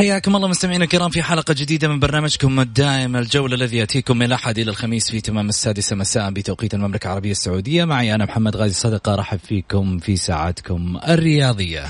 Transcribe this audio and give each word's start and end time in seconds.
حياكم 0.00 0.36
الله 0.36 0.48
مستمعينا 0.48 0.84
الكرام 0.84 1.10
في 1.10 1.22
حلقة 1.22 1.54
جديدة 1.58 1.88
من 1.88 2.00
برنامجكم 2.00 2.60
الدائم 2.60 3.16
الجولة 3.16 3.54
الذي 3.54 3.76
يأتيكم 3.76 4.16
من 4.16 4.26
الأحد 4.26 4.58
إلى 4.58 4.70
الخميس 4.70 5.10
في 5.10 5.20
تمام 5.20 5.48
السادسة 5.48 5.96
مساء 5.96 6.30
بتوقيت 6.30 6.74
المملكة 6.74 7.06
العربية 7.06 7.30
السعودية. 7.30 7.84
معي 7.84 8.14
أنا 8.14 8.24
محمد 8.24 8.56
غازي 8.56 8.74
صدقة 8.74 9.14
رحب 9.14 9.38
فيكم 9.38 9.98
في 9.98 10.16
ساعتكم 10.16 11.00
الرياضية. 11.08 11.84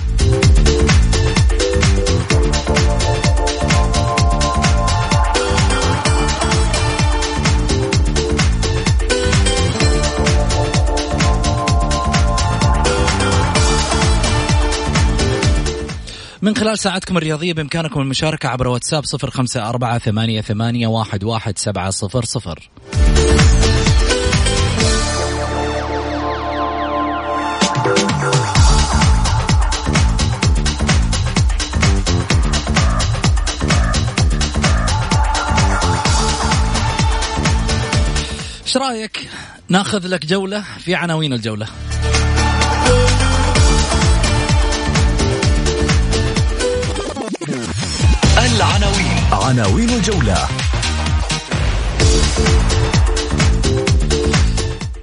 من 16.42 16.56
خلال 16.56 16.78
ساعتكم 16.78 17.16
الرياضية 17.16 17.52
بإمكانكم 17.52 18.00
المشاركة 18.00 18.48
عبر 18.48 18.68
واتساب 18.68 19.04
صفر 19.04 19.30
خمسة 19.30 19.68
أربعة 19.68 19.98
ثمانية, 19.98 20.40
ثمانية 20.40 20.86
واحد, 20.86 21.24
واحد 21.24 21.58
سبعة 21.58 21.90
صفر 21.90 22.24
صفر. 22.24 22.70
إيش 38.66 38.76
رايك 38.76 39.28
ناخذ 39.68 40.06
لك 40.06 40.26
جولة 40.26 40.64
في 40.78 40.94
عناوين 40.94 41.32
الجولة. 41.32 41.66
العناوين. 48.60 49.16
عناوين 49.32 49.90
الجولة. 49.90 50.48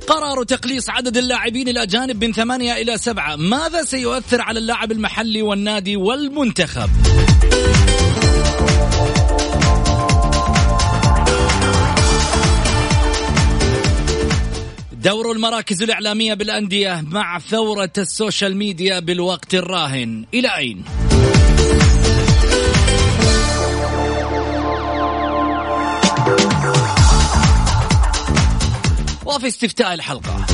قرار 0.08 0.44
تقليص 0.44 0.90
عدد 0.90 1.18
اللاعبين 1.18 1.68
الأجانب 1.68 2.24
من 2.24 2.34
ثمانية 2.34 2.74
إلى 2.74 2.98
سبعة. 2.98 3.36
ماذا 3.36 3.84
سيؤثر 3.84 4.42
على 4.42 4.60
اللاعب 4.60 4.92
المحلي 4.92 5.42
والنادي 5.42 5.96
والمنتخب؟ 5.96 6.90
دور 14.92 15.32
المراكز 15.32 15.84
الإعلامية 15.84 16.34
بالأندية 16.34 17.04
مع 17.12 17.40
ثورة 17.40 17.94
ال 17.98 18.06
social 18.06 18.58
media 18.58 19.00
بالوقت 19.00 19.56
الراهن. 19.56 20.26
إلى 20.34 20.58
أين؟ 20.58 20.84
وفي 29.28 29.48
استفتاء 29.48 29.94
الحلقة. 29.94 30.46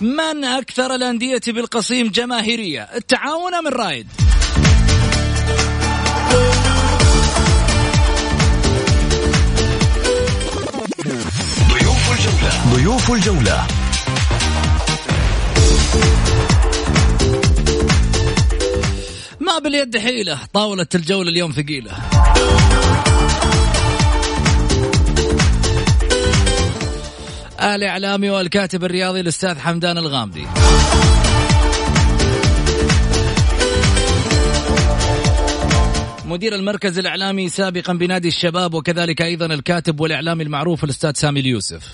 من 0.00 0.44
أكثر 0.44 0.94
الأندية 0.94 1.40
بالقصيم 1.46 2.08
جماهيرية؟ 2.08 2.82
التعاون 2.82 3.64
من 3.64 3.70
رايد 3.72 4.06
ضيوف 11.70 12.12
الجولة 12.12 12.74
ضيوف 12.74 13.10
الجولة. 13.10 13.66
ما 19.40 19.58
باليد 19.58 19.98
حيلة 19.98 20.38
طاولة 20.52 20.86
الجولة 20.94 21.30
اليوم 21.30 21.52
ثقيلة. 21.52 21.92
الإعلامي 27.62 28.30
والكاتب 28.30 28.84
الرياضي 28.84 29.20
الأستاذ 29.20 29.58
حمدان 29.58 29.98
الغامدي. 29.98 30.46
مدير 36.24 36.54
المركز 36.54 36.98
الإعلامي 36.98 37.48
سابقا 37.48 37.92
بنادي 37.92 38.28
الشباب 38.28 38.74
وكذلك 38.74 39.22
أيضا 39.22 39.46
الكاتب 39.46 40.00
والإعلامي 40.00 40.44
المعروف 40.44 40.84
الأستاذ 40.84 41.12
سامي 41.14 41.40
اليوسف. 41.40 41.88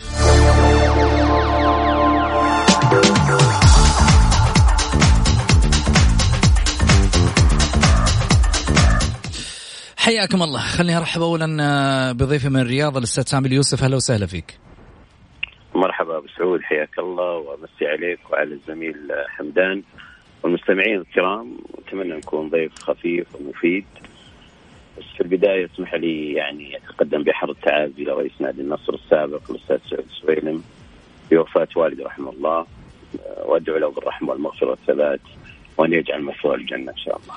حياكم 9.96 10.42
الله. 10.42 10.60
خليني 10.60 10.96
أرحب 10.96 11.22
اولا 11.22 11.56
آه، 11.60 12.12
بضيفي 12.12 12.48
من 12.48 12.60
الرياض 12.60 12.96
الأستاذ 12.96 13.24
سامي 13.26 13.48
اليوسف. 13.48 13.82
أهلا 13.82 13.96
وسهلا 13.96 14.26
فيك. 14.26 14.58
سعود 16.46 16.62
حياك 16.62 16.98
الله 16.98 17.36
وامسي 17.36 17.86
عليك 17.86 18.30
وعلى 18.30 18.54
الزميل 18.54 18.96
حمدان. 19.28 19.82
والمستمعين 20.42 20.96
الكرام 21.00 21.58
أتمنى 21.78 22.16
نكون 22.16 22.48
ضيف 22.50 22.78
خفيف 22.78 23.26
ومفيد. 23.34 23.84
بس 24.98 25.04
في 25.16 25.20
البداية 25.20 25.66
اسمح 25.74 25.94
لي 25.94 26.32
يعني 26.32 26.76
أتقدم 26.76 27.22
بحر 27.22 27.50
التعازي 27.50 28.04
لرئيس 28.04 28.32
نادي 28.40 28.60
النصر 28.60 28.94
السابق 28.94 29.50
الأستاذ 29.50 29.78
سعود 29.90 30.04
السويلم 30.10 30.62
بوفاة 31.30 31.68
والدي 31.76 32.02
رحمه 32.02 32.30
الله. 32.30 32.66
وأدعو 33.46 33.76
له 33.76 33.90
بالرحمة 33.90 34.30
والمغفرة 34.30 34.70
والثبات 34.70 35.20
وأن 35.78 35.92
يجعل 35.92 36.22
مثواه 36.22 36.54
الجنة 36.54 36.92
إن 36.92 36.96
شاء 36.96 37.16
الله. 37.16 37.34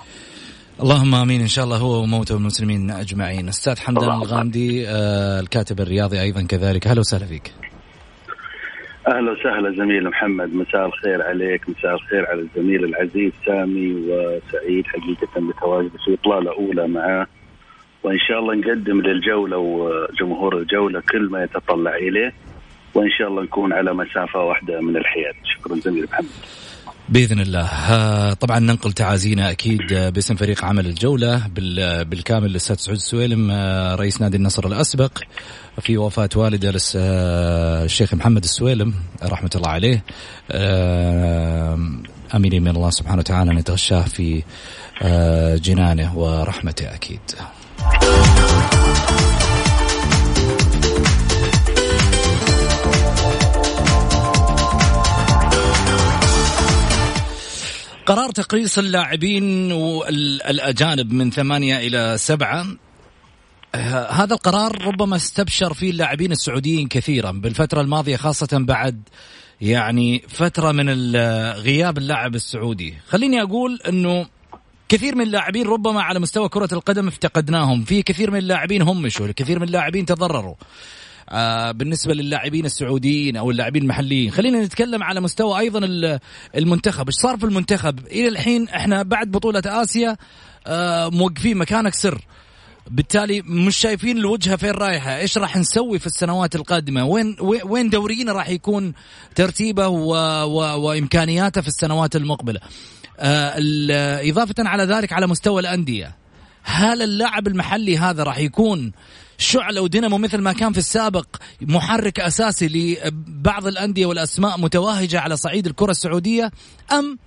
اللهم 0.83 1.15
آمين 1.15 1.41
إن 1.41 1.47
شاء 1.47 1.65
الله 1.65 1.77
هو 1.77 2.03
وموتى 2.03 2.33
المسلمين 2.33 2.91
أجمعين. 2.91 3.47
أستاذ 3.47 3.79
حمدان 3.79 4.11
الغامدي 4.11 4.87
آه، 4.87 5.39
الكاتب 5.39 5.79
الرياضي 5.79 6.21
أيضا 6.21 6.41
كذلك. 6.41 6.87
أهلا 6.87 6.99
وسهلا 6.99 7.25
فيك. 7.25 7.68
أهلا 9.07 9.31
وسهلا 9.31 9.71
زميل 9.71 10.09
محمد 10.09 10.53
مساء 10.53 10.85
الخير 10.85 11.21
عليك 11.21 11.69
مساء 11.69 11.95
الخير 11.95 12.25
على 12.25 12.41
الزميل 12.41 12.83
العزيز 12.83 13.31
سامي 13.45 13.93
وسعيد 13.93 14.87
حقيقة 14.87 15.41
بتواجد 15.41 15.91
في 16.05 16.13
إطلالة 16.13 16.51
أولى 16.51 16.87
معاه. 16.87 17.27
وإن 18.03 18.19
شاء 18.19 18.39
الله 18.39 18.55
نقدم 18.55 19.01
للجولة 19.01 19.57
وجمهور 19.57 20.57
الجولة 20.57 21.03
كل 21.11 21.29
ما 21.29 21.43
يتطلع 21.43 21.95
إليه. 21.95 22.33
وإن 22.93 23.09
شاء 23.09 23.27
الله 23.27 23.43
نكون 23.43 23.73
على 23.73 23.93
مسافة 23.93 24.43
واحدة 24.43 24.81
من 24.81 24.97
الحياد. 24.97 25.35
شكرا 25.43 25.75
زميل 25.75 26.03
محمد. 26.03 26.29
بإذن 27.11 27.39
الله 27.39 28.33
طبعا 28.33 28.59
ننقل 28.59 28.93
تعازينا 28.93 29.51
أكيد 29.51 29.93
آه، 29.93 30.09
باسم 30.09 30.35
فريق 30.35 30.65
عمل 30.65 30.85
الجولة 30.85 31.47
بال- 31.47 32.05
بالكامل 32.05 32.49
للأستاذ 32.49 32.75
سعود 32.75 32.97
السويلم 32.97 33.51
آه، 33.51 33.95
رئيس 33.95 34.21
نادي 34.21 34.37
النصر 34.37 34.67
الأسبق 34.67 35.17
في 35.81 35.97
وفاة 35.97 36.29
والده 36.35 36.73
آه، 36.95 37.83
الشيخ 37.83 38.13
محمد 38.13 38.43
السويلم 38.43 38.93
رحمة 39.23 39.49
الله 39.55 39.69
عليه 39.69 40.03
آه، 40.51 41.79
آمين 42.35 42.63
من 42.63 42.67
الله 42.75 42.89
سبحانه 42.89 43.19
وتعالى 43.19 43.51
ان 43.51 43.57
يتغشاه 43.57 44.01
في 44.03 44.43
جنانه 45.61 46.17
ورحمته 46.17 46.93
أكيد. 46.93 47.19
قرار 58.09 58.31
تقليص 58.31 58.77
اللاعبين 58.77 59.71
الأجانب 60.49 61.13
من 61.13 61.31
ثمانية 61.31 61.77
إلى 61.77 62.17
سبعة. 62.17 62.65
هذا 64.09 64.33
القرار 64.33 64.85
ربما 64.85 65.15
استبشر 65.15 65.73
فيه 65.73 65.89
اللاعبين 65.89 66.31
السعوديين 66.31 66.87
كثيرا 66.87 67.31
بالفترة 67.31 67.81
الماضية 67.81 68.15
خاصة 68.15 68.47
بعد 68.51 69.01
يعني 69.61 70.23
فترة 70.29 70.71
من 70.71 71.15
غياب 71.55 71.97
اللاعب 71.97 72.35
السعودي. 72.35 72.93
خليني 73.07 73.41
أقول 73.41 73.79
أنه 73.87 74.25
كثير 74.89 75.15
من 75.15 75.21
اللاعبين 75.21 75.67
ربما 75.67 76.01
على 76.01 76.19
مستوى 76.19 76.49
كرة 76.49 76.69
القدم 76.73 77.07
افتقدناهم. 77.07 77.83
في 77.83 78.01
كثير 78.01 78.31
من 78.31 78.39
اللاعبين 78.39 78.81
همشوا 78.81 79.31
كثير 79.35 79.59
من 79.59 79.67
اللاعبين 79.67 80.05
تضرروا. 80.05 80.55
بالنسبة 81.71 82.13
للاعبين 82.13 82.65
السعوديين 82.65 83.37
أو 83.37 83.51
اللاعبين 83.51 83.81
المحليين. 83.81 84.31
خلينا 84.31 84.65
نتكلم 84.65 85.03
على 85.03 85.21
مستوى 85.21 85.59
أيضا 85.59 85.79
المنتخب. 86.55 87.07
إيش 87.07 87.15
صار 87.15 87.37
في 87.37 87.43
المنتخب؟ 87.43 87.99
إلى 88.07 88.27
الحين 88.27 88.69
إحنا 88.69 89.03
بعد 89.03 89.31
بطولة 89.31 89.61
آسيا 89.65 90.17
آه 90.67 91.09
موقفين 91.09 91.57
مكانك 91.57 91.93
سر. 91.93 92.21
بالتالي 92.91 93.41
مش 93.41 93.77
شايفين 93.77 94.17
الوجهة 94.17 94.55
فين 94.55 94.71
رايحة. 94.71 95.17
إيش 95.17 95.37
راح 95.37 95.57
نسوي 95.57 95.99
في 95.99 96.07
السنوات 96.07 96.55
القادمة؟ 96.55 97.05
وين 97.05 97.35
وين 97.41 97.89
دورينا 97.89 98.33
راح 98.33 98.49
يكون 98.49 98.93
ترتيبه 99.35 99.87
و 99.87 100.13
و 100.43 100.81
وإمكانياته 100.81 101.61
في 101.61 101.67
السنوات 101.67 102.15
المقبلة؟ 102.15 102.59
آه 103.19 103.53
إضافة 104.29 104.55
على 104.59 104.83
ذلك 104.83 105.13
على 105.13 105.27
مستوى 105.27 105.61
الأندية. 105.61 106.15
هل 106.69 107.01
اللاعب 107.01 107.47
المحلي 107.47 107.97
هذا 107.97 108.23
راح 108.23 108.37
يكون 108.37 108.91
شعلة 109.37 109.81
ودينامو 109.81 110.17
مثل 110.17 110.37
ما 110.37 110.53
كان 110.53 110.71
في 110.71 110.77
السابق 110.77 111.25
محرك 111.61 112.19
أساسي 112.19 112.67
لبعض 112.67 113.67
الأندية 113.67 114.05
والأسماء 114.05 114.59
متوهجة 114.59 115.19
على 115.19 115.37
صعيد 115.37 115.67
الكرة 115.67 115.91
السعودية؟ 115.91 116.51
أم 116.91 117.17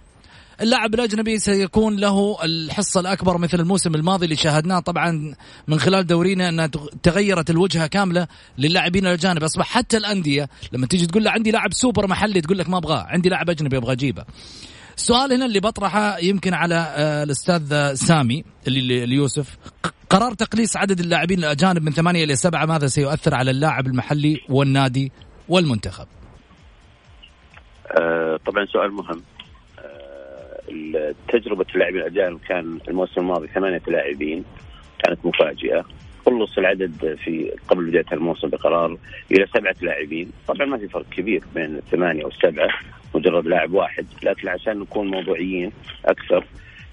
اللاعب 0.61 0.95
الأجنبي 0.95 1.39
سيكون 1.39 1.97
له 1.97 2.37
الحصة 2.45 3.01
الأكبر 3.01 3.39
مثل 3.39 3.61
الموسم 3.61 3.95
الماضي 3.95 4.25
اللي 4.25 4.37
شاهدناه 4.37 4.79
طبعا 4.79 5.35
من 5.69 5.81
خلال 5.81 6.07
دورينا 6.07 6.49
أنها 6.49 6.71
تغيرت 7.03 7.51
الوجهة 7.51 7.87
كاملة 7.87 8.27
للاعبين 8.59 9.07
الأجانب. 9.07 9.45
أصبح 9.45 9.67
حتى 9.67 9.97
الأندية 9.97 10.49
لما 10.73 10.87
تيجي 10.87 11.07
تقول 11.07 11.25
له 11.25 11.31
عندي 11.31 11.51
لاعب 11.51 11.73
سوبر 11.73 12.07
محلي 12.07 12.41
تقول 12.41 12.59
لك 12.59 12.69
ما 12.69 12.79
أبغاه 12.79 13.07
عندي 13.09 13.29
لاعب 13.29 13.51
أجنبي 13.51 13.77
أبغى 13.77 13.93
أجيبه. 13.93 14.25
السؤال 14.97 15.33
هنا 15.33 15.45
اللي 15.47 15.61
بطرحه 15.61 16.19
يمكن 16.19 16.55
على 16.55 16.75
آه، 16.75 17.23
الأستاذ 17.23 17.95
سامي 17.95 18.45
اللي 18.67 19.07
ليوسف. 19.07 19.57
قرار 20.11 20.35
تقليص 20.35 20.77
عدد 20.77 21.01
اللاعبين 21.01 21.39
الأجانب 21.39 21.83
من 21.83 21.93
ثمانية 21.93 22.25
إلى 22.25 22.37
سبعة 22.37 22.67
ماذا 22.67 22.87
سيؤثر 22.87 23.35
على 23.35 23.51
اللاعب 23.51 23.87
المحلي 23.87 24.41
والنادي 24.49 25.13
والمنتخب؟ 25.49 26.07
آه 28.01 28.39
طبعا 28.47 28.67
سؤال 28.67 28.93
مهم. 28.93 29.23
آه 29.79 31.15
تجربة 31.29 31.67
اللاعبين 31.75 32.01
الأجانب 32.01 32.41
كان 32.49 32.79
الموسم 32.89 33.21
الماضي 33.21 33.49
ثمانية 33.49 33.83
لاعبين 33.89 34.45
كانت 35.05 35.27
مفاجئة. 35.27 35.85
خلص 36.27 36.59
العدد 36.59 37.19
في 37.25 37.53
قبل 37.69 37.85
بداية 37.85 38.05
الموسم 38.13 38.49
بقرار 38.49 38.97
إلى 39.33 39.47
سبعة 39.55 39.77
لاعبين، 39.81 40.31
طبعا 40.49 40.67
ما 40.67 40.79
في 40.79 40.89
فرق 40.89 41.07
كبير 41.11 41.43
بين 41.55 41.77
الثمانية 41.77 42.25
والسبعة 42.25 42.69
مجرد 43.15 43.47
لاعب 43.47 43.73
واحد، 43.73 44.07
لكن 44.23 44.49
عشان 44.49 44.79
نكون 44.79 45.11
موضوعيين 45.11 45.73
أكثر 46.05 46.45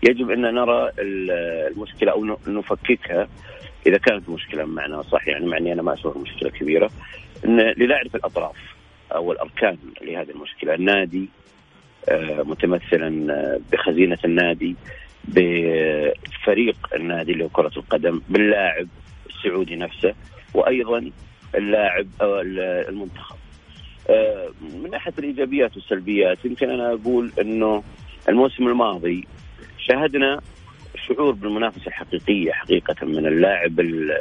يجب 0.04 0.32
أن 0.32 0.42
نرى 0.42 0.92
المشكلة 1.00 2.12
أو 2.12 2.38
نفككها. 2.48 3.28
إذا 3.88 3.98
كانت 3.98 4.30
مشكلة 4.30 4.66
معنا 4.66 5.02
صح 5.02 5.28
يعني 5.28 5.46
معني 5.46 5.74
أنا 5.74 5.82
ما 5.82 5.94
أشوف 5.94 6.18
مشكلة 6.18 6.50
كبيرة. 6.50 6.90
إن 7.46 7.60
لنعرف 7.78 8.16
الأطراف 8.16 8.56
أو 9.16 9.32
الأركان 9.32 9.78
لهذه 10.02 10.30
المشكلة، 10.30 10.74
النادي 10.74 11.30
آه، 12.10 12.44
متمثلا 12.44 13.34
آه، 13.34 13.60
بخزينة 13.72 14.18
النادي 14.26 14.76
بفريق 15.24 16.78
النادي 16.96 17.32
اللي 17.32 17.44
هو 17.44 17.50
كرة 17.50 17.72
القدم 17.78 18.22
باللاعب 18.30 18.88
السعودي 19.40 19.76
نفسه 19.76 20.14
وأيضا 20.54 21.12
اللاعب 21.56 22.08
أو 22.22 22.42
المنتخب. 22.42 23.36
آه، 24.10 24.50
من 24.84 24.90
ناحية 24.92 25.14
الإيجابيات 25.20 25.76
والسلبيات 25.76 26.46
يمكن 26.46 26.70
أنا 26.70 26.94
أقول 26.94 27.32
إنه 27.42 27.84
الموسم 28.30 28.68
الماضي 28.68 29.28
شاهدنا 29.78 30.40
شعور 31.08 31.32
بالمنافسة 31.32 31.88
الحقيقية 31.88 32.52
حقيقة 32.52 33.06
من 33.06 33.26
اللاعب 33.26 33.80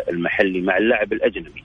المحلي 0.08 0.60
مع 0.60 0.76
اللاعب 0.76 1.12
الأجنبي 1.12 1.64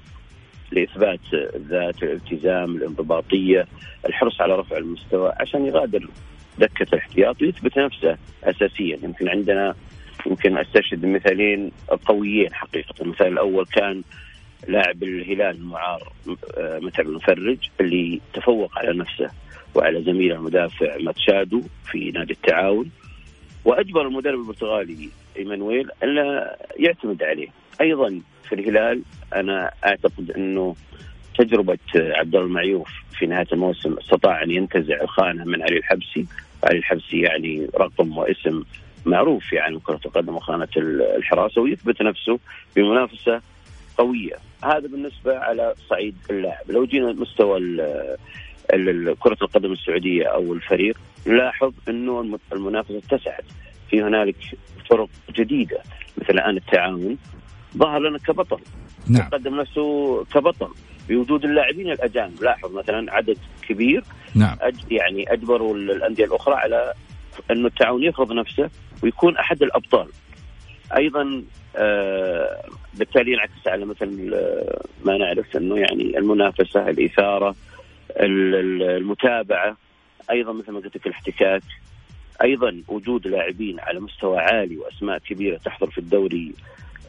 لإثبات 0.71 1.19
الذات 1.33 2.03
الالتزام 2.03 2.75
الانضباطية 2.75 3.67
الحرص 4.05 4.41
على 4.41 4.55
رفع 4.55 4.77
المستوى 4.77 5.33
عشان 5.39 5.65
يغادر 5.65 6.07
دكة 6.59 6.85
الاحتياط 6.93 7.41
ويثبت 7.41 7.77
نفسه 7.77 8.17
اساسيا 8.43 8.99
يمكن 9.03 9.29
عندنا 9.29 9.75
يمكن 10.25 10.57
أستشهد 10.57 11.01
بمثالين 11.01 11.71
قويين 12.05 12.53
حقيقة. 12.53 12.95
المثال 13.01 13.27
الأول 13.27 13.65
كان 13.65 14.01
لاعب 14.67 15.03
الهلال 15.03 15.55
المعار 15.55 16.13
آه، 16.57 16.79
متعب 16.79 17.05
المفرج 17.05 17.57
اللي 17.81 18.21
تفوق 18.33 18.79
على 18.79 18.97
نفسه 18.97 19.29
وعلى 19.75 20.03
زميله 20.03 20.35
المدافع 20.35 20.97
ماتشادو 20.97 21.61
في 21.91 22.11
نادي 22.11 22.33
التعاون. 22.33 22.91
وأجبر 23.65 24.07
المدرب 24.07 24.39
البرتغالي 24.39 25.09
إيمانويل 25.37 25.89
الا 26.03 26.57
يعتمد 26.77 27.23
عليه. 27.23 27.47
أيضا 27.81 28.21
في 28.49 28.55
الهلال 28.55 29.01
أنا 29.35 29.71
أعتقد 29.85 30.31
أنه 30.31 30.75
تجربة 31.37 31.77
عبد 31.95 32.35
الله 32.35 32.47
المعيوف 32.47 32.89
في 33.19 33.25
نهاية 33.25 33.47
الموسم 33.53 33.97
استطاع 33.97 34.43
أن 34.43 34.51
ينتزع 34.51 35.01
الخانة 35.01 35.43
من 35.45 35.61
علي 35.61 35.77
الحبسي. 35.77 36.25
علي 36.63 36.77
الحبسي 36.77 37.19
يعني 37.19 37.67
رقم 37.77 38.17
واسم 38.17 38.63
معروف 39.05 39.43
في 39.45 39.59
عالم 39.59 39.79
كره 39.79 39.99
القدم 40.05 40.35
وخانه 40.35 40.67
الحراسة 41.17 41.61
ويثبت 41.61 42.01
نفسه 42.01 42.39
بمنافسة 42.75 43.41
قوية. 43.97 44.35
هذا 44.63 44.87
بالنسبة 44.87 45.37
على 45.37 45.73
صعيد 45.89 46.15
اللاعب. 46.29 46.71
لو 46.71 46.85
جينا 46.85 47.11
مستوى 47.11 47.59
كرة 49.19 49.37
القدم 49.41 49.71
السعودية 49.71 50.25
أو 50.25 50.53
الفريق 50.53 50.97
لاحظ 51.25 51.73
أنه 51.89 52.39
المنافسة 52.53 52.97
اتسعت. 52.97 53.45
في 53.89 54.01
هنالك 54.01 54.35
فرق 54.89 55.09
جديدة 55.31 55.77
مثل 56.17 56.33
الآن 56.33 56.57
التعاون 56.57 57.17
ظهر 57.77 57.99
لنا 57.99 58.17
كبطل. 58.17 58.59
نعم. 59.09 59.29
قدم 59.29 59.55
نفسه 59.55 60.23
كبطل 60.25 60.69
بوجود 61.09 61.45
اللاعبين 61.45 61.91
الأجانب. 61.91 62.43
لاحظ 62.43 62.75
مثلا 62.75 63.13
عدد 63.13 63.37
كبير. 63.67 64.03
نعم. 64.35 64.57
أج 64.61 64.75
يعني 64.91 65.33
أجبروا 65.33 65.75
الأندية 65.75 66.25
الأخرى 66.25 66.55
على 66.55 66.93
أنه 67.51 67.67
التعاون 67.67 68.03
يفرض 68.03 68.31
نفسه 68.31 68.69
ويكون 69.03 69.37
أحد 69.37 69.63
الأبطال. 69.63 70.07
أيضا 70.97 71.43
آه 71.75 72.65
بالتالي 72.93 73.31
ينعكس 73.31 73.67
على 73.67 73.85
مثل 73.85 74.31
آه، 74.33 74.81
ما 75.05 75.17
نعرف 75.17 75.57
أنه 75.57 75.77
يعني 75.77 76.17
المنافسة 76.17 76.89
الإثارة 76.89 77.55
المتابعة. 78.17 79.77
أيضا 80.31 80.53
مثل 80.53 80.71
ما 80.71 80.79
قلت 80.79 80.95
لك 80.95 81.07
الاحتكاك. 81.07 81.63
أيضا 82.43 82.83
وجود 82.87 83.27
لاعبين 83.27 83.79
على 83.79 83.99
مستوى 83.99 84.37
عالي 84.37 84.77
وأسماء 84.77 85.17
كبيرة 85.17 85.57
تحضر 85.57 85.89
في 85.89 85.97
الدوري 85.97 86.53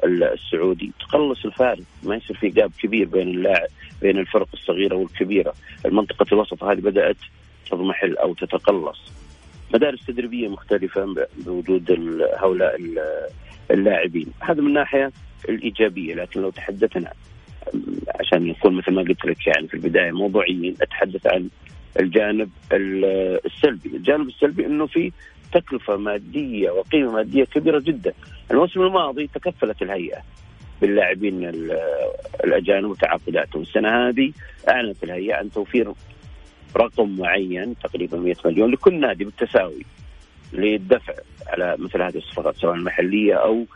السعودي. 0.04 0.92
تقلص 1.00 1.44
الفارق. 1.44 1.84
ما 2.02 2.16
يصير 2.16 2.36
في 2.36 2.48
جاب 2.48 2.72
كبير 2.82 3.06
بين 3.06 3.28
اللاعب 3.28 3.68
بين 4.02 4.18
الفرق 4.18 4.48
الصغيرة 4.54 4.96
والكبيرة. 4.96 5.54
المنطقة 5.86 6.26
الوسط 6.32 6.64
هذه 6.64 6.80
بدأت 6.80 7.16
تضمحل 7.70 8.16
أو 8.16 8.34
تتقلص. 8.34 9.12
مدارس 9.74 10.06
تدريبية 10.06 10.48
مختلفة 10.48 11.14
بوجود 11.46 11.90
هؤلاء 12.36 12.80
اللاعبين. 13.70 14.26
هذا 14.40 14.60
من 14.60 14.66
الناحيه 14.66 15.12
الإيجابية 15.48 16.14
لكن 16.14 16.40
لو 16.40 16.50
تحدثنا 16.50 17.12
عشان 18.20 18.46
يكون 18.46 18.74
مثل 18.74 18.92
ما 18.92 19.02
قلت 19.02 19.24
لك 19.24 19.46
يعني 19.46 19.68
في 19.68 19.74
البداية 19.74 20.12
موضوعيين 20.12 20.76
أتحدث 20.82 21.26
عن 21.26 21.48
الجانب 22.00 22.50
السلبي، 22.72 23.96
الجانب 23.96 24.28
السلبي 24.28 24.66
إنه 24.66 24.86
في 24.86 25.12
تكلفة 25.52 25.96
مادية 25.96 26.70
وقيمة 26.70 27.12
مادية 27.12 27.44
كبيرة 27.44 27.78
جدا. 27.78 28.12
الموسم 28.50 28.82
الماضي 28.82 29.26
تكفلت 29.26 29.82
الهيئة 29.82 30.18
باللاعبين 30.80 31.52
الأجانب 32.44 32.90
وتعاقداتهم، 32.90 33.62
السنة 33.62 34.08
هذه 34.08 34.32
أعلنت 34.68 35.04
الهيئة 35.04 35.34
عن 35.34 35.50
توفير 35.50 35.92
رقم 36.76 37.16
معين 37.18 37.74
تقريبا 37.78 38.18
100 38.18 38.34
مليون 38.44 38.70
لكل 38.70 39.00
نادي 39.00 39.24
بالتساوي 39.24 39.84
للدفع 40.52 41.14
على 41.46 41.76
مثل 41.78 42.02
هذه 42.02 42.16
الصفقات 42.16 42.56
سواء 42.56 42.74
المحلية 42.74 43.34
أو 43.34 43.66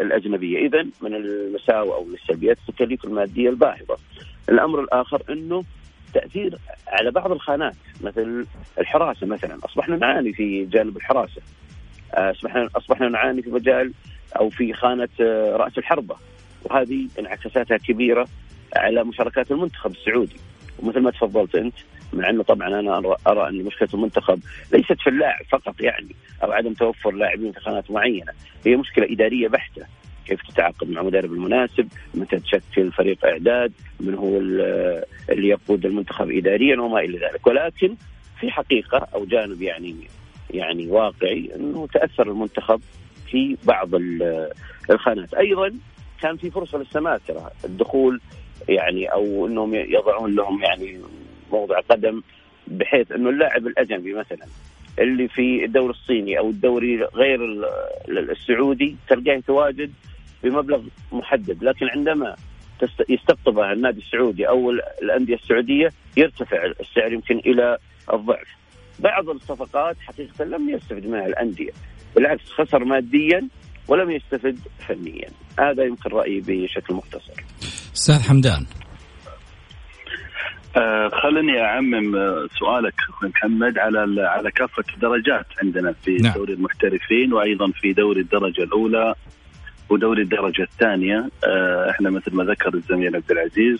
الأجنبية، 0.00 0.66
اذا 0.66 0.82
من 0.82 1.14
المساوئ 1.14 1.94
أو 1.94 2.04
من 2.04 2.14
السلبيات 2.14 2.58
التكاليف 2.68 3.04
المادية 3.04 3.48
الباهظة. 3.48 3.96
الأمر 4.48 4.80
الآخر 4.80 5.22
إنه 5.30 5.64
تأثير 6.14 6.58
على 6.86 7.10
بعض 7.10 7.32
الخانات 7.32 7.76
مثل 8.00 8.46
الحراسة 8.78 9.26
مثلا. 9.26 9.58
أصبحنا 9.64 9.96
نعاني 9.96 10.32
في 10.32 10.64
جانب 10.64 10.96
الحراسة. 10.96 11.42
اصبحنا 12.14 12.68
أصبحنا 12.76 13.08
نعاني 13.08 13.42
في 13.42 13.50
مجال 13.50 13.92
أو 14.40 14.50
في 14.50 14.72
خانة 14.72 15.08
آه، 15.20 15.56
رأس 15.56 15.78
الحربة. 15.78 16.16
وهذه 16.64 17.08
انعكاساتها 17.18 17.76
كبيرة 17.76 18.28
على 18.76 19.04
مشاركات 19.04 19.50
المنتخب 19.50 19.90
السعودي. 19.90 20.36
ومثل 20.78 21.00
ما 21.00 21.10
تفضلت 21.10 21.54
أنت 21.54 21.74
مع 22.12 22.30
إنه 22.30 22.42
طبعا 22.42 22.68
أنا 22.68 23.16
ارى 23.26 23.48
أن 23.48 23.64
مشكلة 23.64 23.88
المنتخب 23.94 24.40
ليست 24.72 25.00
في 25.00 25.10
اللاعب 25.10 25.44
فقط 25.50 25.80
يعني 25.80 26.14
أو 26.42 26.52
عدم 26.52 26.72
توفر 26.72 27.10
لاعبين 27.10 27.52
في 27.52 27.60
خانات 27.60 27.90
معينة، 27.90 28.32
هي 28.66 28.76
مشكلة 28.76 29.12
إدارية 29.12 29.48
بحتة، 29.48 29.86
كيف 30.26 30.42
تتعاقد 30.42 30.90
مع 30.90 31.00
المدرب 31.00 31.32
المناسب، 31.32 31.88
متى 32.14 32.40
تشكل 32.40 32.92
فريق 32.92 33.26
إعداد، 33.26 33.72
من 34.00 34.14
هو 34.14 34.36
اللي 35.30 35.48
يقود 35.48 35.86
المنتخب 35.86 36.30
اداريا؟ 36.30 36.80
وما 36.80 37.00
إلى 37.00 37.18
ذلك، 37.18 37.46
ولكن 37.46 37.94
في 38.40 38.50
حقيقة 38.50 39.08
أو 39.14 39.24
جانب 39.24 39.62
يعني 39.62 39.96
يعني 40.50 40.86
واقعي 40.86 41.50
إنه 41.56 41.86
تأثر 41.86 42.30
المنتخب 42.30 42.80
في 43.30 43.56
بعض 43.64 43.88
الخانات، 44.90 45.34
أيضا 45.34 45.72
كان 46.22 46.36
في 46.36 46.50
فرصة 46.50 46.78
للسماسره 46.78 47.50
الدخول 47.64 48.20
يعني 48.68 49.06
أو 49.06 49.46
إنهم 49.46 49.74
يضعون 49.74 50.34
لهم 50.34 50.62
يعني 50.62 50.98
موضع 51.52 51.80
قدم 51.80 52.22
بحيث 52.66 53.12
إنه 53.12 53.30
اللاعب 53.30 53.66
الأجنبي 53.66 54.14
مثلا 54.14 54.46
اللي 54.98 55.28
في 55.28 55.64
الدوري 55.64 55.90
الصيني 55.90 56.38
أو 56.38 56.50
الدوري 56.50 57.04
غير 57.04 57.40
السعودي 58.08 58.96
تلقاه 59.08 59.32
يتواجد 59.32 59.92
بمبلغ 60.42 60.82
محدد 61.12 61.64
لكن 61.64 61.86
عندما 61.86 62.36
يستقطبه 63.08 63.72
النادي 63.72 64.00
السعودي 64.00 64.48
أو 64.48 64.70
الأندية 65.02 65.34
السعودية 65.34 65.92
يرتفع 66.16 66.72
السعر 66.80 67.12
يمكن 67.12 67.38
إلى 67.38 67.78
الضعف. 68.12 68.48
بعض 68.98 69.28
الصفقات 69.28 69.96
حقيقة 70.00 70.44
لم 70.44 70.68
يستفد 70.68 71.06
منها 71.06 71.26
الأندية 71.26 71.70
بالعكس 72.16 72.50
خسر 72.50 72.84
ماديا 72.84 73.48
ولم 73.88 74.10
يستفد 74.10 74.58
فنيا 74.88 75.28
هذا 75.58 75.84
يمكن 75.84 76.10
رأيي 76.10 76.40
بشكل 76.40 76.94
مختصر. 76.94 77.32
أستاذ 77.94 78.22
حمدان 78.28 78.66
خلني 81.08 81.60
أعمم 81.60 82.16
آه، 82.16 82.48
سؤالك 82.58 82.94
محمد 83.22 83.78
على 83.78 84.22
على 84.22 84.50
كافة 84.50 84.84
الدرجات 84.94 85.46
عندنا 85.62 85.92
في 85.92 86.16
نعم. 86.16 86.32
دوري 86.34 86.52
المحترفين 86.52 87.32
وأيضا 87.32 87.70
في 87.70 87.92
دوري 87.92 88.20
الدرجة 88.20 88.62
الأولى 88.62 89.14
ودوري 89.90 90.22
الدرجة 90.22 90.62
الثانية 90.62 91.30
آه 91.46 91.90
إحنا 91.90 92.10
مثل 92.10 92.34
ما 92.34 92.44
ذكر 92.44 92.74
الزميل 92.74 93.16
عبد 93.16 93.30
العزيز 93.30 93.78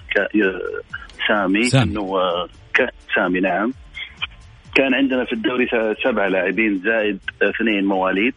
سامي, 1.28 1.64
سامي. 1.64 1.82
إنه 1.82 2.18
آه، 2.18 2.48
سامي 3.16 3.40
نعم 3.40 3.72
كان 4.74 4.94
عندنا 4.94 5.24
في 5.24 5.32
الدوري 5.32 5.68
سبعه 6.04 6.28
لاعبين 6.28 6.80
زائد 6.84 7.18
اثنين 7.42 7.84
مواليد 7.84 8.34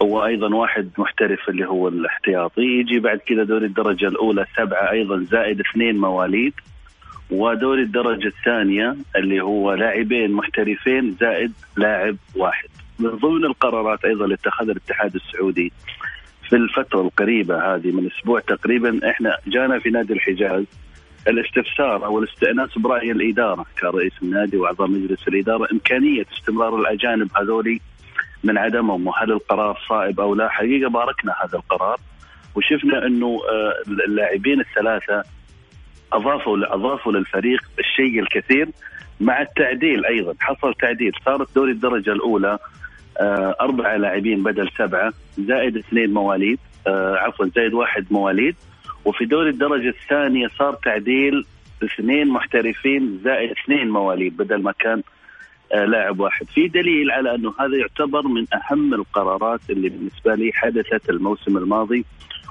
وأيضا 0.00 0.54
واحد 0.54 0.90
محترف 0.98 1.48
اللي 1.48 1.66
هو 1.66 1.88
الاحتياطي 1.88 2.62
يجي 2.62 3.00
بعد 3.00 3.18
كذا 3.18 3.44
دوري 3.44 3.66
الدرجة 3.66 4.08
الأولى 4.08 4.46
سبعة 4.56 4.90
أيضا 4.90 5.26
زائد 5.30 5.60
اثنين 5.60 5.96
مواليد 5.96 6.52
ودوري 7.32 7.82
الدرجة 7.82 8.26
الثانية 8.26 8.96
اللي 9.16 9.40
هو 9.40 9.74
لاعبين 9.74 10.32
محترفين 10.32 11.16
زائد 11.20 11.52
لاعب 11.76 12.16
واحد. 12.36 12.68
من 12.98 13.10
ضمن 13.10 13.44
القرارات 13.44 14.04
أيضا 14.04 14.24
اللي 14.24 14.34
اتخذها 14.34 14.72
الاتحاد 14.72 15.14
السعودي 15.14 15.72
في 16.48 16.56
الفترة 16.56 17.00
القريبة 17.00 17.74
هذه 17.74 17.90
من 17.90 18.10
أسبوع 18.16 18.40
تقريبا 18.40 19.10
إحنا 19.10 19.36
جانا 19.46 19.78
في 19.78 19.90
نادي 19.90 20.12
الحجاز. 20.12 20.64
الاستفسار 21.28 22.04
أو 22.04 22.18
الاستئناس 22.18 22.78
برأي 22.78 23.10
الإدارة 23.10 23.66
كرئيس 23.80 24.12
النادي 24.22 24.56
وأعضاء 24.56 24.88
مجلس 24.88 25.28
الإدارة 25.28 25.68
إمكانية 25.72 26.26
استمرار 26.38 26.76
الأجانب 26.76 27.30
هذولي 27.36 27.80
من 28.44 28.58
عدمهم 28.58 29.06
وهل 29.06 29.32
القرار 29.32 29.78
صائب 29.88 30.20
أو 30.20 30.34
لا؟ 30.34 30.48
حقيقة 30.48 30.90
باركنا 30.90 31.34
هذا 31.44 31.58
القرار 31.58 32.00
وشفنا 32.54 33.06
أنه 33.06 33.40
آه، 33.50 33.90
اللاعبين 34.06 34.60
الثلاثة 34.60 35.22
أضافوا 36.12 36.74
أضافوا 36.74 37.12
للفريق 37.12 37.60
الشيء 37.78 38.20
الكثير 38.20 38.68
مع 39.20 39.40
التعديل 39.40 40.04
أيضا. 40.06 40.34
حصل 40.40 40.74
تعديل. 40.74 41.12
صارت 41.24 41.54
دوري 41.54 41.72
الدرجة 41.72 42.12
الأولى 42.12 42.58
آه، 43.20 43.56
أربعة 43.60 43.96
لاعبين 43.96 44.42
بدل 44.42 44.68
سبعة 44.78 45.12
زائد 45.38 45.76
اثنين 45.76 46.14
مواليد 46.14 46.58
آه، 46.86 47.16
عفوا 47.16 47.46
زائد 47.46 47.74
واحد 47.74 48.06
مواليد. 48.10 48.56
وفي 49.04 49.24
دوري 49.24 49.50
الدرجة 49.50 49.88
الثانية 49.88 50.48
صار 50.58 50.74
تعديل 50.74 51.44
اثنين 51.84 52.28
محترفين 52.28 53.20
زائد 53.24 53.50
اثنين 53.50 53.90
مواليد 53.90 54.36
بدل 54.36 54.62
ما 54.62 54.72
كان 54.72 55.02
آه، 55.72 55.84
لاعب 55.84 56.20
واحد. 56.20 56.46
في 56.46 56.68
دليل 56.68 57.10
على 57.10 57.34
أنه 57.34 57.54
هذا 57.60 57.76
يعتبر 57.76 58.22
من 58.28 58.46
أهم 58.54 58.94
القرارات 58.94 59.60
اللي 59.70 59.88
بالنسبة 59.88 60.34
لي 60.34 60.52
حدثت 60.54 61.10
الموسم 61.10 61.56
الماضي 61.56 62.04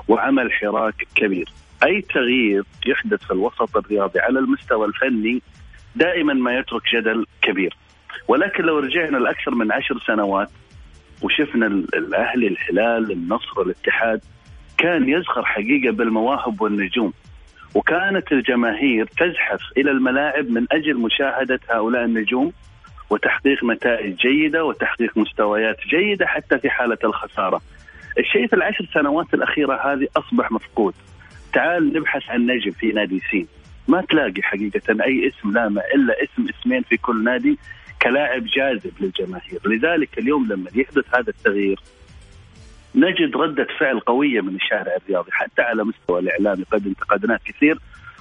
وعمل 0.07 0.51
حراك 0.51 1.07
كبير. 1.15 1.49
أي 1.83 2.01
تغيير 2.01 2.63
يحدث 2.85 3.23
في 3.23 3.31
الوسط 3.31 3.77
الرياضي 3.77 4.19
على 4.19 4.39
المستوى 4.39 4.87
الفني 4.87 5.41
دائما 5.95 6.33
ما 6.33 6.57
يترك 6.57 6.81
جدل 6.93 7.25
كبير 7.41 7.77
ولكن 8.27 8.63
لو 8.63 8.79
رجعنا 8.79 9.17
لأكثر 9.17 9.55
من 9.55 9.71
عشر 9.71 9.99
سنوات 10.07 10.49
وشفنا 11.21 11.67
الأهلي 11.67 12.47
الهلال 12.47 13.11
النصر 13.11 13.61
الاتحاد 13.61 14.21
كان 14.77 15.09
يزخر 15.09 15.45
حقيقة 15.45 15.91
بالمواهب 15.91 16.61
والنجوم 16.61 17.13
وكانت 17.75 18.31
الجماهير 18.31 19.05
تزحف 19.05 19.61
إلى 19.77 19.91
الملاعب 19.91 20.49
من 20.49 20.67
أجل 20.71 20.97
مشاهدة 20.97 21.59
هؤلاء 21.69 22.05
النجوم 22.05 22.53
وتحقيق 23.09 23.63
نتائج 23.63 24.15
جيدة 24.15 24.65
وتحقيق 24.65 25.17
مستويات 25.17 25.77
جيدة 25.89 26.27
حتى 26.27 26.59
في 26.59 26.69
حالة 26.69 26.97
الخسارة. 27.03 27.61
الشيء 28.17 28.47
في 28.47 28.55
العشر 28.55 28.87
سنوات 28.93 29.33
الأخيرة 29.33 29.93
هذه 29.93 30.07
أصبح 30.17 30.51
مفقود. 30.51 30.93
تعال 31.53 31.93
نبحث 31.93 32.29
عن 32.29 32.45
نجم 32.45 32.71
في 32.71 32.91
نادي 32.91 33.21
سين. 33.31 33.47
ما 33.87 34.01
تلاقي 34.01 34.41
حقيقة 34.41 35.03
أي 35.03 35.27
اسم 35.27 35.51
لامع 35.53 35.81
إلا 35.95 36.13
اسم 36.23 36.47
اسمين 36.49 36.81
في 36.83 36.97
كل 36.97 37.23
نادي 37.23 37.57
كلاعب 38.01 38.45
جاذب 38.45 38.91
للجماهير. 38.99 39.59
لذلك 39.65 40.17
اليوم 40.19 40.47
لما 40.47 40.69
يحدث 40.75 41.15
هذا 41.15 41.29
التغيير 41.29 41.79
نجد 42.95 43.35
ردة 43.35 43.67
فعل 43.79 43.99
قوية 43.99 44.41
من 44.41 44.55
الشارع 44.55 44.95
الرياضي 45.03 45.31
حتى 45.31 45.61
على 45.61 45.83
مستوى 45.83 46.19
الإعلامي. 46.19 46.63
قد 46.71 46.87
انتقدناه 46.87 47.39
كثير 47.45 47.79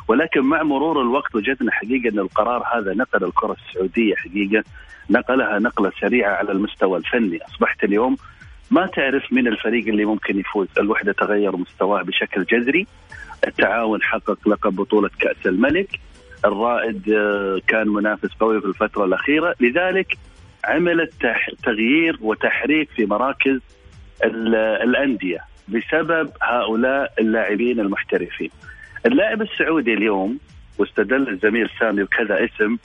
ولكن 0.09 0.41
مع 0.41 0.63
مرور 0.63 1.03
الوقت 1.03 1.35
وجدنا 1.35 1.73
حقيقة 1.73 2.09
أن 2.09 2.19
القرار 2.19 2.63
هذا 2.75 2.95
نقل 2.95 3.25
الكرة 3.25 3.57
السعودية 3.69 4.15
حقيقة 4.15 4.65
نقلها 5.11 5.59
نقلة 5.59 5.93
سريعة 6.01 6.31
على 6.31 6.53
المستوى 6.53 6.99
الفني. 6.99 7.39
أصبحت 7.45 7.85
اليوم 7.85 8.17
ما 8.71 8.87
تعرف 8.87 9.33
من 9.33 9.47
الفريق 9.47 9.89
اللي 9.89 10.05
ممكن 10.05 10.39
يفوز. 10.39 10.69
الوحدة 10.79 11.13
تغير 11.13 11.57
مستواه 11.57 12.03
بشكل 12.03 12.45
جذري 12.45 12.87
التعاون 13.47 14.03
حقق 14.03 14.49
لقب 14.49 14.77
بطولة 14.77 15.11
كأس 15.21 15.47
الملك. 15.47 16.01
الرائد 16.45 17.11
آه، 17.11 17.61
كان 17.67 17.89
منافس 17.89 18.29
قوي 18.41 18.61
في 18.61 18.67
الفترة 18.67 19.05
الأخيرة. 19.05 19.55
لذلك 19.61 20.19
عملت 20.65 21.13
تغيير 21.63 22.19
وتحريك 22.21 22.91
في 22.91 23.07
مراكز 23.07 23.61
الأندية 24.83 25.39
بسبب 25.69 26.31
هؤلاء 26.43 27.13
اللاعبين 27.21 27.81
المحترفين. 27.81 28.51
اللاعب 29.07 29.43
السعودي 29.43 29.95
اليوم 29.95 30.39
واستدل 30.79 31.29
الزميل 31.29 31.71
سامي 31.81 32.03
بكذا 32.03 32.45
اسم 32.45 32.77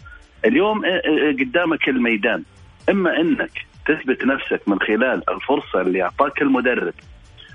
اليوم 0.45 0.85
آه، 0.85 0.89
آه، 0.89 1.31
قدامك 1.31 1.89
الميدان. 1.89 2.43
إما 2.89 3.21
إنك 3.21 3.51
تثبت 3.87 4.25
نفسك 4.25 4.61
من 4.67 4.79
خلال 4.79 5.29
الفرصة 5.29 5.81
اللي 5.81 6.03
أعطاك 6.03 6.41
المدرب 6.41 6.93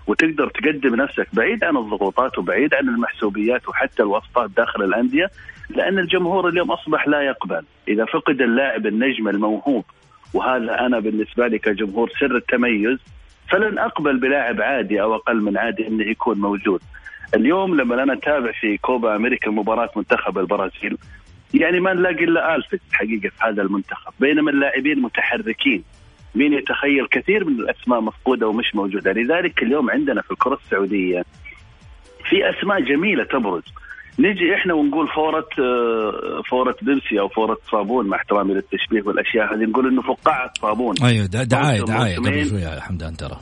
وتقدر 0.07 0.49
تقدم 0.49 0.95
نفسك 0.95 1.28
بعيد 1.33 1.64
عن 1.64 1.76
الضغوطات 1.76 2.38
وبعيد 2.38 2.75
عن 2.75 2.88
المحسوبيات 2.88 3.69
وحتى 3.69 4.02
الواسطات 4.02 4.50
داخل 4.50 4.83
الأندية 4.83 5.30
لأن 5.71 5.99
الجمهور 5.99 6.49
اليوم 6.49 6.71
أصبح 6.71 7.09
لا 7.09 7.23
يقبل 7.23 7.62
إذا 7.88 8.04
فقد 8.04 8.40
اللاعب 8.40 8.87
النجم 8.87 9.28
الموهوب 9.28 9.85
وهذا 10.35 10.80
أنا 10.87 10.99
بالنسبة 11.00 11.47
لي 11.47 11.59
كجمهور 11.59 12.11
سر 12.21 12.37
التميز 12.37 12.99
فلن 13.50 13.78
أقبل 13.78 14.19
بلاعب 14.19 14.61
عادي 14.61 15.02
أو 15.02 15.14
أقل 15.14 15.40
من 15.40 15.59
عادي 15.59 15.88
إنه 15.88 16.11
يكون 16.11 16.38
موجود. 16.38 16.80
اليوم 17.35 17.80
لما 17.80 18.02
أنا 18.02 18.12
أتابع 18.12 18.52
في 18.52 18.78
كوبا 18.78 19.16
أمريكا 19.16 19.50
مباراة 19.50 19.90
منتخب 19.97 20.38
البرازيل 20.38 20.99
يعني 21.54 21.80
ما 21.80 21.92
نلاقي 21.92 22.25
إلا 22.25 22.57
الفت 22.57 22.80
حقيقة 22.92 23.28
في 23.28 23.45
هذا 23.45 23.62
المنتخب 23.62 24.12
بينما 24.21 24.50
اللاعبين 24.50 25.02
متحركين 25.02 25.85
مين 26.34 26.52
يتخيل 26.52 27.06
كثير 27.10 27.44
من 27.44 27.60
الأسماء 27.60 28.00
مفقودة 28.00 28.49
ومش 28.49 28.75
موجودة. 28.75 29.12
لذلك 29.12 29.62
اليوم 29.62 29.90
عندنا 29.90 30.22
في 30.22 30.30
الكرة 30.30 30.58
السعودية 30.64 31.25
في 32.25 32.50
أسماء 32.50 32.80
جميلة 32.80 33.25
تبرز. 33.25 33.62
نجي 34.18 34.54
إحنا 34.54 34.75
ونقول 34.75 35.08
فورة 35.08 35.49
آه، 35.58 36.42
فورة 36.50 36.76
بيبسي 36.82 37.20
أو 37.20 37.28
فورة 37.28 37.58
صابون 37.70 38.06
مع 38.06 38.16
احترامي 38.16 38.54
للتشبيه 38.54 39.02
والأشياء 39.02 39.54
هذه. 39.54 39.64
نقول 39.64 39.88
إنه 39.88 40.02
فقاعة 40.02 40.52
صابون. 40.60 40.94
أيوه 41.04 41.26
دعاية 41.26 41.82
دعاية 41.82 42.16
قبل 42.16 42.46
شوية 42.49 42.60
يا 42.60 42.80
حمدان 42.80 43.16
ترى. 43.16 43.37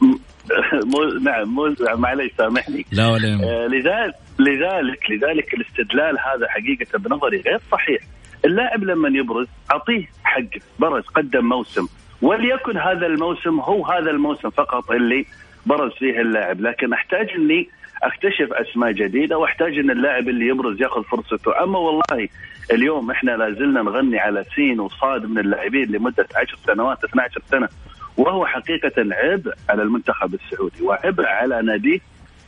مو 0.92 1.04
نعم 1.22 1.48
مو 1.48 1.74
معليش 1.96 2.32
سامحني. 2.38 2.84
لا 2.92 3.08
ولا 3.08 3.28
آه 3.28 3.66
لذلك 3.66 4.14
لذلك 4.38 5.10
لذلك 5.10 5.54
الاستدلال 5.54 6.18
هذا 6.18 6.48
حقيقة 6.48 6.98
بنظري 6.98 7.40
غير 7.40 7.60
صحيح. 7.72 8.00
اللاعب 8.44 8.84
لما 8.84 9.08
يبرز 9.08 9.46
أعطيه 9.70 10.06
حقه 10.24 10.60
برز 10.78 11.04
قدم 11.04 11.44
موسم. 11.44 11.86
وليكن 12.22 12.78
هذا 12.78 13.06
الموسم 13.06 13.60
هو 13.60 13.86
هذا 13.86 14.10
الموسم 14.10 14.50
فقط 14.50 14.90
اللي 14.90 15.26
برز 15.66 15.92
فيه 15.92 16.20
اللاعب. 16.20 16.60
لكن 16.60 16.92
أحتاج 16.92 17.30
إني 17.30 17.68
أكتشف 18.02 18.52
أسماء 18.52 18.92
جديدة 18.92 19.38
وأحتاج 19.38 19.78
إن 19.78 19.90
اللاعب 19.90 20.28
اللي 20.28 20.46
يبرز 20.46 20.82
ياخذ 20.82 21.02
فرصته. 21.02 21.62
أما 21.62 21.78
والله 21.78 22.28
اليوم 22.72 23.10
إحنا 23.10 23.30
لازلنا 23.30 23.82
نغني 23.82 24.18
على 24.18 24.44
سين 24.54 24.80
وصاد 24.80 25.26
من 25.26 25.38
اللاعبين 25.38 25.92
لمدة 25.92 26.26
10 26.36 26.58
سنوات 26.66 27.04
12 27.04 27.40
سنة 27.50 27.68
وهو 28.16 28.46
حقيقة 28.46 28.92
عبء 28.98 29.52
على 29.68 29.82
المنتخب 29.82 30.34
السعودي 30.34 30.82
وعبء 30.82 31.26
على 31.26 31.62
ناديه 31.62 31.98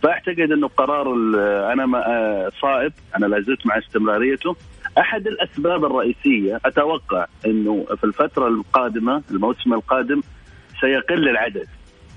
فأعتقد 0.03 0.53
إنه 0.53 0.69
قرار 0.69 1.15
أنا 1.73 2.51
صائب. 2.61 2.93
أنا 3.17 3.27
لا 3.27 3.41
زلت 3.41 3.67
مع 3.67 3.79
استمراريته. 3.79 4.57
أحد 4.99 5.27
الأسباب 5.27 5.85
الرئيسية 5.85 6.61
أتوقع 6.65 7.27
إنه 7.47 7.87
في 7.97 8.05
الفترة 8.05 8.49
القادمة 8.49 9.23
الموسم 9.31 9.73
القادم 9.73 10.21
سيقل 10.81 11.29
العدد. 11.29 11.67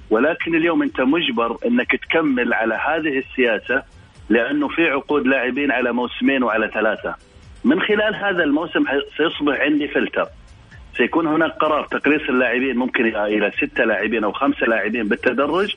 ولكن 0.09 0.55
اليوم 0.55 0.83
أنت 0.83 1.01
مجبر 1.01 1.57
إنك 1.65 1.95
تكمل 1.95 2.53
على 2.53 2.75
هذه 2.75 3.17
السياسة 3.19 3.83
لأنه 4.29 4.67
في 4.67 4.89
عقود 4.89 5.27
لاعبين 5.27 5.71
على 5.71 5.91
موسمين 5.91 6.43
وعلى 6.43 6.71
ثلاثة. 6.73 7.15
من 7.63 7.81
خلال 7.81 8.15
هذا 8.15 8.43
الموسم 8.43 8.83
سيصبح 9.17 9.59
عندي 9.59 9.87
فلتر. 9.87 10.27
سيكون 10.97 11.27
هناك 11.27 11.51
قرار 11.51 11.85
تقليص 11.85 12.21
اللاعبين 12.29 12.75
ممكن 12.75 13.05
إلى 13.15 13.51
ستة 13.57 13.83
لاعبين 13.83 14.23
أو 14.23 14.31
خمسة 14.31 14.67
لاعبين 14.67 15.07
بالتدرج. 15.07 15.75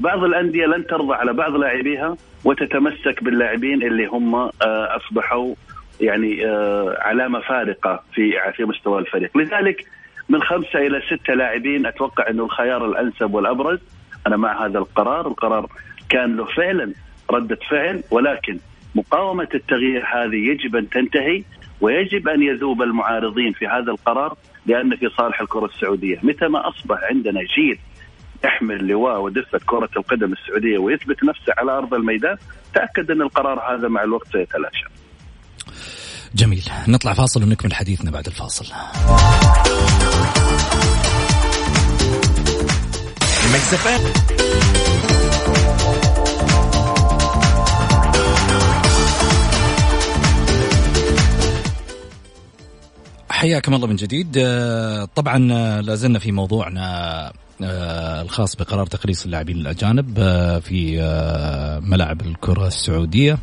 بعض 0.00 0.24
الأندية 0.24 0.66
لن 0.66 0.86
ترضى 0.86 1.14
على 1.14 1.32
بعض 1.32 1.56
لاعبيها 1.56 2.16
وتتمسك 2.44 3.24
باللاعبين 3.24 3.82
اللي 3.82 4.06
هم 4.06 4.34
آه، 4.34 4.50
أصبحوا 4.96 5.54
يعني 6.00 6.46
آه، 6.46 6.96
علامة 7.00 7.40
فارقة 7.40 8.02
في 8.14 8.52
في 8.56 8.64
مستوى 8.64 8.98
الفريق. 8.98 9.36
لذلك 9.36 9.86
من 10.28 10.42
خمسة 10.42 10.78
إلى 10.78 11.02
ستة 11.06 11.34
لاعبين 11.34 11.86
أتوقع 11.86 12.30
أنه 12.30 12.44
الخيار 12.44 12.86
الأنسب 12.86 13.34
والأبرز. 13.34 13.78
أنا 14.26 14.36
مع 14.36 14.66
هذا 14.66 14.78
القرار. 14.78 15.26
القرار 15.26 15.66
كان 16.08 16.36
له 16.36 16.44
فعلا 16.44 16.92
ردة 17.30 17.58
فعل 17.70 18.02
ولكن 18.10 18.58
مقاومة 18.94 19.48
التغيير 19.54 20.04
هذه 20.06 20.36
يجب 20.36 20.76
أن 20.76 20.88
تنتهي 20.88 21.42
ويجب 21.80 22.28
أن 22.28 22.42
يذوب 22.42 22.82
المعارضين 22.82 23.52
في 23.52 23.66
هذا 23.66 23.90
القرار 23.90 24.36
لأن 24.66 24.96
في 24.96 25.08
صالح 25.08 25.40
الكرة 25.40 25.66
السعودية، 25.66 26.18
متى 26.22 26.48
ما 26.48 26.68
أصبح 26.68 26.98
عندنا 27.10 27.40
جيل 27.42 27.78
يحمل 28.44 28.86
لواء 28.86 29.20
ودفة 29.20 29.60
كرة 29.66 29.90
القدم 29.96 30.32
السعودية 30.32 30.78
ويثبت 30.78 31.24
نفسه 31.24 31.52
على 31.58 31.72
أرض 31.72 31.94
الميدان، 31.94 32.36
تأكد 32.74 33.10
أن 33.10 33.22
القرار 33.22 33.60
هذا 33.60 33.88
مع 33.88 34.02
الوقت 34.02 34.26
سيتلاشى. 34.32 34.84
جميل، 36.36 36.64
نطلع 36.88 37.14
فاصل 37.14 37.42
ونكمل 37.42 37.74
حديثنا 37.74 38.10
بعد 38.10 38.26
الفاصل. 38.26 38.66
حياكم 53.30 53.74
الله 53.74 53.86
من 53.86 53.96
جديد 53.96 54.38
آه، 54.38 55.08
طبعا 55.14 55.52
آه، 55.52 55.80
لازلنا 55.80 56.18
في 56.18 56.32
موضوعنا 56.32 57.32
آه، 57.62 58.22
الخاص 58.22 58.56
بقرار 58.56 58.86
تقليص 58.86 59.24
اللاعبين 59.24 59.56
الأجانب 59.56 60.14
في 60.60 61.00
ملاعب 61.82 62.20
الكرة 62.20 62.66
السعودية. 62.66 63.38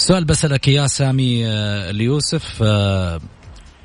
سؤال 0.00 0.24
بسالك 0.24 0.68
يا 0.68 0.86
سامي 0.86 1.44
ليوسف 1.92 2.62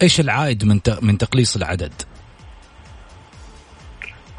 إيش 0.02 0.20
العائد 0.20 0.66
من 0.66 0.80
من 1.02 1.18
تقليص 1.18 1.56
العدد؟ 1.56 1.94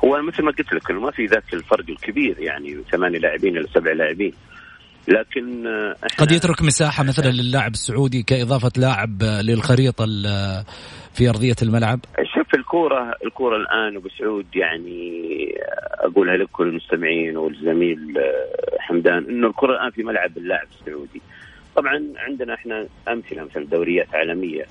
هو 0.04 0.22
مثل 0.22 0.42
ما 0.42 0.50
قلت 0.50 0.72
لك 0.72 0.90
ما 0.90 1.10
في 1.10 1.26
ذاك 1.26 1.54
الفرق 1.54 1.84
الكبير 1.88 2.38
يعني 2.38 2.76
ثمانية 2.92 3.18
لاعبين 3.18 3.56
إلى 3.56 3.66
سبع 3.74 3.92
لاعبين. 3.92 4.32
لكن 5.08 5.66
آه، 5.66 5.94
قد 6.18 6.32
يترك 6.32 6.62
مساحة 6.62 7.04
مثلا 7.04 7.30
للاعب 7.30 7.72
السعودي 7.72 8.22
كإضافة 8.22 8.72
لاعب 8.76 9.22
للخريطة 9.22 10.04
في 11.14 11.28
أرضية 11.28 11.56
الملعب؟ 11.62 12.00
شوف 12.34 12.54
الكورة 12.54 13.14
الكورة 13.24 13.56
الآن 13.56 13.96
ابو 13.96 14.08
سعود 14.08 14.46
يعني 14.56 15.24
أقولها 16.00 16.36
لكل 16.36 16.68
المستمعين 16.68 17.36
والزميل 17.36 18.18
آه، 18.18 18.78
حمدان 18.80 19.24
إنه 19.28 19.46
الكره 19.46 19.72
الآن 19.72 19.90
في 19.90 20.02
ملعب 20.02 20.36
اللاعب 20.36 20.66
السعودي. 20.80 21.22
طبعا 21.76 22.12
عندنا 22.16 22.54
إحنا 22.54 22.86
أمثلة 23.08 23.44
مثل 23.44 23.68
دوريات 23.68 24.14
عالمية. 24.14 24.66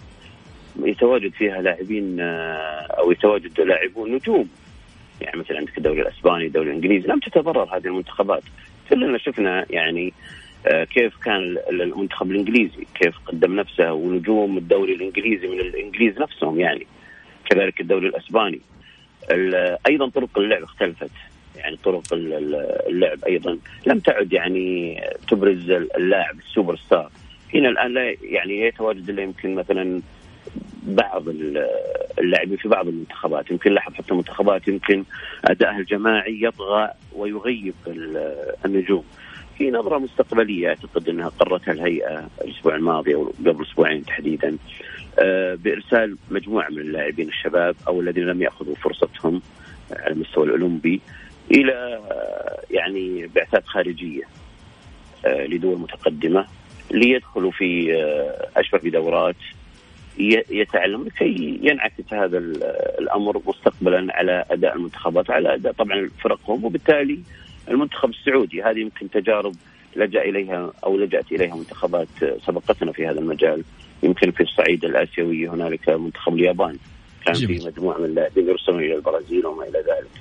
يتواجد 0.84 1.34
فيها 1.34 1.62
لاعبين 1.62 2.20
آه، 2.20 2.88
أو 3.00 3.12
يتواجد 3.12 3.62
لاعبون 3.62 4.16
نجوم. 4.16 4.50
يعني 5.22 5.40
مثلا 5.40 5.58
عندك 5.58 5.78
الدوري 5.78 6.02
الأسباني 6.02 6.46
الدوري 6.46 6.70
الإنجليزي 6.70 7.08
لم 7.08 7.20
تتضرر 7.20 7.78
هذه 7.78 7.86
المنتخبات. 7.86 8.44
كلنا 8.90 9.18
شفنا 9.18 9.66
يعني 9.70 10.14
آه، 10.68 10.84
كيف 10.84 11.18
كان 11.18 11.58
المنتخب 11.70 12.32
الإنجليزي 12.32 12.86
كيف 13.02 13.16
قدم 13.26 13.56
نفسه 13.56 13.94
ونجوم 13.94 14.58
الدوري 14.58 14.94
الإنجليزي 14.94 15.48
من 15.48 15.60
الإنجليز 15.60 16.20
نفسهم 16.20 16.60
يعني. 16.60 16.88
كذلك 17.50 17.82
الدوري 17.82 18.08
الأسباني. 18.08 18.62
أيضا 19.88 20.10
طرق 20.10 20.38
اللعب 20.38 20.64
اختلفت. 20.64 21.12
يعني 21.58 21.78
طرق 21.84 22.04
اللعب 22.14 23.26
أيضا. 23.28 23.58
لم 23.86 24.00
تعد 24.00 24.34
يعني 24.34 25.02
تبرز 25.28 25.70
اللاعب 25.72 26.40
السوبر 26.40 26.76
ستار 26.76 27.12
هنا 27.54 27.70
الآن 27.70 27.94
لا 27.94 28.16
يعني 28.22 28.60
يتواجد 28.60 29.10
إلا 29.10 29.24
يمكن 29.24 29.56
مثلا 29.56 30.02
بعض 30.84 31.24
اللاعبين 32.20 32.58
في 32.58 32.70
بعض 32.70 32.88
المنتخبات. 32.88 33.52
يمكن 33.52 33.72
لاحظ 33.72 33.94
حتى 33.94 34.12
المنتخبات 34.12 34.68
يمكن 34.68 35.04
ادائها 35.46 35.78
الجماعي 35.78 36.40
يطغى 36.42 36.90
ويغيب 37.14 37.74
النجوم. 38.66 39.04
في 39.58 39.72
نظرة 39.72 39.98
مستقبلية 39.98 40.68
أعتقد 40.68 41.10
أنها 41.10 41.30
قررتها 41.30 41.72
الهيئة 41.72 42.28
الأسبوع 42.42 42.76
الماضي 42.76 43.16
أو 43.16 43.34
قبل 43.46 43.66
أسبوعين 43.66 44.06
تحديدا 44.06 44.58
آه، 45.20 45.56
بإرسال 45.56 46.18
مجموعة 46.32 46.70
من 46.70 46.80
اللاعبين 46.80 47.28
الشباب 47.28 47.76
أو 47.88 48.02
الذين 48.02 48.24
لم 48.24 48.42
يأخذوا 48.42 48.76
فرصتهم 48.76 49.42
على 49.92 50.14
المستوى 50.14 50.46
الأولمبي. 50.46 51.02
آه، 51.54 52.60
يعني 52.72 53.28
بعثات 53.36 53.66
خارجية 53.66 54.24
آه، 55.26 55.46
لدول 55.46 55.80
متقدمة 55.80 56.46
ليدخلوا 56.92 57.52
في 57.52 57.94
أشبه 58.58 58.78
بدورات 58.78 59.36
يتعلم 60.50 61.04
لكي 61.04 61.60
ينعكس 61.62 62.14
هذا 62.14 62.38
الأمر 63.00 63.42
مستقبلا 63.46 64.08
على 64.16 64.46
أداء 64.52 64.76
المنتخبات 64.76 65.32
على 65.32 65.54
أداء 65.54 65.74
طبعا 65.74 66.10
فرقهم 66.24 66.66
وبالتالي 66.66 67.20
المنتخب 67.70 68.10
السعودي. 68.10 68.64
هذه 68.64 68.80
يمكن 68.80 69.10
تجارب 69.10 69.56
لجأ 69.96 70.22
إليها 70.22 70.72
أو 70.84 70.98
لجأت 70.98 71.32
إليها 71.32 71.56
منتخبات 71.56 72.08
سبقتنا 72.48 72.92
في 72.92 73.08
هذا 73.08 73.20
المجال 73.20 73.64
يمكن 74.04 74.32
في 74.32 74.44
الصعيد 74.44 74.86
الآسيوي 74.86 75.48
هنالك 75.48 75.90
منتخب 75.90 76.34
اليابان. 76.34 76.78
كان 77.26 77.36
في 77.36 77.66
مجموعة 77.66 77.98
من 77.98 78.06
اللاعبين 78.06 78.48
يرسلون 78.48 78.80
إلى 78.80 78.96
البرازيل 78.96 79.46
وما 79.46 79.64
إلى 79.64 79.80
ذلك. 79.80 80.12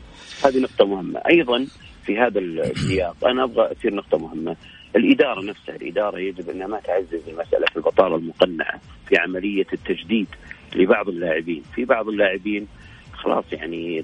هذه 0.44 0.58
نقطة 0.58 0.86
مهمة. 0.86 1.20
أيضا 1.30 1.66
في 2.04 2.18
هذا 2.18 2.38
السياق 2.38 3.26
أنا 3.26 3.44
أبغى 3.44 3.72
أثير 3.72 3.94
نقطة 3.94 4.18
مهمة. 4.18 4.56
الإدارة 4.96 5.42
نفسها 5.42 5.76
الإدارة 5.76 6.18
يجب 6.18 6.50
أنها 6.50 6.66
ما 6.66 6.80
تعزز 6.80 7.28
مسألة 7.28 7.66
البطالة 7.76 8.16
المقنعة 8.16 8.80
في 9.08 9.16
عملية 9.16 9.66
التجديد 9.72 10.26
لبعض 10.76 11.08
اللاعبين. 11.08 11.62
في 11.74 11.84
بعض 11.84 12.08
اللاعبين 12.08 12.66
خلاص 13.12 13.44
يعني 13.52 14.02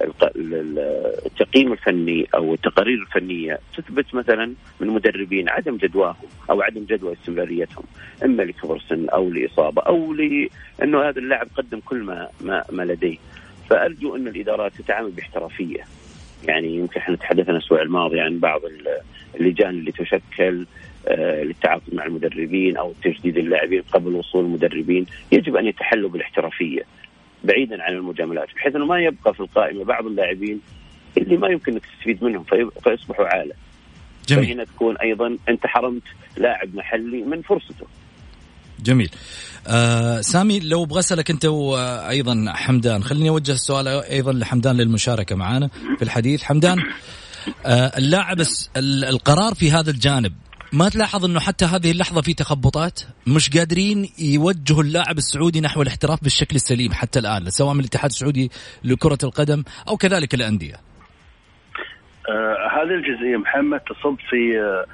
التقييم 0.00 1.72
الفني 1.72 2.28
أو 2.34 2.54
التقارير 2.54 2.98
الفنية 3.02 3.58
تثبت 3.76 4.14
مثلا 4.14 4.54
من 4.80 4.88
مدربين 4.88 5.48
عدم 5.48 5.76
جدواهم 5.76 6.28
أو 6.50 6.62
عدم 6.62 6.84
جدوى 6.84 7.12
استمراريتهم 7.12 7.84
إما 8.24 8.42
لكبر 8.42 8.78
سن 8.88 9.08
أو 9.08 9.30
لإصابة 9.30 9.82
أو 9.82 10.12
لأنه 10.12 11.08
هذا 11.08 11.18
اللاعب 11.18 11.48
قدم 11.56 11.80
كل 11.80 11.98
ما 12.02 12.28
ما, 12.40 12.64
ما 12.72 12.82
لديه. 12.82 13.16
فأرجو 13.70 14.16
أن 14.16 14.28
الإدارات 14.28 14.72
تتعامل 14.74 15.10
باحترافية. 15.10 15.84
يعني 16.48 16.76
يمكن 16.76 17.00
إحنا 17.00 17.16
تحدثنا 17.16 17.56
الأسبوع 17.56 17.82
الماضي 17.82 18.20
عن 18.20 18.38
بعض 18.38 18.60
اللجان 19.40 19.70
اللي 19.70 19.92
تشكل 19.92 20.66
آه، 21.08 21.42
للتعاقد 21.42 21.94
مع 21.94 22.04
المدربين 22.04 22.76
أو 22.76 22.92
تجديد 23.02 23.38
اللاعبين 23.38 23.82
قبل 23.82 24.14
وصول 24.14 24.44
المدربين. 24.44 25.06
يجب 25.32 25.56
أن 25.56 25.66
يتحلوا 25.66 26.10
بالاحترافية. 26.10 26.82
بعيدا 27.44 27.82
عن 27.82 27.92
المجاملات 27.92 28.48
بحيث 28.56 28.76
إنه 28.76 28.86
ما 28.86 28.98
يبقى 28.98 29.34
في 29.34 29.40
القائمة 29.40 29.84
بعض 29.84 30.06
اللاعبين 30.06 30.60
اللي 31.18 31.36
ما 31.36 31.48
يمكن 31.48 31.72
إنك 31.72 31.82
تستفيد 31.86 32.24
منهم 32.24 32.44
فيصبحوا 32.84 33.26
عالة. 33.26 33.54
جميل. 34.28 34.46
فهنا 34.46 34.64
تكون 34.64 34.96
أيضا 34.96 35.36
أنت 35.48 35.66
حرمت 35.66 36.02
لاعب 36.36 36.74
محلي 36.74 37.22
من 37.22 37.42
فرصته. 37.42 37.86
جميل. 38.80 39.10
آه 39.66 40.20
سامي 40.20 40.60
لو 40.60 40.84
أبغى 40.84 40.98
أسألك 40.98 41.30
أنت 41.30 41.44
وأيضا 41.44 42.44
حمدان 42.54 43.02
خليني 43.02 43.28
أوجه 43.28 43.52
السؤال 43.52 43.88
أيضا 43.88 44.32
لحمدان 44.32 44.76
للمشاركة 44.76 45.36
معنا 45.36 45.68
في 45.96 46.02
الحديث. 46.02 46.42
حمدان 46.42 46.78
آه 47.66 47.92
اللاعب 47.98 48.36
القرار 48.76 49.54
في 49.54 49.70
هذا 49.70 49.90
الجانب 49.90 50.32
ما 50.72 50.88
تلاحظ 50.88 51.24
إنه 51.24 51.40
حتى 51.40 51.64
هذه 51.64 51.90
اللحظة 51.90 52.22
في 52.22 52.34
تخبطات؟ 52.34 53.00
مش 53.26 53.58
قادرين 53.58 54.08
يوجهوا 54.18 54.82
اللاعب 54.82 55.18
السعودي 55.18 55.60
نحو 55.60 55.82
الاحتراف 55.82 56.22
بالشكل 56.22 56.56
السليم 56.56 56.92
حتى 56.92 57.18
الآن 57.18 57.50
سواء 57.50 57.74
من 57.74 57.80
الاتحاد 57.80 58.10
السعودي 58.10 58.50
لكرة 58.84 59.18
القدم 59.24 59.64
أو 59.88 59.96
كذلك 59.96 60.34
الأندية. 60.34 60.74
آه 62.28 62.68
هذه 62.72 62.94
الجزئية 62.94 63.36
محمد 63.36 63.80
تصب 63.80 64.16
في 64.30 64.60
آه 64.60 64.84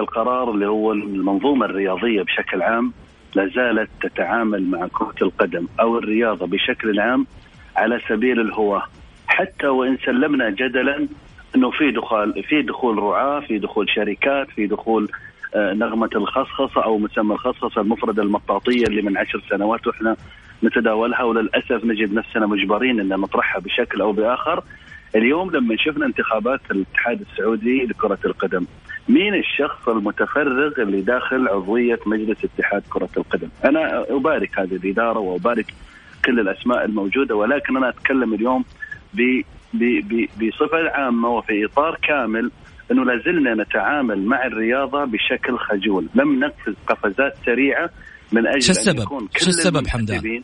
القرار 0.00 0.50
اللي 0.50 0.66
هو 0.66 0.92
المنظومة 0.92 1.66
الرياضية 1.66 2.22
بشكل 2.22 2.62
عام 2.62 2.92
لا 3.34 3.50
زالت 3.56 3.90
تتعامل 4.02 4.62
مع 4.70 4.88
كرة 4.92 5.14
القدم 5.22 5.66
أو 5.80 5.98
الرياضة 5.98 6.46
بشكل 6.46 7.00
عام 7.00 7.26
على 7.76 8.00
سبيل 8.08 8.40
الهواة 8.40 8.82
حتى 9.26 9.66
وإن 9.66 9.98
سلمنا 10.06 10.50
جدلا 10.50 11.08
إنه 11.56 11.70
في 11.70 11.90
دخول 11.90 12.42
في 12.48 12.62
دخول 12.62 12.98
رعاة 12.98 13.40
في 13.40 13.58
دخول 13.58 13.90
شركات 13.90 14.50
في 14.50 14.66
دخول 14.66 15.08
آه، 15.54 15.72
نغمة 15.72 16.10
الخصخصة 16.14 16.84
أو 16.84 16.98
مسمى 16.98 17.34
الخصخصة 17.34 17.80
المفرده 17.80 18.22
المطاطيه 18.22 18.84
اللي 18.84 19.02
من 19.02 19.18
عشر 19.18 19.42
سنوات 19.50 19.86
وإحنا 19.86 20.16
نتداولها 20.64 21.22
وللأسف 21.22 21.84
نجد 21.84 22.12
نفسنا 22.14 22.46
مجبرين 22.46 23.00
إن 23.00 23.08
نطرحها 23.08 23.60
بشكل 23.60 24.00
أو 24.00 24.12
بآخر. 24.12 24.62
اليوم 25.16 25.50
لما 25.50 25.76
شفنا 25.76 26.06
انتخابات 26.06 26.60
الاتحاد 26.70 27.20
السعودي 27.20 27.86
لكرة 27.86 28.18
القدم 28.24 28.66
مين 29.08 29.34
الشخص 29.34 29.88
المتفرغ 29.88 30.82
اللي 30.82 31.00
داخل 31.00 31.48
عضوية 31.48 31.98
مجلس 32.06 32.44
اتحاد 32.44 32.82
كرة 32.90 33.08
القدم؟ 33.16 33.48
أنا 33.64 34.04
أبارك 34.10 34.58
هذه 34.58 34.76
الإدارة 34.76 35.18
وأبارك 35.18 35.66
كل 36.24 36.40
الأسماء 36.40 36.84
الموجودة 36.84 37.34
ولكن 37.34 37.76
أنا 37.76 37.88
أتكلم 37.88 38.34
اليوم 38.34 38.64
بصفة 39.74 40.90
عامة 40.90 41.28
وفي 41.28 41.64
إطار 41.64 41.98
كامل 42.02 42.50
أنه 42.92 43.04
لازلنا 43.04 43.54
نتعامل 43.54 44.26
مع 44.26 44.46
الرياضة 44.46 45.04
بشكل 45.04 45.58
خجول، 45.58 46.06
لم 46.14 46.44
نقفز 46.44 46.74
قفزات 46.86 47.34
سريعة 47.46 47.90
من 48.32 48.46
أجل 48.46 48.62
شو 48.62 48.70
السبب؟ 48.70 49.28
شو 49.36 49.48
السبب 49.48 49.86
حمدان؟ 49.86 50.42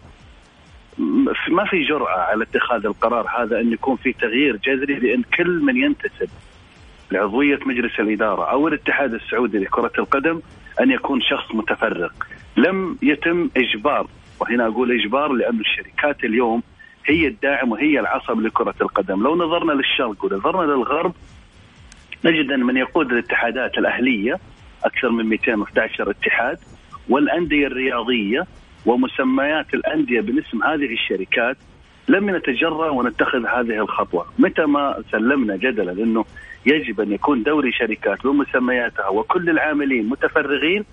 ما 1.48 1.64
في 1.70 1.84
جرأة 1.88 2.18
على 2.18 2.44
اتخاذ 2.44 2.86
القرار 2.86 3.26
هذا 3.38 3.60
أن 3.60 3.72
يكون 3.72 3.96
في 3.96 4.12
تغيير 4.12 4.56
جذري 4.56 4.94
لأن 4.94 5.22
كل 5.22 5.60
من 5.62 5.76
ينتسب 5.76 6.28
لعضوية 7.12 7.58
مجلس 7.66 8.00
الإدارة 8.00 8.50
أو 8.50 8.68
الاتحاد 8.68 9.14
السعودي 9.14 9.58
لكرة 9.58 9.92
القدم 9.98 10.40
أن 10.80 10.90
يكون 10.90 11.20
شخص 11.20 11.54
متفرغ 11.54 12.10
لم 12.56 12.98
يتم 13.02 13.50
إجبار 13.56 14.06
وهنا 14.40 14.66
أقول 14.66 15.00
إجبار 15.00 15.32
لأن 15.32 15.60
الشركات 15.60 16.24
اليوم 16.24 16.62
هي 17.07 17.27
الداعم 17.27 17.73
وهي 17.73 18.01
العصب 18.01 18.40
لكرة 18.40 18.75
القدم. 18.81 19.23
لو 19.23 19.37
نظرنا 19.37 19.73
للشرق 19.73 20.25
ونظرنا 20.25 20.73
للغرب 20.73 21.14
نجد 22.25 22.53
أن 22.53 22.61
من 22.61 22.77
يقود 22.77 23.12
الاتحادات 23.12 23.79
الأهلية 23.79 24.38
أكثر 24.85 25.11
من 25.11 25.27
211 25.27 26.11
اتحاد 26.11 26.59
والأندية 27.09 27.66
الرياضية 27.66 28.47
ومسميات 28.87 29.75
الأندية 29.75 30.21
باسم 30.21 30.62
هذه 30.64 30.92
الشركات 30.92 31.57
لم 32.09 32.37
نتجرأ 32.37 32.90
ونتخذ 32.90 33.47
هذه 33.47 33.83
الخطوة. 33.83 34.27
متى 34.38 34.62
ما 34.66 35.03
سلمنا 35.12 35.57
جدلا 35.57 35.92
أنه 35.92 36.25
يجب 36.66 37.01
أن 37.01 37.12
يكون 37.12 37.42
دوري 37.42 37.73
شركات 37.73 38.27
بمسمياتها 38.27 39.09
وكل 39.09 39.51
العاملين 39.51 40.09
متفرغين 40.09 40.85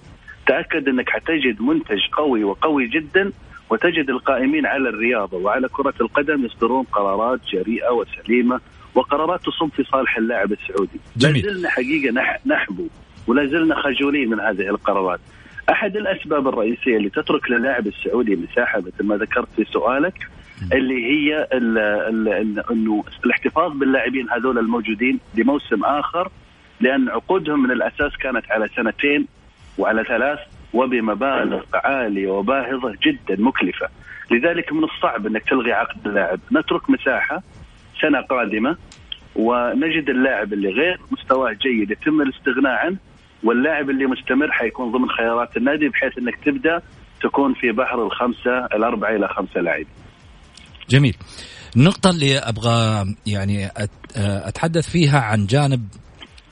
تأكد 0.47 0.88
أنك 0.88 1.10
حتجد 1.10 1.62
منتج 1.62 1.99
قوي 2.12 2.43
وقوي 2.43 2.88
جدا 2.88 3.32
وتجد 3.69 4.10
القائمين 4.10 4.65
على 4.65 4.89
الرياضة 4.89 5.38
وعلى 5.38 5.67
كرة 5.67 5.93
القدم 6.02 6.45
يصدرون 6.45 6.84
قرارات 6.84 7.39
جريئة 7.54 7.89
وسليمة 7.89 8.60
وقرارات 8.95 9.41
تصب 9.45 9.69
في 9.76 9.84
صالح 9.84 10.17
اللاعب 10.17 10.52
السعودي 10.52 10.99
جميل. 11.17 11.45
لازلنا 11.45 11.69
حقيقة 11.69 12.13
نحبو 12.45 12.88
ولا 13.28 13.45
زلنا 13.45 13.76
خجولين 13.76 14.30
من 14.30 14.39
هذه 14.39 14.69
القرارات 14.69 15.19
أحد 15.69 15.97
الأسباب 15.97 16.47
الرئيسية 16.47 16.97
اللي 16.97 17.10
تترك 17.10 17.52
للاعب 17.52 17.88
السعودي 17.88 18.36
مساحة 18.36 18.80
مثل 18.80 19.04
ما 19.04 19.17
ذكرت 19.17 19.47
في 19.56 19.65
سؤالك 19.73 20.28
اللي 20.73 21.06
هي 21.06 21.47
إنه 22.71 23.04
الاحتفاظ 23.26 23.71
باللاعبين 23.71 24.30
هذول 24.30 24.58
الموجودين 24.58 25.19
لموسم 25.36 25.84
آخر 25.84 26.32
لأن 26.82 27.10
عقودهم 27.10 27.63
من 27.63 27.71
الأساس 27.71 28.17
كانت 28.17 28.52
على 28.52 28.69
سنتين 28.76 29.28
وعلى 29.78 30.04
ثلاث 30.04 30.39
وبمبالغ 30.73 31.63
عالية 31.73 32.29
وباهظة 32.29 32.95
جدا 33.05 33.41
مكلفة 33.41 33.88
لذلك 34.31 34.73
من 34.73 34.83
الصعب 34.83 35.27
إنك 35.27 35.49
تلغي 35.49 35.71
عقد 35.71 36.07
اللاعب 36.07 36.39
نترك 36.51 36.89
مساحة 36.89 37.43
سنة 38.01 38.21
قادمة 38.21 38.77
ونجد 39.36 40.09
اللاعب 40.09 40.53
اللي 40.53 40.69
غير 40.69 40.99
مستواه 41.12 41.51
جيد 41.51 41.91
يتم 41.91 42.21
الاستغناء 42.21 42.73
عنه 42.86 42.97
واللاعب 43.43 43.89
اللي 43.89 44.05
مستمر 44.05 44.51
حيكون 44.51 44.91
ضمن 44.91 45.09
خيارات 45.09 45.57
النادي 45.57 45.89
بحيث 45.89 46.17
إنك 46.17 46.36
تبدأ 46.45 46.81
تكون 47.21 47.53
في 47.53 47.71
بحر 47.71 48.05
الخمسة 48.05 48.65
الأربعة 48.65 49.15
إلى 49.15 49.27
خمسة 49.27 49.62
لاعبين. 49.62 49.88
جميل. 50.89 51.15
النقطة 51.75 52.09
اللي 52.09 52.38
أبغى 52.38 53.05
يعني 53.27 53.69
أتحدث 54.15 54.89
فيها 54.89 55.19
عن 55.19 55.45
جانب 55.45 55.88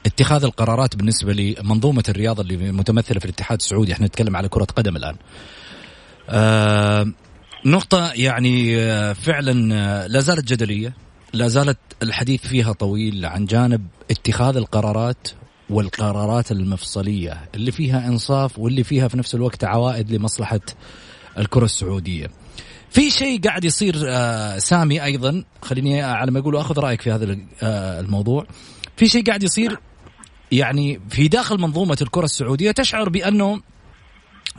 اتخاذ 0.06 0.44
القرارات 0.44 0.96
بالنسبة 0.96 1.34
لمنظومة 1.34 2.04
الرياضة 2.10 2.42
اللي 2.42 2.72
متمثلة 2.72 3.20
في 3.20 3.26
الاتحاد 3.26 3.58
السعودي، 3.58 3.94
إحنا 3.94 4.08
نتكلم 4.08 4.36
على 4.36 4.50
كرة 4.50 4.64
قدم 4.64 4.96
الآن. 4.96 5.16
آه 6.30 7.08
نقطة 7.66 8.12
يعني 8.14 8.76
فعلا 9.16 10.08
لا 10.08 10.20
زالت 10.20 10.54
جدلية، 10.54 10.94
لا 11.34 11.48
زالت 11.48 11.78
الحديث 12.04 12.48
فيها 12.48 12.74
طويل 12.74 13.26
عن 13.26 13.46
جانب 13.46 13.88
اتخاذ 14.12 14.58
القرارات 14.58 15.28
والقرارات 15.70 16.52
المفصلية 16.52 17.50
اللي 17.56 17.72
فيها 17.72 18.08
إنصاف 18.08 18.60
واللي 18.60 18.84
فيها 18.84 19.08
في 19.08 19.18
نفس 19.18 19.36
الوقت 19.36 19.64
عوائد 19.64 20.12
لمصلحة 20.12 20.60
الكرة 21.38 21.66
السعودية. 21.66 22.28
في 22.90 23.12
شيء 23.12 23.42
قاعد 23.42 23.66
يصير 23.66 23.96
آه 24.08 24.58
سامي 24.58 25.04
أيضا. 25.04 25.44
خليني 25.62 26.02
على 26.02 26.32
ما 26.32 26.40
يقولوا 26.40 26.62
أخذ 26.62 26.80
رأيك 26.80 27.02
في 27.02 27.12
هذا 27.12 27.38
آه 27.64 28.00
الموضوع. 28.00 28.46
في 28.98 29.08
شيء 29.08 29.24
قاعد 29.26 29.44
يصير 29.44 29.80
يعني 30.52 31.02
في 31.10 31.28
داخل 31.28 31.62
منظومة 31.62 31.98
الكرة 32.02 32.26
السعودية 32.26 32.72
تشعر 32.72 33.10
بأنه 33.10 33.62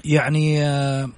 يعني 0.04 0.64
آه 0.64 1.08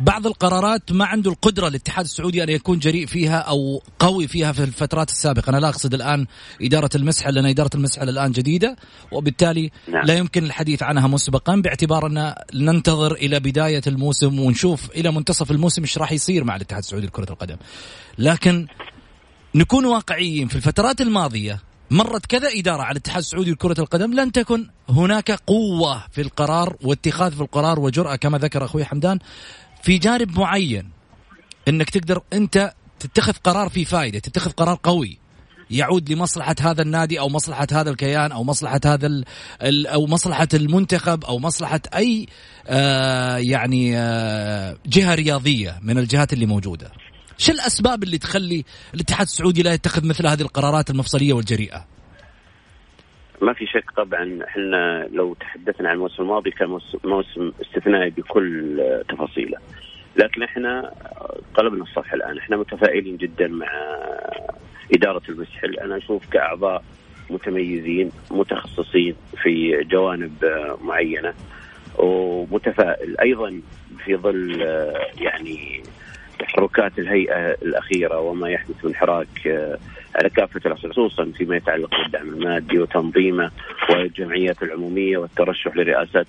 بعض 0.00 0.26
القرارات 0.26 0.92
ما 0.92 1.04
عنده 1.04 1.30
القدرة 1.30 1.68
الاتحاد 1.68 2.04
السعودي 2.04 2.42
أن 2.42 2.48
يكون 2.48 2.78
جريء 2.78 3.06
فيها 3.06 3.38
أو 3.38 3.82
قوي 3.98 4.28
فيها 4.28 4.52
في 4.52 4.62
الفترات 4.62 5.10
السابقة، 5.10 5.50
أنا 5.50 5.56
لا 5.56 5.68
أقصد 5.68 5.94
الآن 5.94 6.26
إدارة 6.62 6.90
المسحل 6.94 7.34
لأن 7.34 7.46
إدارة 7.46 7.70
المسحل 7.74 8.08
الان 8.08 8.32
جديدة 8.32 8.76
وبالتالي 9.12 9.70
نعم. 9.88 10.04
لا 10.04 10.14
يمكن 10.14 10.44
الحديث 10.44 10.82
عنها 10.82 11.08
مسبقا 11.08 11.56
باعتبار 11.56 12.06
أن 12.06 12.34
ننتظر 12.54 13.12
إلى 13.12 13.40
بداية 13.40 13.82
الموسم 13.86 14.38
ونشوف 14.38 14.90
إلى 14.90 15.12
منتصف 15.12 15.50
الموسم 15.50 15.82
إيش 15.82 15.98
راح 15.98 16.12
يصير 16.12 16.44
مع 16.44 16.56
الاتحاد 16.56 16.82
السعودي 16.82 17.06
لكرة 17.06 17.32
القدم. 17.32 17.56
لكن 18.18 18.66
نكون 19.54 19.84
واقعيين 19.84 20.48
في 20.48 20.56
الفترات 20.56 21.00
الماضية 21.00 21.60
مرت 21.90 22.26
كذا 22.26 22.48
إدارة 22.54 22.82
على 22.82 22.92
الاتحاد 22.92 23.18
السعودي 23.18 23.50
لكرة 23.50 23.80
القدم 23.80 24.12
لن 24.12 24.32
تكن 24.32 24.68
هناك 24.88 25.30
قوة 25.30 26.04
في 26.12 26.20
القرار 26.20 26.76
واتخاذ 26.82 27.32
في 27.32 27.40
القرار 27.40 27.80
وجرأة 27.80 28.16
كما 28.16 28.38
ذكر 28.38 28.64
أخوي 28.64 28.84
حمدان 28.84 29.18
في 29.82 29.98
جانب 29.98 30.38
معين. 30.38 30.90
إنك 31.68 31.90
تقدر 31.90 32.22
أنت 32.32 32.72
تتخذ 33.00 33.32
قرار 33.32 33.68
فيه 33.68 33.84
فائده 33.84 34.18
تتخذ 34.18 34.50
قرار 34.50 34.78
قوي. 34.82 35.18
يعود 35.70 36.12
لمصلحة 36.12 36.54
هذا 36.60 36.82
النادي 36.82 37.20
أو 37.20 37.28
مصلحة 37.28 37.66
هذا 37.72 37.90
الكيان 37.90 38.32
أو 38.32 38.44
مصلحة 38.44 38.80
هذا 38.84 39.24
أو 39.62 40.06
مصلحة 40.06 40.48
المنتخب 40.54 41.24
أو 41.24 41.38
مصلحة 41.38 41.80
أي 41.94 42.26
آه 42.66 43.36
يعني 43.36 43.98
آه 43.98 44.76
جهة 44.86 45.14
رياضية 45.14 45.78
من 45.82 45.98
الجهات 45.98 46.32
اللي 46.32 46.46
موجودة. 46.46 46.92
شو 47.38 47.52
الأسباب 47.52 48.02
اللي 48.02 48.18
تخلي 48.18 48.64
الاتحاد 48.94 49.26
السعودي 49.26 49.62
لا 49.62 49.72
يتخذ 49.72 50.08
مثل 50.08 50.26
هذه 50.26 50.40
القرارات 50.40 50.90
المفصلية 50.90 51.32
والجريئة؟ 51.32 51.86
ما 53.42 53.52
في 53.52 53.66
شك 53.66 53.90
طبعا 53.96 54.38
إحنا 54.48 55.08
لو 55.12 55.34
تحدثنا 55.34 55.88
عن 55.88 55.94
الموسم 55.94 56.22
الماضي 56.22 56.50
كان 56.50 56.68
موسم 57.04 57.52
استثنائي 57.62 58.10
بكل 58.10 58.80
تفاصيله. 59.08 59.58
لكن 60.16 60.42
إحنا 60.42 60.92
قلبنا 61.54 61.82
الصفحه 61.82 62.14
الآن. 62.14 62.38
إحنا 62.38 62.56
متفائلين 62.56 63.16
جدا 63.16 63.48
مع 63.48 63.68
إدارة 64.94 65.22
المسحل. 65.28 65.78
أنا 65.78 65.96
أشوف 65.96 66.26
كأعضاء 66.26 66.84
متميزين 67.30 68.10
متخصصين 68.30 69.14
في 69.42 69.84
جوانب 69.90 70.44
معينة 70.80 71.34
ومتفائل. 71.98 73.20
أيضا 73.20 73.60
في 74.04 74.16
ظل 74.16 74.60
يعني 75.20 75.82
تحركات 76.44 76.98
الهيئة 76.98 77.50
الأخيرة 77.50 78.20
وما 78.20 78.48
يحدث 78.50 78.84
من 78.84 78.94
حراك 78.94 79.46
آه، 79.46 79.78
على 80.14 80.30
كافة 80.30 80.60
الاصعده 80.66 80.92
خصوصا 80.92 81.24
فيما 81.24 81.56
يتعلق 81.56 81.90
بالدعم 82.02 82.28
المادي 82.28 82.78
وتنظيمه 82.78 83.50
والجمعيات 83.90 84.62
العمومية 84.62 85.18
والترشح 85.18 85.76
لرئاسات 85.76 86.26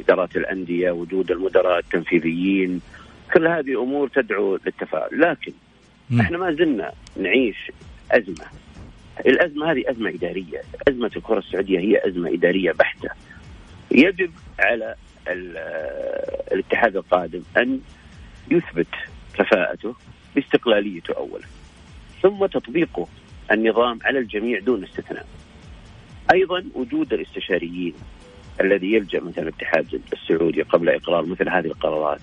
إدارات 0.00 0.36
الأندية 0.36 0.90
وجود 0.90 1.30
المدراء 1.30 1.78
التنفيذيين 1.78 2.80
كل 3.34 3.46
هذه 3.46 3.82
أمور 3.82 4.08
تدعو 4.08 4.58
للتفاؤل 4.66 5.20
لكن 5.20 5.52
م. 6.10 6.20
إحنا 6.20 6.38
ما 6.38 6.52
زلنا 6.52 6.92
نعيش 7.16 7.72
أزمة. 8.10 8.46
الأزمة 9.26 9.72
هذه 9.72 9.84
أزمة 9.90 10.10
إدارية. 10.10 10.62
أزمة 10.88 11.10
الكرة 11.16 11.38
السعودية 11.38 11.78
هي 11.78 12.08
أزمة 12.08 12.34
إدارية 12.34 12.72
بحتة. 12.72 13.08
يجب 13.90 14.30
على 14.58 14.94
الاتحاد 16.52 16.96
القادم 16.96 17.42
أن 17.56 17.80
يثبت 18.50 18.86
كفاءته 19.34 19.94
باستقلاليته 20.34 21.14
اولا 21.16 21.44
ثم 22.22 22.46
تطبيقه 22.46 23.08
النظام 23.52 23.98
على 24.04 24.18
الجميع 24.18 24.58
دون 24.58 24.84
استثناء. 24.84 25.26
أيضا 26.32 26.64
وجود 26.74 27.12
الاستشاريين 27.12 27.94
الذي 28.60 28.92
يلجأ 28.92 29.20
مثلا 29.20 29.42
الاتحاد 29.44 30.00
السعودي 30.12 30.62
قبل 30.62 30.88
إقرار 30.88 31.26
مثل 31.26 31.48
هذه 31.48 31.66
القرارات 31.66 32.20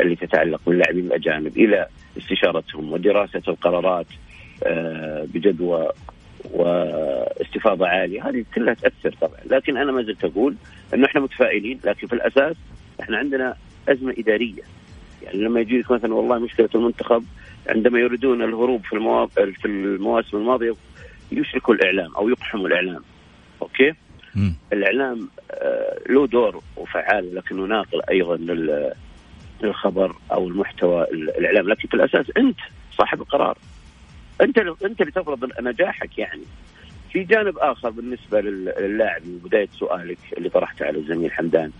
اللي 0.00 0.16
تتعلق 0.16 0.60
باللاعبين 0.66 1.06
الأجانب 1.06 1.56
إلى 1.58 1.86
استشارتهم 2.18 2.92
ودراسة 2.92 3.42
القرارات 3.48 4.06
آه، 4.64 5.26
بجدوى 5.34 5.88
واستفاضة 6.50 7.86
عالية. 7.86 8.28
هذه 8.28 8.44
كلها 8.54 8.74
تأثر 8.74 9.16
طبعا. 9.20 9.40
لكن 9.46 9.76
أنا 9.76 9.92
ما 9.92 10.02
زلت 10.02 10.24
أقول 10.24 10.54
إنه 10.94 11.06
إحنا 11.06 11.20
متفائلين 11.20 11.80
لكن 11.84 12.06
في 12.06 12.12
الأساس 12.12 12.56
إحنا 13.00 13.18
عندنا 13.18 13.56
أزمة 13.88 14.14
إدارية. 14.18 14.62
يعني 15.22 15.38
لما 15.38 15.60
يجيك 15.60 15.90
مثلا 15.90 16.14
والله 16.14 16.38
مشكلة 16.38 16.68
المنتخب 16.74 17.24
عندما 17.68 17.98
يريدون 17.98 18.42
الهروب 18.42 18.84
في 18.84 18.96
في 19.60 19.64
المواسم 19.64 20.36
الماضية 20.36 20.74
يشركوا 21.32 21.74
الإعلام 21.74 22.16
أو 22.16 22.28
يقحموا 22.28 22.68
الإعلام. 22.68 23.02
أوكي؟ 23.62 23.94
م. 24.34 24.50
الإعلام 24.72 25.28
آه، 25.50 25.98
له 26.08 26.26
دور 26.26 26.62
وفعال 26.76 27.34
لكنه 27.34 27.64
ناقل 27.64 28.02
أيضا 28.10 28.36
للخبر 29.62 30.16
أو 30.32 30.48
المحتوى 30.48 31.04
الإعلام. 31.12 31.68
لكن 31.68 31.88
في 31.88 31.94
الأساس 31.94 32.26
أنت 32.36 32.58
صاحب 32.98 33.20
القرار. 33.20 33.58
أنت 34.40 34.58
أنت 34.58 35.00
اللي 35.00 35.12
تفرض 35.12 35.50
نجاحك 35.60 36.18
يعني. 36.18 36.42
في 37.12 37.24
جانب 37.24 37.58
آخر 37.58 37.90
بالنسبة 37.90 38.40
للاعب 38.40 39.22
بدايه 39.22 39.68
سؤالك 39.78 40.18
اللي 40.36 40.48
طرحته 40.48 40.86
على 40.86 40.98
الزميل 40.98 41.32
حمدان. 41.32 41.70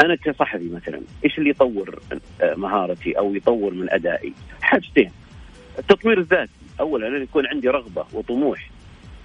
أنا 0.00 0.14
كصحفي 0.14 0.68
مثلا 0.68 1.00
إيش 1.24 1.38
اللي 1.38 1.50
يطور 1.50 2.00
آه، 2.40 2.54
مهارتي 2.54 3.18
أو 3.18 3.34
يطور 3.34 3.74
من 3.74 3.90
أدائي؟ 3.90 4.32
حاجتين. 4.60 5.10
التطوير 5.78 6.18
الذاتي 6.18 6.52
اولا 6.80 7.08
أن 7.08 7.22
يكون 7.22 7.46
عندي 7.46 7.68
رغبة 7.68 8.06
وطموح. 8.12 8.70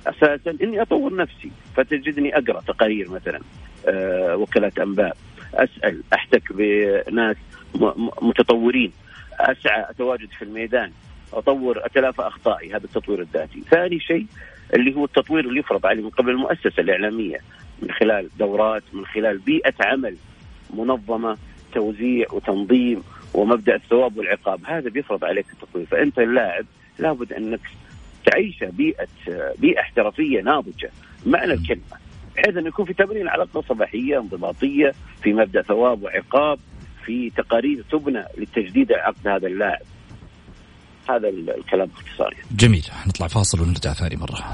أساسا 0.08 0.58
إني 0.62 0.82
أطور 0.82 1.16
نفسي. 1.16 1.52
فتجدني 1.76 2.38
أقرأ 2.38 2.62
تقارير 2.62 3.10
مثلا 3.10 3.40
أه 3.88 4.36
وكالات 4.36 4.80
أنباء. 4.80 5.18
أسأل 5.54 6.04
أحتك 6.14 6.44
بناس 6.54 7.36
متطورين. 8.22 8.92
أسعى 9.40 9.90
أتواجد 9.90 10.30
في 10.30 10.42
الميدان. 10.42 10.92
أطور 11.34 11.86
أتلافى 11.86 12.22
أخطائي. 12.22 12.70
هذا 12.70 12.86
التطوير 12.86 13.22
الذاتي. 13.22 13.64
ثاني 13.72 14.00
شيء 14.00 14.26
اللي 14.74 14.96
هو 14.96 15.06
التطوير 15.06 15.46
اللي 15.46 15.60
يفرض 15.60 15.86
عليه 15.86 16.04
من 16.04 16.10
قبل 16.10 16.30
المؤسسة 16.30 16.74
الإعلامية. 16.80 17.40
من 17.82 17.92
خلال 17.92 18.30
دورات 18.40 18.84
من 18.94 19.06
خلال 19.06 19.38
بيئة 19.38 19.74
عمل. 19.80 20.16
منظمة 20.74 21.38
توزيع 21.74 22.28
وتنظيم 22.32 23.04
ومبدأ 23.34 23.76
الثواب 23.76 24.18
والعقاب. 24.18 24.60
هذا 24.66 24.90
بيفرض 24.90 25.24
عليك 25.24 25.46
التطوير 25.54 25.86
فأنت 25.86 26.20
اللاعب 26.20 26.66
لابد 27.00 27.34
أنك 27.34 27.62
تعيش 28.26 28.64
بيئة 28.64 29.08
بيئة 29.58 29.82
احترافية 29.82 30.42
ناضجة 30.42 30.92
معنى 31.26 31.54
الكلمة. 31.54 31.98
بحيث 32.36 32.58
انه 32.58 32.68
يكون 32.68 32.86
في 32.86 32.94
تمرين 32.94 33.28
على 33.28 33.44
الاقل 33.44 33.64
صباحية 33.64 34.20
انضباطية 34.20 34.94
في 35.24 35.34
مبدأ 35.34 35.62
ثواب 35.62 36.04
وعقاب 36.04 36.60
في 37.06 37.30
تقارير 37.30 37.84
تبنى 37.92 38.24
لتجديد 38.38 38.92
عقد 38.92 39.28
هذا 39.28 39.48
اللاعب. 39.48 39.82
هذا 41.10 41.30
الكلام 41.30 41.88
باختصار 41.88 42.36
جميل. 42.52 42.86
نطلع 43.08 43.28
فاصل 43.28 43.62
ونرجع 43.62 43.94
ثاني 43.94 44.16
مرة. 44.16 44.54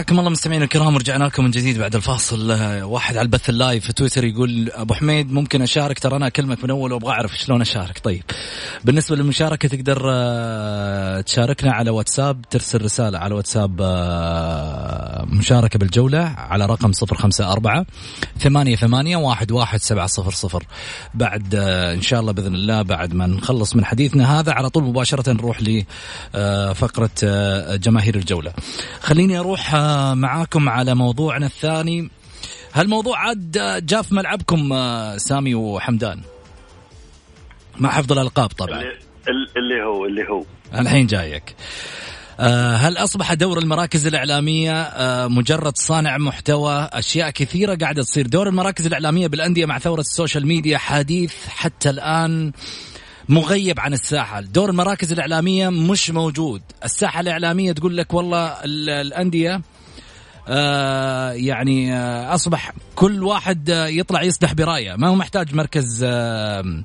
حياكم 0.00 0.18
الله 0.18 0.30
مستمعينا 0.30 0.64
الكرام 0.64 0.94
ورجعنا 0.94 1.24
لكم 1.24 1.44
من 1.44 1.50
جديد 1.50 1.78
بعد 1.78 1.96
الفاصل 1.96 2.50
آه، 2.50 2.84
واحد 2.84 3.16
على 3.16 3.24
البث 3.24 3.48
ال 3.48 3.56
live 3.56 3.86
في 3.86 3.92
تويتر 3.92 4.24
يقول 4.24 4.70
أبو 4.74 4.94
حميد 4.94 5.32
ممكن 5.32 5.62
أشارك؟ 5.62 5.98
ترى 5.98 6.16
أنا 6.16 6.26
أكلمك 6.26 6.64
من 6.64 6.70
أول 6.70 6.92
وأبغى 6.92 7.12
أعرف 7.12 7.38
شلون 7.38 7.60
أشارك. 7.60 7.98
طيب 7.98 8.22
بالنسبة 8.84 9.16
للمشاركة 9.16 9.68
تقدر 9.68 10.02
آه، 10.10 11.20
تشاركنا 11.20 11.72
على 11.72 11.90
واتساب 11.90 12.42
ترسل 12.50 12.82
رسالة 12.82 13.18
على 13.18 13.34
واتساب 13.34 13.76
آه، 13.80 15.24
مشاركة 15.26 15.78
بالجولة 15.78 16.34
على 16.36 16.66
رقم 16.66 16.92
054 17.02 17.86
ثمانية 18.38 18.76
ثمانية 18.76 19.16
واحد 19.16 19.52
واحد 19.52 19.80
سبعة 19.80 20.06
صفر 20.06 20.30
صفر. 20.30 20.64
بعد 21.14 21.54
إن 21.94 22.02
شاء 22.02 22.20
الله 22.20 22.32
بإذن 22.32 22.54
الله 22.54 22.82
بعد 22.82 23.14
ما 23.14 23.26
نخلص 23.26 23.76
من 23.76 23.84
حديثنا 23.84 24.40
هذا 24.40 24.52
على 24.52 24.70
طول 24.70 24.84
مباشرة 24.84 25.32
نروح 25.32 25.58
لفقرة 25.62 27.10
جماهير 27.76 28.14
الجولة. 28.14 28.52
خليني 29.00 29.38
أروح 29.38 29.89
معاكم 30.14 30.68
على 30.68 30.94
موضوعنا 30.94 31.46
الثاني. 31.46 32.10
هالموضوع 32.72 33.18
عاد 33.18 33.58
جا 33.86 33.95
في 33.95 34.12
ملعبكم 34.12 34.72
آه، 34.72 35.16
سامي 35.16 35.54
وحمدان. 35.54 36.20
مع 37.78 37.90
حفظ 37.90 38.12
الألقاب 38.12 38.48
طبعا. 38.48 38.82
اللي 39.56 39.82
هو 39.86 40.06
اللي 40.06 40.28
هو. 40.28 40.44
الحين 40.74 41.06
جايك. 41.06 41.56
آه، 42.40 42.76
هل 42.76 42.96
أصبح 42.96 43.34
دور 43.34 43.58
المراكز 43.58 44.06
الإعلامية 44.06 44.82
آه، 44.82 45.26
مجرد 45.26 45.76
صانع 45.76 46.18
محتوى؟ 46.18 46.88
أشياء 46.92 47.30
كثيرة 47.30 47.74
قاعدة 47.74 48.02
تصير. 48.02 48.26
دور 48.26 48.48
المراكز 48.48 48.86
الإعلامية 48.86 49.26
بالأندية 49.26 49.66
مع 49.66 49.78
ثورة 49.78 50.00
ال 50.00 50.07
social 50.07 50.46
media 50.46 50.78
حديث 50.78 51.34
حتى 51.48 51.90
الآن 51.90 52.52
مغيب 53.28 53.80
عن 53.80 53.92
الساحه 53.92 54.40
دور 54.40 54.70
المراكز 54.70 55.12
الإعلامية 55.12 55.68
مش 55.68 56.10
موجود. 56.10 56.62
الساحة 56.84 57.20
الإعلامية 57.20 57.72
تقول 57.72 57.96
لك 57.96 58.14
والله 58.14 58.56
الأندية 58.64 59.60
يعني 61.34 61.94
آه 61.94 62.34
أصبح 62.34 62.72
كل 62.94 63.24
واحد 63.24 63.70
آه 63.70 63.86
يطلع 63.86 64.22
يصدح 64.22 64.52
برايه. 64.52 64.96
ما 64.96 65.08
هو 65.08 65.14
محتاج 65.14 65.54
مركز 65.54 66.04
آه 66.04 66.84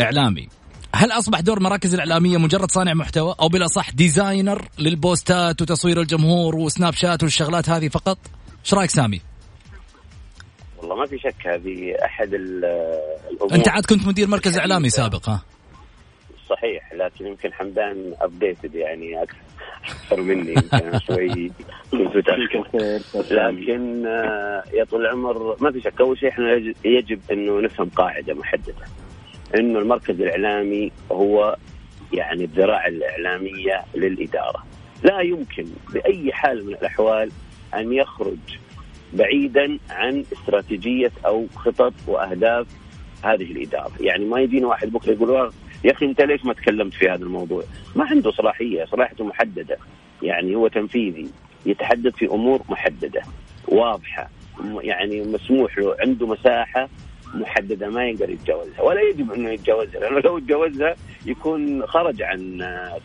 إعلامي. 0.00 0.48
هل 0.94 1.12
أصبح 1.12 1.40
دور 1.40 1.58
المراكز 1.58 1.94
الإعلامية 1.94 2.38
مجرد 2.38 2.70
صانع 2.70 2.94
محتوى؟ 2.94 3.34
أو 3.40 3.48
بالاصح 3.48 3.90
designer 3.90 4.68
للبوستات 4.78 5.62
وتصوير 5.62 6.00
الجمهور 6.00 6.56
وسناب 6.56 6.92
شات 6.92 7.22
والشغلات 7.22 7.68
هذه 7.68 7.88
فقط؟ 7.88 8.18
إيش 8.64 8.74
رأيك 8.74 8.90
سامي؟ 8.90 9.20
والله 10.78 10.96
ما 10.96 11.06
في 11.06 11.18
شك 11.18 11.46
هذه 11.46 11.94
أحد 12.04 12.34
الأمور. 12.34 13.54
أنت 13.54 13.68
عاد 13.68 13.84
كنت 13.86 14.06
مدير 14.06 14.28
مركز 14.28 14.58
إعلامي 14.58 14.90
سابق 14.90 15.28
ها؟ 15.28 15.42
صحيح 16.50 16.92
لكن 16.92 17.26
يمكن 17.26 17.52
حمدان 17.52 18.14
updated 18.20 18.74
يعني 18.74 19.22
أكثر. 19.22 19.36
مني 20.12 20.52
يمكن 20.52 20.98
شوي 21.06 21.52
كنت 21.90 22.16
متاخر 22.16 22.64
لكن 23.30 24.06
آه، 24.06 24.62
يا 24.72 24.84
طول 24.84 25.06
العمر 25.06 25.56
ما 25.60 25.72
في 25.72 25.80
شك. 25.80 26.00
أول 26.00 26.18
شيء 26.18 26.28
إحنا 26.28 26.74
يجب 26.84 27.20
إنه 27.32 27.60
نفهم 27.60 27.88
قاعدة 27.88 28.34
محددة. 28.34 28.84
إنه 29.54 29.78
المركز 29.78 30.20
الإعلامي 30.20 30.92
هو 31.12 31.56
يعني 32.12 32.44
الذراع 32.44 32.86
الإعلامية 32.86 33.84
للإدارة. 33.94 34.64
لا 35.04 35.20
يمكن 35.20 35.66
بأي 35.92 36.32
حال 36.32 36.66
من 36.66 36.72
الأحوال 36.72 37.30
أن 37.74 37.92
يخرج 37.92 38.38
بعيدا 39.12 39.78
عن 39.90 40.24
استراتيجية 40.32 41.12
أو 41.26 41.46
خطط 41.56 41.92
وأهداف 42.06 42.66
هذه 43.22 43.52
الإدارة، 43.52 43.92
يعني 44.00 44.24
ما 44.24 44.40
يجينا 44.40 44.66
واحد 44.66 44.92
بكرة 44.92 45.12
يقول 45.12 45.50
يا 45.84 45.92
أخي 45.92 46.06
أنت 46.06 46.20
ليش 46.20 46.44
ما 46.44 46.52
تكلمت 46.52 46.94
في 46.94 47.08
هذا 47.08 47.24
الموضوع؟ 47.24 47.62
ما 47.96 48.04
عنده 48.04 48.30
صلاحية، 48.30 48.84
صلاحيته 48.84 49.24
محددة، 49.24 49.78
يعني 50.22 50.54
هو 50.54 50.68
تنفيذي 50.68 51.28
يتحدث 51.66 52.14
في 52.14 52.26
أمور 52.26 52.62
محددة 52.68 53.22
واضحة 53.68 54.30
يعني 54.80 55.22
مسموح 55.22 55.78
له 55.78 55.96
عنده 56.00 56.26
مساحة 56.26 56.88
محددة 57.34 57.88
ما 57.88 58.08
يقدر 58.08 58.30
يتجاوزها 58.30 58.82
ولا 58.82 59.00
يجب 59.00 59.32
إنه 59.32 59.50
يتجاوزها 59.50 60.00
لأنه 60.00 60.18
لو 60.20 60.38
تجاوزها 60.38 60.96
يكون 61.26 61.86
خرج 61.86 62.22
عن 62.22 62.58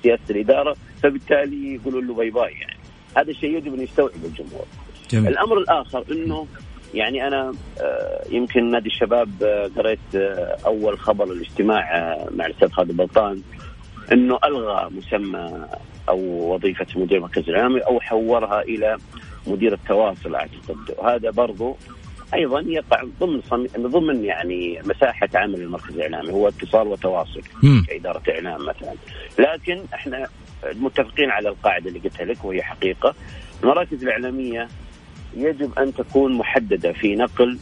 سياسة 0.04 0.24
الإدارة 0.30 0.76
فبالتالي 1.04 1.76
يقولوا 1.76 2.02
له 2.02 2.14
باي 2.14 2.30
باي 2.30 2.52
يعني 2.52 2.80
هذا 3.18 3.32
الشيء 3.32 3.58
يجب 3.58 3.74
أن 3.74 3.82
يستوعب 3.82 4.12
الجمهور. 4.26 4.66
جميل. 5.12 5.28
الأمر 5.28 5.58
الآخر 5.58 6.04
إنه 6.12 6.48
يعني 6.94 7.28
أنا 7.28 7.54
آه، 7.82 8.24
يمكن 8.30 8.72
نادي 8.72 8.88
الشباب 8.88 9.44
آه، 9.44 9.70
قريت 9.78 10.00
آه، 10.16 10.58
أول 10.66 11.00
خبر 11.00 11.26
الاجتماع 11.26 12.16
مع 12.32 12.46
الأستاذ 12.46 12.70
خالد 12.70 12.92
بلطان 12.92 13.42
إنه 14.12 14.40
ألغى 14.46 14.90
مسمى 14.92 15.66
أو 16.10 16.20
وظيفة 16.54 16.86
مدير 16.96 17.18
المركز 17.18 17.50
الاعلامي 17.50 17.80
أو 17.80 18.00
حورها 18.00 18.62
إلى 18.62 18.98
مدير 19.48 19.74
التواصل 19.74 20.36
أعتقد. 20.36 20.96
وهذا 20.98 21.30
برضو 21.30 21.78
أيضا 22.34 22.60
يقع 22.60 23.04
ضمن 23.20 23.42
صم... 23.42 23.66
ضمن 23.78 24.26
يعني 24.26 24.82
مساحة 24.86 25.30
عمل 25.36 25.62
المركز 25.62 25.94
الإعلامي 25.96 26.32
هو 26.32 26.48
اتصال 26.48 26.88
وتواصل. 26.88 27.42
كاداره 27.88 28.22
إعلام 28.30 28.62
مثلا. 28.62 28.94
لكن 29.40 29.84
إحنا 29.94 30.28
متفقين 30.76 31.30
على 31.30 31.50
القاعدة 31.50 31.90
اللي 31.90 32.00
قلتها 32.00 32.26
لك 32.26 32.46
وهي 32.46 32.62
حقيقة. 32.62 33.16
المراكز 33.64 34.04
الإعلامية 34.04 34.68
يجب 35.38 35.80
أن 35.80 35.94
تكون 35.94 36.34
محددة 36.34 36.92
في 36.92 37.16
نقل 37.16 37.58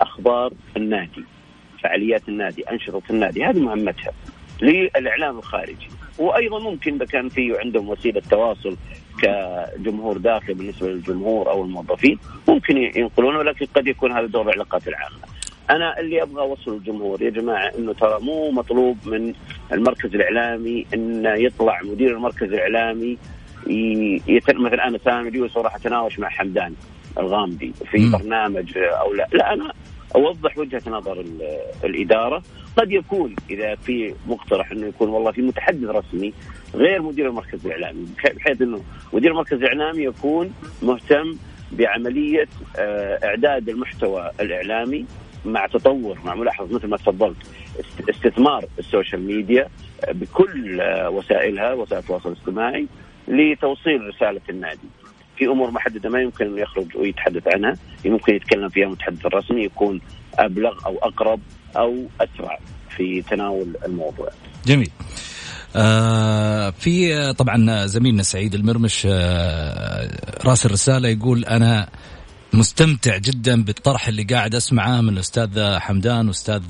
أخبار 0.00 0.52
النادي 0.76 1.24
فعاليات 1.82 2.28
النادي 2.28 2.62
أنشطة 2.62 3.02
النادي 3.10 3.44
هذه 3.44 3.58
مهمتها 3.58 4.12
للإعلام 4.62 5.38
الخارجي 5.38 5.88
وأيضا 6.18 6.58
ممكن 6.58 6.94
إذا 6.94 7.04
كان 7.04 7.28
في 7.28 7.58
عندهم 7.58 7.88
وسيلة 7.88 8.22
تواصل 8.30 8.76
كجمهور 9.22 10.18
داخلي 10.18 10.54
بالنسبة 10.54 10.88
للجمهور 10.88 11.50
أو 11.50 11.64
الموظفين 11.64 12.18
ممكن 12.48 12.76
ينقلونه 12.76 13.38
ولكن 13.38 13.66
قد 13.74 13.86
يكون 13.86 14.12
هذا 14.12 14.26
دور 14.26 14.42
العلاقات 14.42 14.88
العامة. 14.88 15.18
أنا 15.70 16.00
اللي 16.00 16.22
أبغى 16.22 16.42
أوصل 16.42 16.74
للجمهور 16.74 17.22
يا 17.22 17.30
جماعة 17.30 17.72
إنه 17.78 17.92
ترى 17.92 18.20
مو 18.20 18.50
مطلوب 18.50 18.98
من 19.06 19.34
المركز 19.72 20.14
الإعلامي 20.14 20.86
انه 20.94 21.34
يطلع 21.34 21.80
مدير 21.84 22.16
المركز 22.16 22.52
الإعلامي 22.52 23.18
مثلا 24.48 24.88
أنا 24.88 24.98
سامي 25.04 25.28
اليوسف 25.28 25.58
راح 25.58 25.74
أتناوش 25.74 26.18
مع 26.18 26.28
حمدان 26.28 26.74
الغامدي 27.18 27.72
في 27.90 27.98
م. 27.98 28.10
برنامج 28.10 28.78
أو 28.78 29.12
لا 29.12 29.28
لا 29.32 29.52
أنا 29.54 29.72
أوضح 30.16 30.58
وجهة 30.58 30.82
نظر 30.86 31.24
الإدارة 31.84 32.42
قد 32.76 32.92
يكون 32.92 33.36
إذا 33.50 33.74
في 33.74 34.14
مقترح 34.26 34.70
إنه 34.72 34.86
يكون 34.86 35.08
والله 35.08 35.32
في 35.32 35.42
متحدث 35.42 35.88
رسمي 35.88 36.32
غير 36.74 37.02
مدير 37.02 37.28
المركز 37.28 37.66
الإعلامي 37.66 38.06
بحيث 38.36 38.62
إنه 38.62 38.82
مدير 39.12 39.30
المركز 39.30 39.56
الإعلامي 39.56 40.04
يكون 40.04 40.54
مهتم 40.82 41.36
بعملية 41.72 42.48
آه، 42.78 43.18
إعداد 43.24 43.68
المحتوى 43.68 44.30
الإعلامي 44.40 45.06
مع 45.44 45.66
تطور 45.66 46.18
مع 46.24 46.34
ملاحظة 46.34 46.74
مثل 46.74 46.86
ما 46.86 46.96
تفضلت 46.96 47.36
استثمار 48.10 48.64
ال 48.78 48.85
social 48.85 49.26
media 49.26 49.68
بكل 50.08 50.80
آه، 50.80 51.10
وسائلها 51.10 51.72
وسائل 51.72 52.00
التواصل 52.00 52.32
الاجتماعي 52.32 52.86
لتوصيل 53.28 54.06
رسالة 54.08 54.40
النادي. 54.50 54.88
في 55.36 55.46
أمور 55.46 55.70
محددة 55.70 56.10
ما 56.10 56.20
يمكن 56.22 56.46
انه 56.46 56.60
يخرج 56.60 56.96
ويتحدث 56.96 57.42
عنها، 57.54 57.76
ممكن 58.04 58.34
يتكلم 58.34 58.68
فيها 58.68 58.84
المتحدث 58.84 59.26
الرسمي 59.26 59.64
يكون 59.64 60.00
أبلغ 60.34 60.86
أو 60.86 60.98
أقرب 60.98 61.40
أو 61.76 62.06
أسرع 62.20 62.58
في 62.96 63.22
تناول 63.22 63.76
الموضوع. 63.86 64.28
جميل. 64.66 64.90
آه 65.76 66.70
في 66.70 67.32
طبعا 67.32 67.86
زميلنا 67.86 68.22
سعيد 68.22 68.54
المرمش 68.54 69.06
آه 69.10 70.10
راسل 70.44 70.70
رسالة 70.70 71.08
يقول 71.08 71.44
أنا 71.44 71.88
مستمتع 72.52 73.16
جدا 73.16 73.64
بالطرح 73.64 74.08
اللي 74.08 74.22
قاعد 74.22 74.54
أسمعه 74.54 75.00
من 75.00 75.08
الاستاذ 75.08 75.78
حمدان 75.78 76.28
واستاذ 76.28 76.62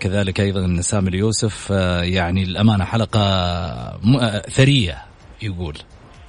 كذلك 0.00 0.40
أيضا 0.40 0.80
سامي 0.80 1.08
اليوسف 1.08 1.68
آه 1.72 2.02
يعني 2.02 2.42
الأمانة 2.42 2.84
حلقة 2.84 4.00
ثرية 4.50 5.04
يقول 5.42 5.78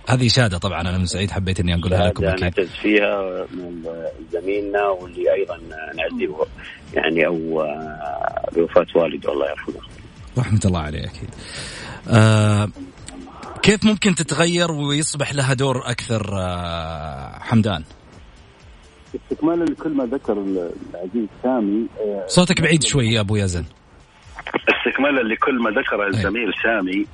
هذه 0.10 0.28
شهادة 0.28 0.58
طبعا. 0.58 0.82
أنا 0.82 0.98
من 0.98 1.06
سعيد 1.06 1.32
حبيت 1.32 1.60
إني 1.60 1.76
أقولها 1.76 2.08
لكم 2.08 2.26
أكيد. 2.26 2.44
نعتز 2.44 2.70
فيها 2.82 3.46
من 3.54 3.84
زميلنا 4.32 4.88
واللي 4.88 5.34
أيضا 5.34 5.58
نعزيه 5.96 6.36
يعني 6.94 7.26
أو 7.26 7.68
بوفاة 8.56 8.88
والده. 8.96 9.34
الله 9.34 9.50
يرحمه. 9.50 9.76
رحمة 10.38 10.60
الله 10.66 10.80
عليه 10.80 11.04
أكيد. 11.04 11.30
آه 12.10 12.70
كيف 13.62 13.86
ممكن 13.86 14.16
تتغير 14.16 14.72
ويصبح 14.72 15.34
لها 15.34 15.54
دور 15.54 15.90
أكثر 15.90 16.30
آه 16.34 17.40
حمدان؟ 17.40 17.84
استكمالا 19.16 19.64
لكل 19.64 19.90
ما 19.90 20.06
ذكر 20.06 20.34
العزيز 20.34 21.28
سامي 21.44 21.88
آه 22.00 22.26
صوتك 22.28 22.62
بعيد 22.62 22.84
شوي 22.84 23.08
يا 23.08 23.20
أبو 23.20 23.36
يزن. 23.36 23.66
استكمالا 24.70 25.34
لكل 25.34 25.60
ما 25.60 25.70
ذكر 25.70 26.08
الزميل 26.08 26.52
سامي 26.64 27.06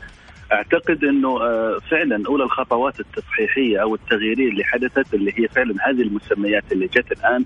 أعتقد 0.51 1.03
إنه 1.03 1.41
آه، 1.41 1.79
فعلا 1.91 2.23
أولى 2.27 2.43
الخطوات 2.43 2.99
التصحيحية 2.99 3.81
أو 3.81 3.95
التغييرية 3.95 4.49
اللي 4.49 4.63
حدثت 4.63 5.13
اللي 5.13 5.33
هي 5.35 5.47
فعلا 5.47 5.75
هذه 5.89 6.01
المسميات 6.01 6.63
اللي 6.71 6.87
جت 6.87 7.11
الآن 7.11 7.45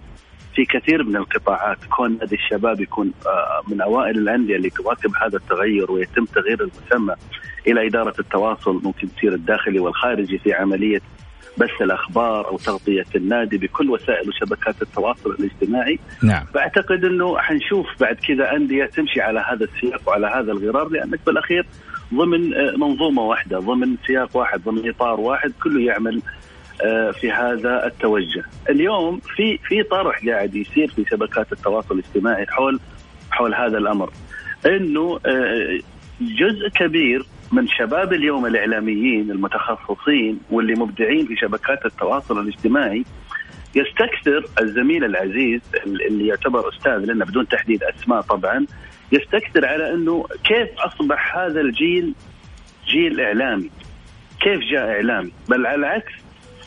في 0.56 0.66
كثير 0.66 1.04
من 1.04 1.16
القطاعات. 1.16 1.78
كون 1.86 2.18
نادي 2.18 2.36
الشباب 2.36 2.82
يكون 2.82 3.12
آه، 3.26 3.62
من 3.68 3.82
أوائل 3.82 4.18
الأندية 4.18 4.56
اللي 4.56 4.70
تواكب 4.70 5.12
هذا 5.22 5.38
التغير 5.38 5.92
ويتم 5.92 6.26
تغيير 6.26 6.62
المسمى 6.62 7.16
إلى 7.68 7.88
إدارة 7.88 8.14
التواصل 8.20 8.82
ممكن 8.84 9.08
تصير 9.16 9.34
الداخلي 9.34 9.80
والخارجي 9.80 10.38
في 10.38 10.54
عملية 10.54 11.02
بث 11.58 11.82
الأخبار 11.82 12.48
أو 12.48 12.58
تغطية 12.58 13.06
النادي 13.16 13.58
بكل 13.58 13.90
وسائل 13.90 14.30
وشبكات 14.30 14.82
التواصل 14.82 15.30
الاجتماعي. 15.40 16.00
نعم. 16.24 16.46
فأعتقد 16.54 17.06
إنه 17.06 17.38
حنشوف 17.38 17.88
بعد 18.00 18.16
كذا 18.16 18.56
أندية 18.56 18.86
تمشي 18.86 19.22
على 19.22 19.46
هذا 19.52 19.66
السياق 19.66 20.10
وعلى 20.10 20.28
هذا 20.28 20.52
الغرار 20.52 20.90
لأنك 20.90 21.20
بالأخير 21.26 21.66
ضمن 22.14 22.54
آه، 22.54 22.74
منظومة 22.78 23.22
واحدة 23.22 23.60
ضمن 23.60 23.96
سياق 24.08 24.38
واحد 24.38 24.64
ضمن 24.64 24.90
إطار 24.90 25.20
واحد 25.20 25.54
كله 25.64 25.82
يعمل 25.82 26.22
آه، 26.86 27.12
في 27.12 27.32
هذا 27.32 27.86
التوجه. 27.86 28.44
اليوم 28.70 29.20
في 29.36 29.58
في 29.58 29.84
طرح 29.84 30.26
قاعد 30.28 30.56
يصير 30.56 30.88
في 30.88 31.06
شبكات 31.12 31.52
التواصل 31.52 31.96
الاجتماعي 32.00 32.46
حول 32.46 32.80
حول 33.32 33.56
هذا 33.56 33.78
الأمر. 33.78 34.12
إنه 34.66 35.20
آه، 35.26 35.80
جزء 36.22 36.68
كبير 36.76 37.26
من 37.52 37.68
شباب 37.68 38.14
اليوم 38.14 38.46
الإعلاميين 38.46 39.32
المتخصصين 39.32 40.40
واللي 40.52 40.74
مبدعين 40.74 41.26
في 41.26 41.36
شبكات 41.36 41.86
التواصل 41.86 42.40
الاجتماعي 42.40 43.04
يستكثر 43.76 44.46
الزميل 44.62 45.04
العزيز 45.04 45.62
اللي 45.86 46.28
يعتبر 46.28 46.70
أستاذ 46.70 46.98
لنا 46.98 47.26
بدون 47.26 47.48
تحديد 47.48 47.84
أسماء 47.84 48.22
طبعا 48.22 48.66
يستكثر 49.14 49.66
على 49.66 49.94
أنه 49.94 50.26
كيف 50.44 50.70
أصبح 50.80 51.38
هذا 51.38 51.62
الجيل 51.62 52.14
جيل 52.88 53.22
إعلامي؟ 53.22 53.70
كيف 54.42 54.60
جاء 54.72 54.90
إعلامي؟ 54.90 55.32
بل 55.50 55.66
على 55.66 55.76
العكس 55.76 56.14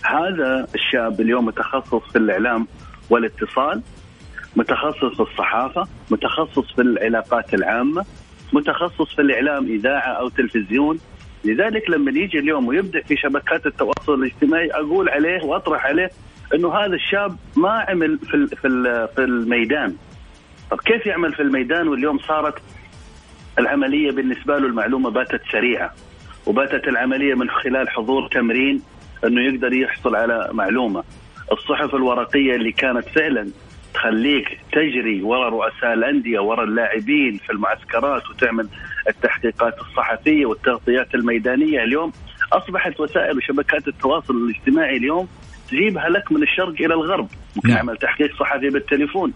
هذا 0.02 0.66
الشاب 0.74 1.20
اليوم 1.20 1.46
متخصص 1.46 2.12
في 2.12 2.18
الإعلام 2.18 2.66
والاتصال 3.10 3.82
متخصص 4.56 5.14
في 5.16 5.20
الصحافة 5.20 5.88
متخصص 6.10 6.72
في 6.74 6.82
العلاقات 6.82 7.54
العامة 7.54 8.04
متخصص 8.52 9.14
في 9.14 9.22
الإعلام 9.22 9.66
إذاعة 9.66 10.12
أو 10.12 10.28
تلفزيون. 10.28 10.98
لذلك 11.44 11.90
لما 11.90 12.10
يجي 12.10 12.38
اليوم 12.38 12.66
ويبدأ 12.68 13.02
في 13.02 13.16
شبكات 13.16 13.66
التواصل 13.66 14.14
الاجتماعي 14.14 14.70
أقول 14.70 15.08
عليه 15.08 15.44
وأطرح 15.44 15.86
عليه 15.86 16.10
أنه 16.54 16.74
هذا 16.74 16.94
الشاب 16.94 17.36
ما 17.56 17.70
عمل 17.70 18.18
في 18.18 18.46
في 18.46 18.68
في 19.16 19.24
الميدان. 19.24 19.96
طب 20.70 20.80
كيف 20.80 21.06
يعمل 21.06 21.34
في 21.34 21.42
الميدان 21.42 21.88
واليوم 21.88 22.18
صارت 22.18 22.54
العملية 23.58 24.10
بالنسبة 24.10 24.58
له 24.58 24.66
المعلومة 24.66 25.10
باتت 25.10 25.40
سريعة 25.52 25.94
وباتت 26.46 26.88
العملية 26.88 27.34
من 27.34 27.50
خلال 27.50 27.90
حضور 27.90 28.28
تمرين 28.28 28.82
إنه 29.24 29.40
يقدر 29.40 29.72
يحصل 29.72 30.16
على 30.16 30.48
معلومة. 30.52 31.04
الصحف 31.52 31.94
الورقية 31.94 32.54
اللي 32.54 32.72
كانت 32.72 33.08
فعلا 33.08 33.50
تخليك 33.94 34.60
تجري 34.72 35.22
وراء 35.22 35.48
رؤساء 35.48 35.92
الأندية 35.94 36.38
وراء 36.38 36.64
اللاعبين 36.64 37.38
في 37.46 37.52
المعسكرات 37.52 38.30
وتعمل 38.30 38.68
التحقيقات 39.08 39.74
الصحفية 39.80 40.46
والتغطيات 40.46 41.14
الميدانية. 41.14 41.82
اليوم 41.82 42.12
أصبحت 42.52 43.00
وسائل 43.00 43.36
وشبكات 43.36 43.88
التواصل 43.88 44.34
الاجتماعي 44.34 44.96
اليوم 44.96 45.28
تجيبها 45.68 46.08
لك 46.08 46.32
من 46.32 46.42
الشرق 46.42 46.74
إلى 46.80 46.94
الغرب. 46.94 47.28
ممكن 47.56 47.68
نعم. 47.68 47.94
تحقيق 47.94 48.36
صحفي 48.36 48.70
بالتليفون. 48.70 49.32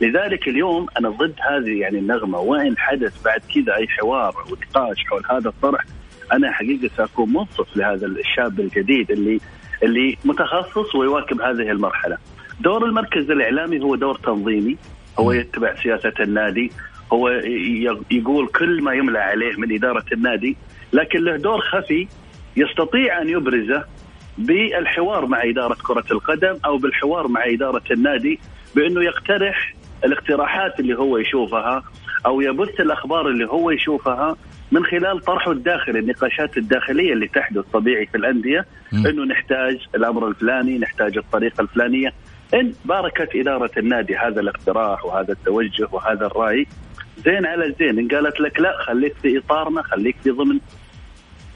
لذلك 0.00 0.48
اليوم 0.48 0.86
أنا 0.98 1.08
ضد 1.08 1.34
هذه 1.50 1.80
يعني 1.80 1.98
النغمة. 1.98 2.38
وإن 2.38 2.78
حدث 2.78 3.22
بعد 3.24 3.40
كذا 3.54 3.76
أي 3.76 3.88
حوار 3.88 4.34
أو 4.36 4.56
نقاش 4.56 5.04
حول 5.04 5.22
هذا 5.30 5.48
الطرح 5.48 5.84
أنا 6.32 6.52
حقيقة 6.52 6.90
سأكون 6.96 7.32
منصف 7.32 7.76
لهذا 7.76 8.06
الشاب 8.06 8.60
الجديد 8.60 9.10
اللي 9.10 9.40
اللي 9.82 10.16
متخصص 10.24 10.94
ويواكب 10.94 11.40
هذه 11.40 11.70
المرحلة. 11.70 12.18
دور 12.60 12.84
المركز 12.84 13.30
الإعلامي 13.30 13.80
هو 13.80 13.94
دور 13.94 14.14
تنظيمي. 14.14 14.76
هو 15.18 15.32
يتبع 15.32 15.74
سياسة 15.74 16.12
النادي. 16.20 16.72
هو 17.12 17.28
يقول 18.10 18.46
كل 18.46 18.82
ما 18.82 18.92
يملى 18.92 19.18
عليه 19.18 19.56
من 19.58 19.74
إدارة 19.74 20.04
النادي. 20.12 20.56
لكن 20.92 21.18
له 21.18 21.36
دور 21.36 21.60
خفي 21.60 22.08
يستطيع 22.56 23.22
أن 23.22 23.28
يبرزه 23.28 23.84
بالحوار 24.38 25.26
مع 25.26 25.42
إدارة 25.44 25.76
كرة 25.82 26.04
القدم 26.10 26.58
أو 26.64 26.76
بالحوار 26.76 27.28
مع 27.28 27.44
إدارة 27.46 27.82
النادي 27.90 28.40
بأنه 28.74 29.04
يقترح 29.04 29.74
الاقتراحات 30.04 30.80
اللي 30.80 30.98
هو 30.98 31.18
يشوفها 31.18 31.82
أو 32.26 32.40
يبث 32.40 32.80
الأخبار 32.80 33.28
اللي 33.28 33.46
هو 33.46 33.70
يشوفها 33.70 34.36
من 34.72 34.84
خلال 34.84 35.20
طرحه 35.20 35.52
الداخلي 35.52 35.98
النقاشات 35.98 36.56
الداخلية 36.56 37.12
اللي 37.12 37.28
تحدث 37.28 37.64
طبيعي 37.72 38.06
في 38.06 38.16
الأندية 38.16 38.66
إنه 38.92 39.24
نحتاج 39.24 39.78
الأمر 39.94 40.28
الفلاني 40.28 40.78
نحتاج 40.78 41.18
الطريقة 41.18 41.60
الفلانية. 41.60 42.12
إن 42.54 42.72
باركت 42.84 43.28
إدارة 43.34 43.70
النادي 43.76 44.16
هذا 44.16 44.40
الاقتراح 44.40 45.04
وهذا 45.04 45.32
التوجه 45.32 45.88
وهذا 45.92 46.26
الرأي 46.26 46.66
زين 47.24 47.46
على 47.46 47.74
زين. 47.78 47.98
إن 47.98 48.08
قالت 48.08 48.40
لك 48.40 48.60
لا 48.60 48.76
خليك 48.86 49.14
في 49.22 49.38
إطارنا 49.38 49.82
خليك 49.82 50.16
في 50.24 50.30
ضمن 50.30 50.58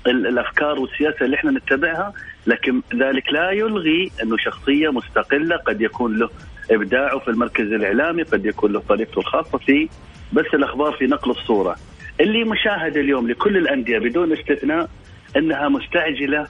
الأفكار 0.06 0.78
والسياسة 0.78 1.24
اللي 1.24 1.36
إحنا 1.36 1.50
نتبعها. 1.50 2.12
لكن 2.46 2.82
ذلك 2.94 3.32
لا 3.32 3.50
يلغي 3.50 4.10
إنه 4.22 4.36
شخصية 4.36 4.92
مستقلة 4.92 5.56
قد 5.56 5.80
يكون 5.80 6.18
له 6.18 6.30
إبداعه 6.70 7.18
في 7.18 7.28
المركز 7.28 7.72
الإعلامي 7.72 8.22
قد 8.22 8.46
يكون 8.46 8.72
له 8.72 8.82
طريقته 8.88 9.18
الخاصة 9.18 9.58
في 9.58 9.88
بس 10.32 10.46
الأخبار 10.54 10.92
في 10.92 11.06
نقل 11.06 11.30
الصورة. 11.30 11.76
اللي 12.20 12.44
مشاهد 12.44 12.96
اليوم 12.96 13.30
لكل 13.30 13.56
الأندية 13.56 13.98
بدون 13.98 14.32
استثناء 14.32 14.88
إنها 15.36 15.68
مستعجلة 15.68 16.46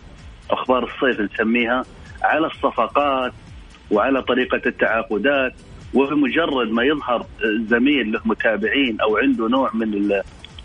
أخبار 0.50 0.84
الصيف 0.84 1.20
نسميها 1.20 1.84
على 2.22 2.46
الصفقات 2.46 3.32
وعلى 3.90 4.22
طريقة 4.22 4.60
التعاقدات 4.66 5.52
وبمجرد 5.94 6.70
ما 6.70 6.82
يظهر 6.84 7.26
زميل 7.68 8.12
له 8.12 8.20
متابعين 8.24 9.00
أو 9.00 9.16
عنده 9.16 9.48
نوع 9.48 9.70
من 9.74 10.12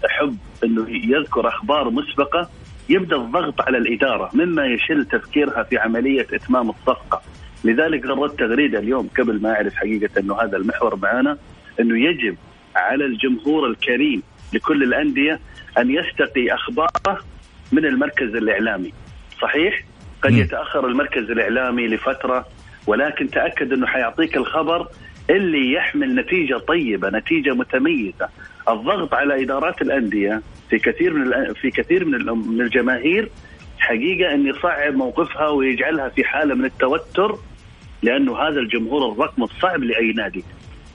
الحب 0.03 0.37
إنه 0.63 0.85
يذكر 0.89 1.47
أخبار 1.47 1.89
مسبقة 1.89 2.49
يبدأ 2.89 3.15
الضغط 3.15 3.61
على 3.61 3.77
الإدارة 3.77 4.29
مما 4.33 4.65
يشل 4.65 5.05
تفكيرها 5.05 5.63
في 5.63 5.77
عملية 5.77 6.27
إتمام 6.33 6.69
الصفقة. 6.69 7.21
لذلك 7.64 8.05
غردت 8.05 8.39
تغريدة 8.39 8.80
اليوم 8.80 9.10
قبل 9.18 9.41
ما 9.41 9.53
أعرف 9.53 9.76
حقيقة 9.76 10.20
أنه 10.20 10.41
هذا 10.41 10.57
المحور 10.57 10.95
معنا 10.95 11.38
أنه 11.80 11.99
يجب 11.99 12.38
على 12.76 13.05
الجمهور 13.05 13.68
الكريم 13.68 14.24
لكل 14.53 14.84
الأندية 14.84 15.39
أن 15.78 15.91
يستقي 15.91 16.53
أخباره 16.53 17.20
من 17.72 17.86
المركز 17.86 18.36
الإعلامي. 18.36 18.93
صحيح؟ 19.41 19.84
قد 20.22 20.32
يتأخر 20.32 20.88
المركز 20.88 21.32
الإعلامي 21.32 21.88
لفترة 21.88 22.45
ولكن 22.88 23.30
تأكد 23.30 23.74
أنه 23.74 23.88
حيعطيك 23.88 24.38
الخبر 24.38 24.88
اللي 25.30 25.74
يحمل 25.74 26.16
نتيجة 26.16 26.57
طيبة 26.57 27.10
نتيجة 27.10 27.53
متميزة. 27.53 28.30
الضغط 28.70 29.14
على 29.14 29.43
إدارات 29.43 29.82
الأندية 29.82 30.41
في 30.70 30.80
كثير 30.80 31.14
من 31.14 31.53
في 31.53 31.72
كثير 31.72 32.05
من 32.05 32.26
من 32.26 32.62
الجماهير 32.62 33.30
حقيقة 33.80 34.34
أن 34.34 34.47
يصعب 34.47 34.93
موقفها 34.95 35.47
ويجعلها 35.49 36.10
في 36.10 36.24
حالة 36.24 36.55
من 36.55 36.66
التوتر. 36.66 37.38
لأنه 38.03 38.37
هذا 38.37 38.59
الجمهور 38.59 39.11
الرقم 39.11 39.43
الصعب 39.43 39.83
لأي 39.83 40.11
نادي. 40.11 40.43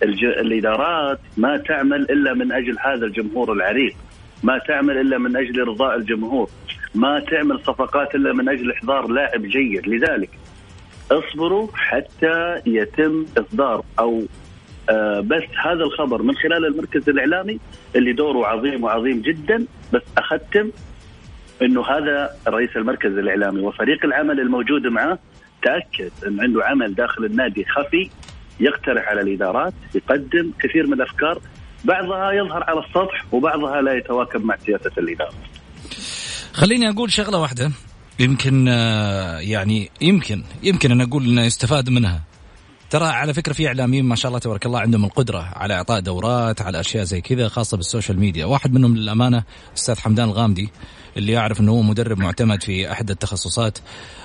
الإدارات 0.03 1.21
ما 1.37 1.57
تعمل 1.57 2.03
إلا 2.11 2.35
من 2.35 2.53
أجل 2.53 2.77
هذا 2.81 3.07
الجمهور 3.07 3.53
العريق. 3.53 3.95
ما 4.43 4.59
تعمل 4.59 4.99
إلا 4.99 5.19
من 5.19 5.37
أجل 5.37 5.61
إرضاء 5.61 5.97
الجمهور. 5.97 6.51
ما 6.95 7.21
تعمل 7.21 7.61
صفقات 7.61 8.15
إلا 8.15 8.33
من 8.33 8.49
أجل 8.49 8.73
إحضار 8.73 9.07
لاعب 9.07 9.43
جيد. 9.43 9.89
لذلك 9.89 10.31
اصبروا 11.11 11.69
حتى 11.75 12.61
يتم 12.67 13.27
إصدار 13.39 13.85
أو 13.99 14.23
آه 14.91 15.21
بس 15.21 15.43
هذا 15.65 15.85
الخبر 15.85 16.23
من 16.23 16.35
خلال 16.35 16.67
المركز 16.67 17.09
الإعلامي 17.09 17.59
اللي 17.97 18.13
دوره 18.13 18.47
عظيم 18.47 18.85
وعظيم 18.85 19.21
جدا. 19.21 19.67
بس 19.93 20.03
أختم 20.19 20.71
إنه 21.63 21.87
هذا 21.87 22.31
رئيس 22.49 22.77
المركز 22.77 23.19
الإعلامي 23.19 23.61
وفريق 23.61 24.05
العمل 24.05 24.41
الموجود 24.41 24.87
معه 24.87 25.19
تاكد 25.65 26.11
انه 26.27 26.43
عنده 26.43 26.65
عمل 26.65 26.95
داخل 26.95 27.25
النادي 27.25 27.65
خفي 27.65 28.11
يقترح 28.61 29.09
على 29.09 29.21
الإدارات 29.21 29.75
يقدم 29.95 30.53
كثير 30.61 30.87
من 30.87 30.93
الأفكار 30.93 31.41
بعضها 31.85 32.33
يظهر 32.33 32.65
على 32.65 32.81
السطح 32.81 33.25
وبعضها 33.33 33.83
لا 33.83 33.93
يتواكب 33.93 34.45
مع 34.45 34.57
سياسة 34.57 34.91
الإدارة. 34.99 35.35
خليني 36.53 36.91
أقول 36.91 37.13
شغلة 37.13 37.39
واحدة. 37.39 37.71
يمكن 38.21 38.69
آه، 38.69 39.39
يعني 39.39 39.91
يمكن 40.01 40.43
يمكن 40.63 40.91
أن 40.91 41.01
أقول 41.01 41.25
إنه 41.25 41.45
يستفاد 41.45 41.91
منها. 41.91 42.23
ترى 42.91 43.05
على 43.05 43.35
فكرة 43.35 43.53
في 43.53 43.67
إعلاميين 43.67 44.05
ما 44.05 44.17
شاء 44.17 44.29
الله 44.29 44.39
تبارك 44.39 44.67
الله 44.67 44.81
عندهم 44.81 45.05
القدرة 45.05 45.53
على 45.57 45.75
إعطاء 45.75 46.01
دورات 46.01 46.63
على 46.63 46.81
أشياء 46.81 47.05
زي 47.05 47.21
كذا 47.21 47.49
خاصة 47.49 47.77
بالسوشيال 47.77 48.21
ميديا. 48.21 48.45
واحد 48.45 48.75
منهم 48.75 48.97
للأمانة 48.97 49.45
أستاذ 49.77 49.99
حمدان 49.99 50.29
الغامدي. 50.29 50.71
اللي 51.17 51.39
اعرف 51.39 51.61
إنه 51.61 51.73
هو 51.73 51.83
مدرب 51.83 52.19
معتمد 52.19 52.63
في 52.63 52.93
أحد 52.93 53.11
التخصصات 53.11 53.79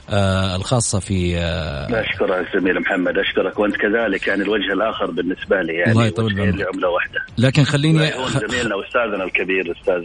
آه 0.09 0.55
الخاصة 0.55 0.99
في 0.99 1.37
آه 1.37 1.87
أشكرك 2.01 2.47
زميل 2.55 2.79
محمد 2.79 3.13
أشكرك 3.17 3.59
وأنت 3.59 3.75
كذلك 3.75 4.27
يعني 4.27 4.43
الوجه 4.43 4.73
الآخر 4.73 5.11
بالنسبة 5.11 5.61
لي 5.61 5.73
يعني 5.73 5.91
الله 5.91 6.05
يطول 6.05 6.35
بعمرك. 6.35 6.67
عمله 6.73 6.89
واحدة. 6.89 7.19
لكن 7.37 7.63
خليني 7.63 8.11
زميلنا 8.49 8.75
وأستاذنا 8.75 9.23
الكبير 9.23 9.61
الاستاذ 9.61 10.03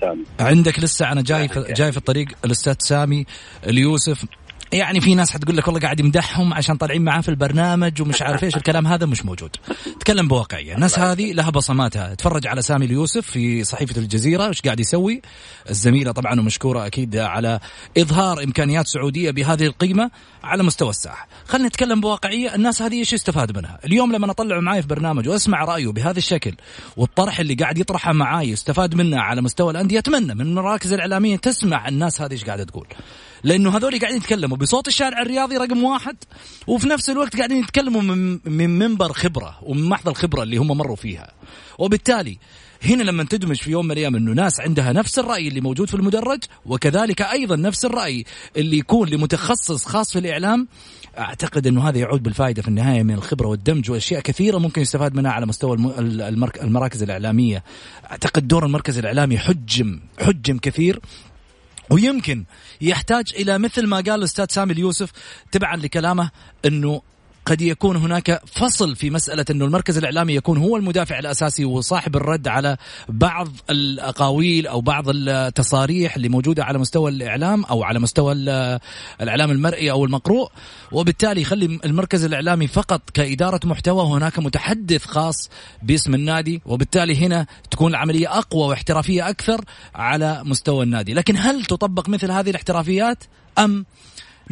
سامي. 0.00 0.24
عندك 0.40 0.78
لسه 0.78 1.12
أنا 1.12 1.22
جاي 1.22 1.48
في 1.48 1.64
جاي 1.72 1.92
في 1.92 1.98
الطريق 1.98 2.28
الأستاذ 2.44 2.74
سامي 2.78 3.26
اليوسف. 3.66 4.24
يعني 4.72 5.00
في 5.00 5.14
ناس 5.14 5.30
حتقول 5.30 5.56
لك 5.56 5.66
والله 5.66 5.80
قاعد 5.80 6.00
يمدحهم 6.00 6.54
عشان 6.54 6.76
طالعين 6.76 7.02
معاه 7.02 7.20
في 7.20 7.28
البرنامج 7.28 8.02
ومش 8.02 8.22
عارف 8.22 8.44
إيش 8.44 8.56
الكلام 8.56 8.86
هذا 8.86 9.06
مش 9.06 9.24
موجود. 9.24 9.56
تكلم 10.00 10.28
بواقعية. 10.28 10.74
الناس 10.76 10.98
هذه 10.98 11.32
لها 11.32 11.50
بصماتها. 11.50 12.14
تفرج 12.14 12.46
على 12.46 12.62
سامي 12.62 12.86
اليوسف 12.86 13.26
في 13.26 13.64
صحيفة 13.64 13.96
الجزيرة 14.00 14.48
إيش 14.48 14.60
قاعد 14.60 14.80
يسوي؟ 14.80 15.22
الزميلة 15.70 16.12
طبعا 16.12 16.40
ومشكورة 16.40 16.86
أكيد 16.86 17.16
على 17.16 17.60
إظهار 17.98 18.42
إمكانيات 18.42 18.86
سعودية 18.86 19.30
بهذه 19.30 19.66
القيمة 19.66 20.10
على 20.44 20.62
مستوى 20.62 20.90
الساحة. 20.90 21.28
خلينا 21.48 21.68
نتكلم 21.68 22.00
بواقعية. 22.00 22.54
الناس 22.54 22.82
هذه 22.82 22.98
إيش 22.98 23.12
يستفاد 23.12 23.56
منها؟ 23.56 23.78
اليوم 23.84 24.12
لما 24.12 24.30
اطلعه 24.30 24.60
معي 24.60 24.82
في 24.82 24.88
برنامج 24.88 25.28
وأسمع 25.28 25.64
رأيه 25.64 25.88
بهذا 25.88 26.18
الشكل 26.18 26.54
والطرح 26.96 27.40
اللي 27.40 27.54
قاعد 27.54 27.78
يطرحه 27.78 28.12
معاي 28.12 28.48
يستفاد 28.48 28.94
منه 28.94 29.20
على 29.20 29.42
مستوى 29.42 29.70
الأندية 29.70 29.98
أتمنى 29.98 30.34
من 30.34 30.40
المراكز 30.40 30.92
الإعلامية 30.92 31.36
تسمع 31.36 31.88
الناس 31.88 32.20
هذه 32.20 32.32
إيش 32.32 32.44
قاعدة 32.44 32.64
تقول. 32.64 32.86
لأنه 33.44 33.76
هذول 33.76 33.98
قاعدين 33.98 34.18
يتكلموا 34.18 34.56
بصوت 34.56 34.88
الشارع 34.88 35.22
الرياضي 35.22 35.56
رقم 35.56 35.84
واحد 35.84 36.16
وفي 36.66 36.88
نفس 36.88 37.10
الوقت 37.10 37.36
قاعدين 37.36 37.58
يتكلموا 37.58 38.02
من, 38.02 38.40
من 38.44 38.78
منبر 38.78 39.12
خبرة 39.12 39.58
ومن 39.62 39.88
محض 39.88 40.08
الخبرة 40.08 40.42
اللي 40.42 40.56
هم 40.56 40.68
مروا 40.68 40.96
فيها. 40.96 41.32
وبالتالي 41.78 42.38
هنا 42.84 43.02
لما 43.02 43.24
تدمج 43.24 43.56
في 43.56 43.70
يوم 43.70 43.84
من 43.84 43.92
الأيام 43.92 44.16
إنه 44.16 44.32
ناس 44.32 44.60
عندها 44.60 44.92
نفس 44.92 45.18
الرأي 45.18 45.48
اللي 45.48 45.60
موجود 45.60 45.88
في 45.88 45.94
المدرج 45.94 46.38
وكذلك 46.66 47.22
أيضا 47.22 47.56
نفس 47.56 47.84
الرأي 47.84 48.24
اللي 48.56 48.78
يكون 48.78 49.08
لمتخصص 49.08 49.86
خاص 49.86 50.12
في 50.12 50.18
الإعلام 50.18 50.68
أعتقد 51.18 51.66
إنه 51.66 51.88
هذا 51.88 51.98
يعود 51.98 52.22
بالفائدة 52.22 52.62
في 52.62 52.68
النهاية 52.68 53.02
من 53.02 53.14
الخبرة 53.14 53.46
والدمج 53.46 53.90
وأشياء 53.90 54.20
كثيرة 54.20 54.58
ممكن 54.58 54.82
يستفاد 54.82 55.14
منها 55.14 55.32
على 55.32 55.46
مستوى 55.46 55.76
المراكز 56.62 57.02
الإعلامية. 57.02 57.64
أعتقد 58.10 58.48
دور 58.48 58.66
المركز 58.66 58.98
الإعلامي 58.98 59.38
حجم 59.38 60.00
حجم 60.20 60.58
كثير. 60.58 61.00
ويمكن 61.90 62.44
يحتاج 62.80 63.32
إلى 63.34 63.58
مثل 63.58 63.86
ما 63.86 63.96
قال 63.96 64.10
الأستاذ 64.10 64.46
سامي 64.50 64.72
اليوسف 64.72 65.10
تبعا 65.52 65.76
لكلامه 65.76 66.30
إنه 66.64 67.02
قد 67.46 67.62
يكون 67.62 67.96
هناك 67.96 68.42
فصل 68.46 68.96
في 68.96 69.10
مسألة 69.10 69.44
أنه 69.50 69.64
المركز 69.64 69.98
الإعلامي 69.98 70.34
يكون 70.34 70.58
هو 70.58 70.76
المدافع 70.76 71.18
الأساسي 71.18 71.64
وصاحب 71.64 72.16
الرد 72.16 72.48
على 72.48 72.76
بعض 73.08 73.48
الأقاويل 73.70 74.66
أو 74.66 74.80
بعض 74.80 75.04
التصاريح 75.08 76.16
اللي 76.16 76.28
موجودة 76.28 76.64
على 76.64 76.78
مستوى 76.78 77.10
الإعلام 77.10 77.64
أو 77.64 77.82
على 77.82 77.98
مستوى 77.98 78.32
الإعلام 79.20 79.50
المرئي 79.50 79.90
أو 79.90 80.04
المقروء. 80.04 80.50
وبالتالي 80.92 81.40
يخلي 81.40 81.80
المركز 81.84 82.24
الإعلامي 82.24 82.66
فقط 82.66 83.10
كإدارة 83.14 83.60
محتوى 83.64 84.06
هناك 84.06 84.38
متحدث 84.38 85.06
خاص 85.06 85.50
باسم 85.82 86.14
النادي 86.14 86.62
وبالتالي 86.66 87.16
هنا 87.16 87.46
تكون 87.70 87.90
العملية 87.90 88.38
أقوى 88.38 88.68
واحترافية 88.68 89.28
أكثر 89.28 89.64
على 89.94 90.42
مستوى 90.44 90.84
النادي. 90.84 91.14
لكن 91.14 91.36
هل 91.36 91.64
تطبق 91.64 92.08
مثل 92.08 92.30
هذه 92.30 92.50
الاحترافيات 92.50 93.24
أم 93.58 93.84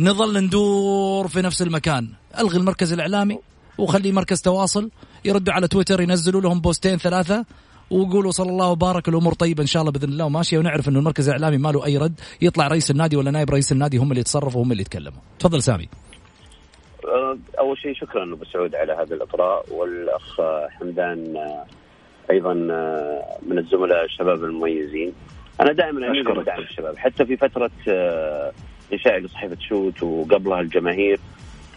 نظل 0.00 0.44
ندور 0.44 1.28
في 1.28 1.42
نفس 1.42 1.62
المكان. 1.62 2.08
ألغي 2.38 2.58
المركز 2.58 2.92
الإعلامي 2.92 3.38
وخلي 3.78 4.12
مركز 4.12 4.40
تواصل. 4.40 4.90
يردوا 5.24 5.54
على 5.54 5.68
تويتر 5.68 6.00
ينزلوا 6.00 6.40
لهم 6.40 6.60
بوستين 6.60 6.96
ثلاثة 6.96 7.44
ويقولوا 7.90 8.30
صلى 8.30 8.50
الله 8.50 8.70
وبارك 8.70 9.08
الأمور 9.08 9.34
طيبة 9.34 9.62
إن 9.62 9.66
شاء 9.66 9.82
الله 9.82 9.92
بإذن 9.92 10.08
الله 10.08 10.24
وماشية. 10.24 10.58
ونعرف 10.58 10.88
إنه 10.88 10.98
المركز 10.98 11.28
الإعلامي 11.28 11.58
ما 11.58 11.68
له 11.68 11.86
أي 11.86 11.96
رد. 11.96 12.20
يطلع 12.42 12.68
رئيس 12.68 12.90
النادي 12.90 13.16
ولا 13.16 13.30
نائب 13.30 13.50
رئيس 13.50 13.72
النادي 13.72 13.96
هم 13.96 14.10
اللي 14.10 14.20
يتصرفوا 14.20 14.62
هم 14.62 14.72
اللي 14.72 14.80
يتكلموا. 14.80 15.20
تفضل 15.38 15.62
سامي. 15.62 15.88
أه، 17.04 17.38
أول 17.58 17.78
شيء 17.78 17.94
شكرا 17.94 18.34
أبو 18.34 18.44
سعود 18.44 18.74
على 18.74 18.92
هذا 18.92 19.14
الإطراء. 19.14 19.64
والأخ 19.70 20.40
حمدان 20.70 21.36
أه، 21.36 21.64
أيضا 22.30 22.52
أه، 22.52 23.38
من 23.46 23.58
الزملاء 23.58 24.04
الشباب 24.04 24.44
المميزين. 24.44 25.12
أنا 25.60 25.72
دائما 25.72 26.06
أميل 26.06 26.44
دعم 26.44 26.62
الشباب. 26.62 26.96
حتى 26.96 27.24
في 27.26 27.36
فترة 27.36 27.70
انشائي 28.92 29.20
لصحيفه 29.20 29.56
شوت 29.68 30.02
وقبلها 30.02 30.60
الجماهير. 30.60 31.20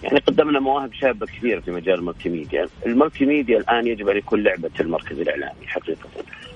يعني 0.03 0.19
قدمنا 0.19 0.59
مواهب 0.59 0.93
شابة 0.93 1.25
كثيرة 1.25 1.59
في 1.59 1.71
مجال 1.71 1.99
ال 1.99 2.29
multimedia، 2.29 2.67
ال 2.85 3.25
multimedia 3.25 3.57
الآن 3.57 3.87
يجب 3.87 4.09
أن 4.09 4.17
يكون 4.17 4.43
لعبة 4.43 4.71
المركز 4.79 5.19
الإعلامي 5.19 5.67
حقيقة. 5.67 6.09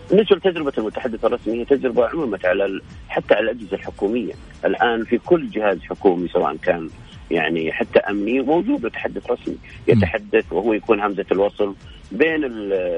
بالنسبة 0.10 0.36
لتجربه 0.36 0.74
المتحدث 0.78 1.26
الرسمي 1.26 1.60
هي 1.60 1.66
تجربة 1.66 2.08
عممت 2.08 2.46
على 2.46 2.82
حتى 3.10 3.34
على 3.34 3.52
الأجهزة 3.52 3.74
الحكومية، 3.78 4.34
الآن 4.66 5.04
في 5.04 5.18
كل 5.18 5.50
جهاز 5.50 5.82
حكومي 5.82 6.28
سواء 6.28 6.56
كان 6.56 6.90
يعني 7.32 7.72
حتى 7.72 8.00
امني 8.00 8.42
موجود 8.42 8.86
متحدث 8.86 9.32
رسمي 9.32 9.58
يتحدث 9.88 10.54
وهو 10.54 10.74
يكون 10.74 11.00
همزة 11.00 11.26
الوصل 11.32 11.76
بين 12.12 12.46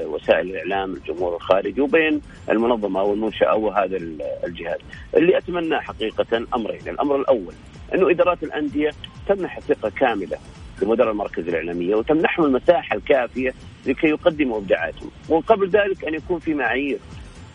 وسائل 0.06 0.50
الإعلام 0.50 0.94
الجمهور 0.94 1.36
الخارجي 1.36 1.80
وبين 1.80 2.20
المنظمة 2.50 3.00
أو 3.00 3.14
المنشأة 3.14 3.46
أو 3.46 3.70
هذا 3.70 3.96
الجهاز. 4.44 4.78
اللي 5.16 5.38
أتمنى 5.38 5.80
حقيقة 5.80 6.46
أمرين 6.54 6.88
الأمر 6.88 7.16
الأول 7.16 7.54
أنه 7.94 8.10
إدارات 8.10 8.42
الأندية 8.42 8.90
تمنح 9.28 9.60
ثقة 9.60 9.90
كاملة 9.90 10.38
لمدراء 10.82 11.10
المراكز 11.10 11.48
الإعلامية 11.48 11.94
وتمنحهم 11.94 12.44
المساحة 12.44 12.96
الكافية 12.96 13.54
لكي 13.86 14.06
يقدموا 14.06 14.58
إبداعاتهم. 14.58 15.10
وقبل 15.28 15.68
ذلك 15.68 16.04
أن 16.04 16.14
يكون 16.14 16.38
في 16.38 16.54
معايير 16.54 16.98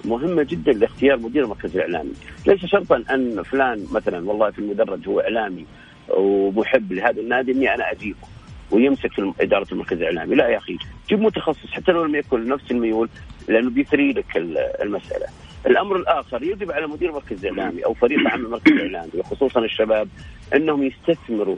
مهمة 0.06 0.44
جدا 0.44 0.72
لاختيار 0.72 1.18
مدير 1.18 1.44
المركز 1.44 1.76
الإعلامي، 1.76 2.14
ليس 2.48 2.66
شرطا 2.66 3.04
أن 3.12 3.44
فلان 3.44 3.86
مثلا 3.92 4.30
والله 4.30 4.52
في 4.52 4.60
المدرج 4.60 5.08
هو 5.08 5.20
إعلامي 5.20 5.66
ومحب 6.10 6.94
لهذا 6.94 7.22
النادي 7.22 7.52
إني 7.52 7.74
أنا 7.74 7.92
أجيبه 7.92 8.28
ويمسك 8.72 9.12
في 9.14 9.34
إدارة 9.42 9.68
المركز 9.72 9.98
الإعلامي، 9.98 10.36
لا 10.36 10.48
يا 10.48 10.58
أخي 10.58 10.78
جيب 11.10 11.22
متخصص 11.22 11.72
حتى 11.72 11.92
لو 11.92 12.06
لم 12.06 12.16
يكن 12.16 12.48
نفس 12.48 12.72
الميول 12.72 13.10
لأنه 13.48 13.70
بيثري 13.70 14.14
لك 14.14 14.38
المسألة. 14.82 15.26
الأمر 15.68 15.96
الآخر 15.96 16.44
يجب 16.44 16.72
على 16.72 16.88
مدير 16.88 17.10
المركز 17.10 17.46
الإعلامي 17.46 17.86
أو 17.86 17.94
فريق 17.94 18.20
عمل 18.30 18.46
المركز 18.46 18.72
الإعلامي 18.72 19.12
وخصوصا 19.18 19.60
الشباب 19.60 20.08
إنهم 20.56 20.84
يستثمروا 20.84 21.58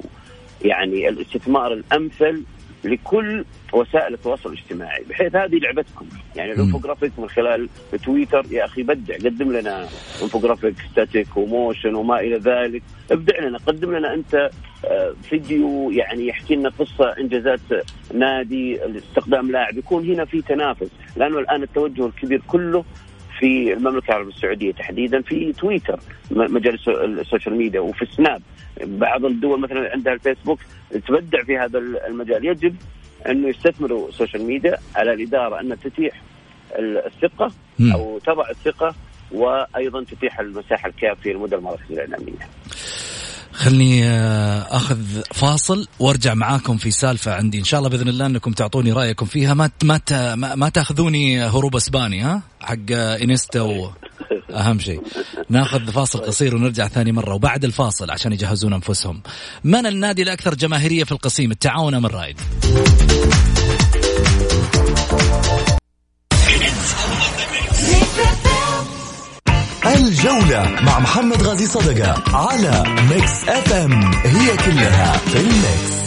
يعني 0.65 1.09
الاستثمار 1.09 1.73
الأمثل 1.73 2.43
لكل 2.83 3.45
وسائل 3.73 4.13
التواصل 4.13 4.53
الاجتماعي 4.53 5.03
بحيث 5.09 5.35
هذه 5.35 5.55
لعبتكم. 5.55 6.05
يعني 6.35 6.51
الانفوجرافيك 6.51 7.11
من 7.19 7.29
خلال 7.29 7.69
تويتر 8.05 8.45
يا 8.51 8.65
أخي 8.65 8.83
بدع 8.83 9.15
قدم 9.15 9.51
لنا 9.51 9.87
infographic 10.21 10.75
static 10.91 11.37
و 11.37 11.45
motion 11.45 11.95
وما 11.95 12.19
إلى 12.19 12.37
ذلك. 12.37 12.83
ابدع 13.11 13.39
لنا 13.39 13.57
قدم 13.57 13.95
لنا 13.95 14.13
أنت 14.13 14.49
آه، 14.85 15.13
فيديو 15.29 15.91
يعني 15.91 16.27
يحكي 16.27 16.55
لنا 16.55 16.69
قصة 16.69 17.15
إنجازات 17.19 17.59
نادي 18.13 18.79
استخدام 18.97 19.51
لاعب. 19.51 19.77
يكون 19.77 20.09
هنا 20.09 20.25
في 20.25 20.41
تنافس 20.41 20.89
لأنه 21.15 21.39
الآن 21.39 21.63
التوجه 21.63 22.05
الكبير 22.05 22.41
كله 22.47 22.83
في 23.39 23.73
المملكة 23.73 24.09
العربية 24.09 24.33
السعودية 24.33 24.71
تحديدا 24.71 25.21
في 25.21 25.53
تويتر 25.53 25.99
مجال 26.31 26.79
ال 27.19 27.25
social 27.25 27.57
media 27.57 27.79
وفي 27.79 28.01
السناب 28.01 28.41
بعض 28.83 29.25
الدول 29.25 29.59
مثلا 29.59 29.91
عندها 29.91 30.13
الفيسبوك 30.13 30.59
تبدع 31.07 31.43
في 31.43 31.57
هذا 31.57 31.79
المجال. 31.79 32.45
يجب 32.45 32.75
انه 33.29 33.47
يستثمروا 33.47 34.09
ال 34.09 34.14
social 34.14 34.43
media 34.43 34.77
على 34.95 35.13
الإدارة 35.13 35.61
أن 35.61 35.79
تتيح 35.79 36.21
الثقة 36.79 37.51
أو 37.93 38.19
تضع 38.19 38.49
الثقة 38.49 38.95
وأيضا 39.31 40.03
تتيح 40.03 40.39
المساحة 40.39 40.89
الكافية 40.89 41.33
لمدى 41.33 41.55
المراكز 41.55 41.91
الإعلامية. 41.91 42.47
خلني 43.57 44.05
آه، 44.05 44.77
أخذ 44.77 44.97
فاصل 45.33 45.87
وأرجع 45.99 46.33
معاكم 46.33 46.77
في 46.77 46.91
سالفة 46.91 47.33
عندي. 47.33 47.59
إن 47.59 47.63
شاء 47.63 47.77
الله 47.79 47.89
بإذن 47.89 48.07
الله 48.07 48.25
إنكم 48.25 48.51
تعطوني 48.51 48.91
رأيكم 48.91 49.25
فيها. 49.25 49.53
ما 49.53 49.69
ما 49.83 50.01
ما 50.55 50.69
تأخذوني 50.69 51.41
هروب 51.41 51.75
أسباني 51.75 52.21
ها؟ 52.21 52.41
حق 52.61 52.91
انستا 52.91 53.61
و... 53.61 53.91
أهم 54.53 54.79
شيء. 54.79 55.01
نأخذ 55.49 55.91
فاصل 55.91 56.19
قصير 56.19 56.55
ونرجع 56.55 56.87
ثاني 56.87 57.11
مرة 57.11 57.33
وبعد 57.33 57.63
الفاصل 57.63 58.11
عشان 58.11 58.33
يجهزون 58.33 58.73
أنفسهم. 58.73 59.21
من 59.63 59.85
النادي 59.85 60.23
الأكثر 60.23 60.55
جماهيرية 60.55 61.03
في 61.03 61.11
القصيم؟ 61.11 61.51
التعاون 61.51 61.93
أم 61.93 62.05
الرائد؟ 62.05 62.37
الجولة 70.07 70.81
مع 70.81 70.99
محمد 70.99 71.43
غازي 71.43 71.65
صدقة 71.65 72.37
على 72.37 72.83
Mix 73.09 73.47
FM 73.47 74.13
هي 74.13 74.57
كلها 74.57 75.17
في 75.17 75.39
ال 75.39 75.54
mix 75.54 75.97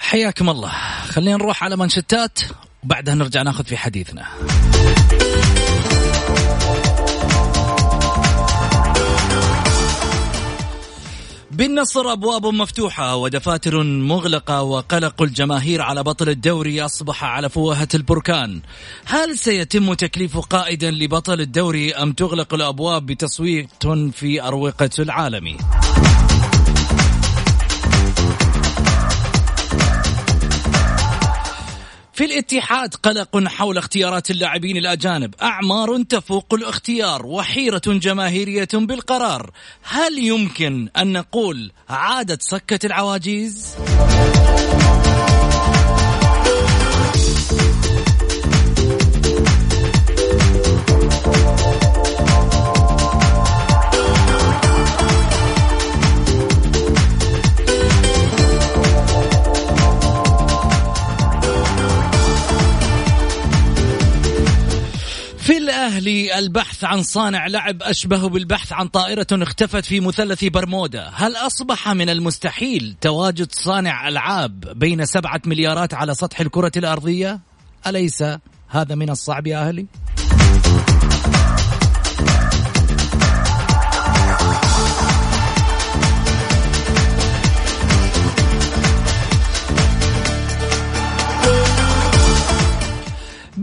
حياكم 0.00 0.50
الله. 0.50 0.72
خلينا 1.08 1.36
نروح 1.36 1.64
على 1.64 1.76
منشتات 1.76 2.38
وبعدها 2.84 3.14
نرجع 3.14 3.42
ناخذ 3.42 3.64
في 3.64 3.76
حديثنا. 3.76 4.26
بالنصر 11.54 12.12
أبواب 12.12 12.46
مفتوحة 12.46 13.16
ودفاتر 13.16 13.82
مغلقة 13.82 14.62
وقلق 14.62 15.22
الجماهير 15.22 15.82
على 15.82 16.02
بطل 16.02 16.28
الدوري 16.28 16.84
أصبح 16.84 17.24
على 17.24 17.48
فوهة 17.48 17.88
البركان. 17.94 18.60
هل 19.04 19.38
سيتم 19.38 19.94
تكليف 19.94 20.38
قائدا 20.38 20.90
لبطل 20.90 21.40
الدوري 21.40 21.94
أم 21.94 22.12
تغلق 22.12 22.54
الأبواب 22.54 23.06
بتصويت 23.06 23.86
في 24.12 24.42
أروقة 24.42 24.90
العالمي؟ 24.98 25.56
في 32.14 32.24
الاتحاد 32.24 32.94
قلق 32.94 33.36
حول 33.48 33.78
اختيارات 33.78 34.30
اللاعبين 34.30 34.76
الأجانب 34.76 35.34
أعمار 35.42 36.02
تفوق 36.02 36.54
الاختيار 36.54 37.26
وحيرة 37.26 37.82
جماهيرية 37.86 38.68
بالقرار 38.74 39.50
هل 39.82 40.18
يمكن 40.18 40.88
أن 40.96 41.12
نقول 41.12 41.72
عادت 41.88 42.42
سكة 42.42 42.86
العواجيز؟ 42.86 43.74
البحث 66.08 66.84
عن 66.84 67.02
صانع 67.02 67.46
لعب 67.46 67.82
أشبه 67.82 68.28
بالبحث 68.28 68.72
عن 68.72 68.88
طائرة 68.88 69.26
اختفت 69.32 69.84
في 69.84 70.00
مثلث 70.00 70.44
برمودا 70.44 71.10
هل 71.14 71.36
أصبح 71.36 71.88
من 71.88 72.10
المستحيل 72.10 72.96
تواجد 73.00 73.52
صانع 73.52 74.08
ألعاب 74.08 74.60
بين 74.60 75.06
سبعة 75.06 75.40
مليارات 75.46 75.94
على 75.94 76.14
سطح 76.14 76.40
الكرة 76.40 76.72
الأرضية 76.76 77.40
أليس 77.86 78.24
هذا 78.68 78.94
من 78.94 79.10
الصعب 79.10 79.46
يا 79.46 79.68
أهلي؟ 79.68 79.86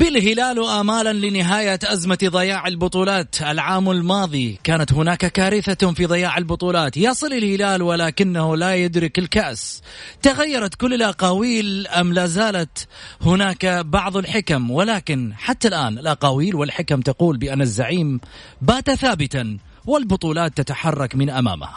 بالهلال 0.01 0.65
آمالا 0.65 1.13
لنهاية 1.13 1.79
أزمة 1.83 2.17
ضياع 2.25 2.67
البطولات. 2.67 3.41
العام 3.41 3.91
الماضي 3.91 4.59
كانت 4.63 4.93
هناك 4.93 5.25
كارثة 5.25 5.93
في 5.93 6.05
ضياع 6.05 6.37
البطولات. 6.37 6.97
يصل 6.97 7.33
الهلال 7.33 7.81
ولكنه 7.81 8.57
لا 8.57 8.75
يدرك 8.75 9.19
الكأس. 9.19 9.81
تغيرت 10.21 10.75
كل 10.75 10.93
الأقاويل 10.93 11.87
أم 11.87 12.13
لا 12.13 12.25
زالت 12.25 12.87
هناك 13.21 13.65
بعض 13.65 14.17
الحكم؟ 14.17 14.71
ولكن 14.71 15.33
حتى 15.37 15.67
الآن 15.67 15.97
الأقاويل 15.97 16.55
والحكم 16.55 17.01
تقول 17.01 17.37
بأن 17.37 17.61
الزعيم 17.61 18.19
بات 18.61 18.91
ثابتا 18.91 19.57
والبطولات 19.85 20.57
تتحرك 20.57 21.15
من 21.15 21.29
أمامه. 21.29 21.67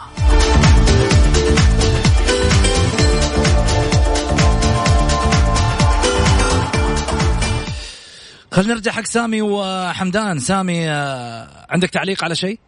خلينا 8.55 8.73
نرجع 8.73 8.91
حق 8.91 9.03
سامي 9.03 9.41
وحمدان. 9.41 10.39
سامي 10.39 10.89
آه، 10.89 11.65
عندك 11.69 11.89
تعليق 11.89 12.23
على 12.23 12.35
شيء؟ 12.35 12.59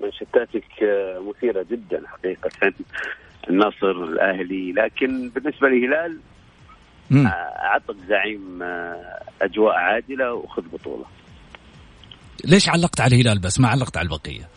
منشتاتك 0.00 0.82
آه، 0.82 1.22
مثيرة 1.28 1.66
جدا 1.70 2.02
حقيقة. 2.06 2.72
النصر 3.50 3.90
الأهلي 3.90 4.72
لكن 4.72 5.28
بالنسبة 5.28 5.68
للهلال 5.68 6.18
آه، 7.12 7.28
أعطك 7.66 7.96
زعيم 8.08 8.62
أجواء 9.42 9.74
عادلة 9.74 10.34
وخذ 10.34 10.62
بطولة. 10.62 11.04
ليش 12.44 12.68
علقت 12.68 13.00
على 13.00 13.16
الهلال 13.16 13.38
بس؟ 13.38 13.60
ما 13.60 13.68
علقت 13.68 13.96
على 13.96 14.04
البقية؟ 14.04 14.48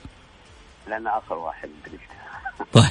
لأن 0.88 1.08
آخر 1.08 1.36
واحد 1.36 1.70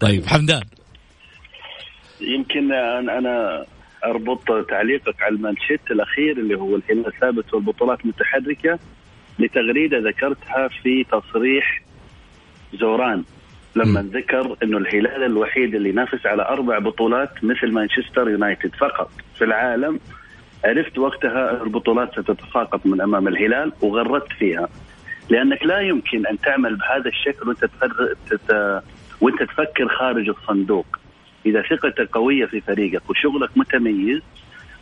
طيب 0.00 0.26
حمدان. 0.26 0.62
يمكن 2.20 2.72
أنا 2.72 3.66
أربط 4.04 4.66
تعليقك 4.68 5.22
على 5.22 5.34
المانشيت 5.34 5.80
الأخير 5.90 6.36
اللي 6.38 6.54
هو 6.54 6.76
الهلال 6.76 7.12
ثابت 7.20 7.54
والبطولات 7.54 8.06
متحركه 8.06 8.78
لتغريدة 9.38 9.98
ذكرتها 9.98 10.68
في 10.68 11.04
تصريح 11.04 11.82
زوران. 12.74 13.24
لما 13.76 14.02
ذكر 14.02 14.56
إنه 14.62 14.78
الهلال 14.78 15.22
الوحيد 15.22 15.74
اللي 15.74 15.88
ينافس 15.88 16.26
على 16.26 16.42
أربع 16.42 16.78
بطولات 16.78 17.44
مثل 17.44 17.72
مانشستر 17.72 18.30
يونايتد 18.30 18.74
فقط. 18.74 19.10
في 19.38 19.44
العالم 19.44 20.00
عرفت 20.64 20.98
وقتها 20.98 21.62
البطولات 21.62 22.12
ستتساقط 22.12 22.86
من 22.86 23.00
أمام 23.00 23.28
الهلال 23.28 23.72
وغردت 23.80 24.32
فيها. 24.32 24.68
لأنك 25.30 25.62
لا 25.64 25.80
يمكن 25.80 26.26
أن 26.26 26.38
تعمل 26.38 26.76
بهذا 26.76 27.08
الشكل 27.08 27.48
وأنت. 27.48 28.82
وأنت 29.20 29.42
تفكر 29.42 29.88
خارج 29.88 30.28
الصندوق. 30.28 30.86
إذا 31.46 31.62
ثقتك 31.62 32.08
قوية 32.12 32.46
في 32.46 32.60
فريقك 32.60 33.10
وشغلك 33.10 33.50
متميز 33.56 34.20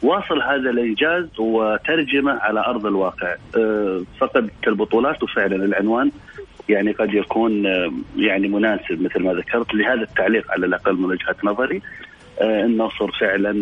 واصل 0.03 0.43
هذا 0.43 0.71
الإنجاز 0.71 1.27
وترجمة 1.39 2.33
على 2.33 2.61
أرض 2.61 2.87
الواقع. 2.87 3.35
أه، 3.57 4.03
فقدت 4.21 4.69
البطولات 4.69 5.23
وفعلا 5.23 5.57
العنوان 5.57 6.11
يعني 6.69 6.93
قد 6.93 7.15
يكون 7.15 7.67
أه، 7.67 7.93
يعني 8.17 8.49
مناسب 8.49 9.03
مثل 9.03 9.23
ما 9.23 9.33
ذكرت 9.33 9.75
لهذا 9.75 10.03
التعليق 10.03 10.51
على 10.51 10.67
الأقل 10.67 10.95
من 10.95 11.05
وجهة 11.05 11.37
نظري. 11.45 11.83
أه، 12.41 12.65
النصر 12.65 13.13
فعلا 13.21 13.55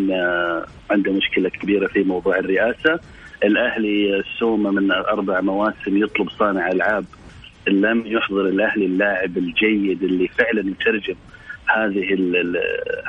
عنده 0.91 1.13
مشكلة 1.13 1.49
كبيرة 1.49 1.87
في 1.87 2.03
موضوع 2.03 2.39
الرئاسة. 2.39 3.01
الأهلي 3.45 4.17
السومه 4.17 4.71
من 4.71 4.93
أربع 4.93 5.41
مواسم 5.41 5.97
يطلب 5.97 6.31
صانع 6.31 6.69
ألعاب 6.69 7.05
لم 7.69 8.03
يحضر 8.07 8.49
الأهلي 8.49 8.87
اللاعب 8.87 9.39
الجيد 9.39 10.03
اللي 10.03 10.29
فعلا 10.29 10.71
يترجم 10.71 11.15
هذه 11.67 12.15
ال 12.15 12.57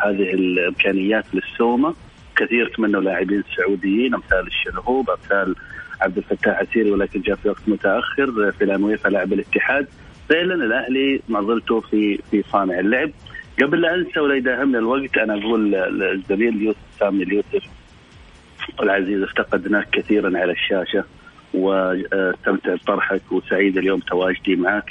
هذه 0.06 0.34
الإمكانيات 0.34 1.26
للسومة. 1.34 1.94
كثير 2.36 2.68
تمنوا 2.78 3.02
لاعبين 3.02 3.44
سعوديين 3.58 4.14
أمثال 4.14 4.48
الشلهوب 4.48 5.10
أمثال 5.10 5.56
عبد 6.02 6.18
الفتاح 6.18 6.60
عسيري 6.60 6.92
ولكن 6.92 7.22
جاء 7.22 7.36
في 7.36 7.50
وقت 7.50 7.62
متأخر 7.68 8.52
في 8.52 8.64
الانويفا 8.64 9.10
لاعب 9.10 9.34
الاتحاد. 9.34 9.88
فعلا 10.30 10.54
الأهلي 10.54 11.22
زلت 11.30 11.74
في 11.74 12.20
في 12.32 12.44
صانع 12.52 12.80
اللعب. 12.80 13.12
قبل 13.62 13.82
لا 13.82 13.96
أنسى 13.96 14.20
ولا 14.20 14.36
يداهمني 14.36 14.78
الوقت 14.78 15.18
أنا 15.18 15.34
أقول 15.34 15.72
للزميل 15.72 16.62
يوسف 16.62 16.80
سامي 17.00 17.24
اليوسف 17.24 17.64
العزيز 18.82 19.22
افتقدناك 19.24 19.90
كثيرا 19.90 20.40
على 20.40 20.52
الشاشة 20.52 21.04
واستمتع 21.54 22.76
بطرحك 22.76 23.32
وسعيد 23.32 23.78
اليوم 23.78 24.00
تواجدي 24.00 24.56
معك. 24.56 24.86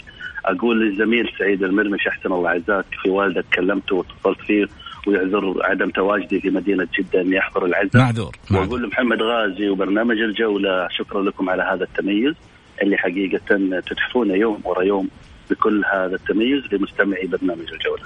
أقول 0.44 0.80
للزميل 0.80 1.28
سعيد 1.38 1.62
المرمش 1.62 2.06
أحسن 2.06 2.32
الله 2.32 2.50
عزاك 2.50 2.84
في 3.02 3.10
والدك 3.10 3.44
كلمته 3.54 3.96
واتصلت 3.96 4.40
فيه 4.46 4.66
ويعذر 5.06 5.54
عدم 5.64 5.90
تواجدي 5.90 6.40
في 6.40 6.50
مدينة 6.50 6.88
جدة 6.98 7.20
اني 7.20 7.38
احضر 7.38 7.64
العزاء. 7.64 8.02
معذور 8.02 8.36
وأقول 8.50 8.82
لمحمد 8.82 9.22
غازي 9.22 9.68
وبرنامج 9.68 10.16
الجولة 10.18 10.88
شكرا 10.90 11.22
لكم 11.22 11.50
على 11.50 11.62
هذا 11.62 11.84
التميز 11.84 12.34
اللي 12.82 12.96
حقيقة 12.96 13.80
تتحفون 13.86 14.30
يوم 14.30 14.60
ورا 14.64 14.82
يوم 14.82 15.08
بكل 15.50 15.82
هذا 15.94 16.14
التميز 16.14 16.62
لمستمعي 16.72 17.26
برنامج 17.26 17.66
الجولة. 17.72 18.02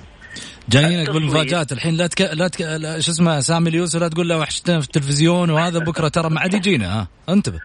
جايينك 0.68 1.10
بالمفاجات 1.10 1.72
الحين 1.72 1.94
لا 1.94 2.06
تك... 2.06 2.20
لا 2.20 2.48
تك... 2.48 2.58
شو 3.00 3.10
اسمه 3.12 3.40
سامي 3.40 3.68
اليوسف 3.68 4.00
لا 4.00 4.08
تقول 4.08 4.28
له 4.28 4.38
وحشتنا 4.38 4.80
في 4.80 4.86
التلفزيون 4.86 5.50
وهذا 5.50 5.78
بكرة 5.78 6.08
ترى 6.08 6.30
ما 6.30 6.40
عاد 6.40 6.54
يجينا 6.54 7.00
ها 7.00 7.08
انتبه. 7.28 7.60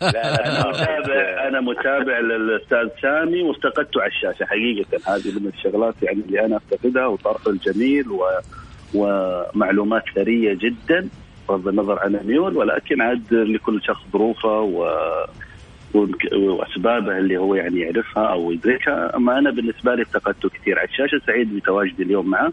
لا 0.00 0.46
أنا 0.48 0.68
متابع 0.68 1.48
أنا 1.48 1.60
متابع 1.60 2.18
للأستاذ 2.18 2.88
سامي 3.02 3.42
وافتقدته 3.42 4.00
على 4.02 4.10
الشاشة 4.10 4.44
حقيقة. 4.44 4.98
هذه 5.06 5.38
من 5.40 5.50
الشغلات 5.56 5.94
يعني 6.02 6.20
اللي 6.20 6.46
أنا 6.46 6.56
أفتقدها 6.56 7.06
وطرحه 7.06 7.50
الجميل 7.50 8.08
و... 8.08 8.24
ومعلومات 8.94 10.02
ثرية 10.14 10.54
جدا 10.54 11.08
بغض 11.48 11.68
النظر 11.68 11.98
عن 11.98 12.14
الميول 12.14 12.56
ولكن 12.56 13.02
عاد 13.02 13.34
لكل 13.34 13.82
شخص 13.82 14.02
ظروفه 14.12 14.60
و 14.60 14.86
وأسبابه 16.32 17.18
اللي 17.18 17.36
هو 17.36 17.54
يعني 17.54 17.80
يعرفها 17.80 18.26
أو 18.26 18.52
يدركها. 18.52 19.16
أما 19.16 19.38
أنا 19.38 19.50
بالنسبة 19.50 19.94
لي 19.94 20.02
افتقدته 20.02 20.48
كثير 20.48 20.78
على 20.78 20.88
الشاشة. 20.88 21.20
سعيد 21.26 21.56
بتواجدي 21.56 22.02
اليوم 22.02 22.30
معه. 22.30 22.52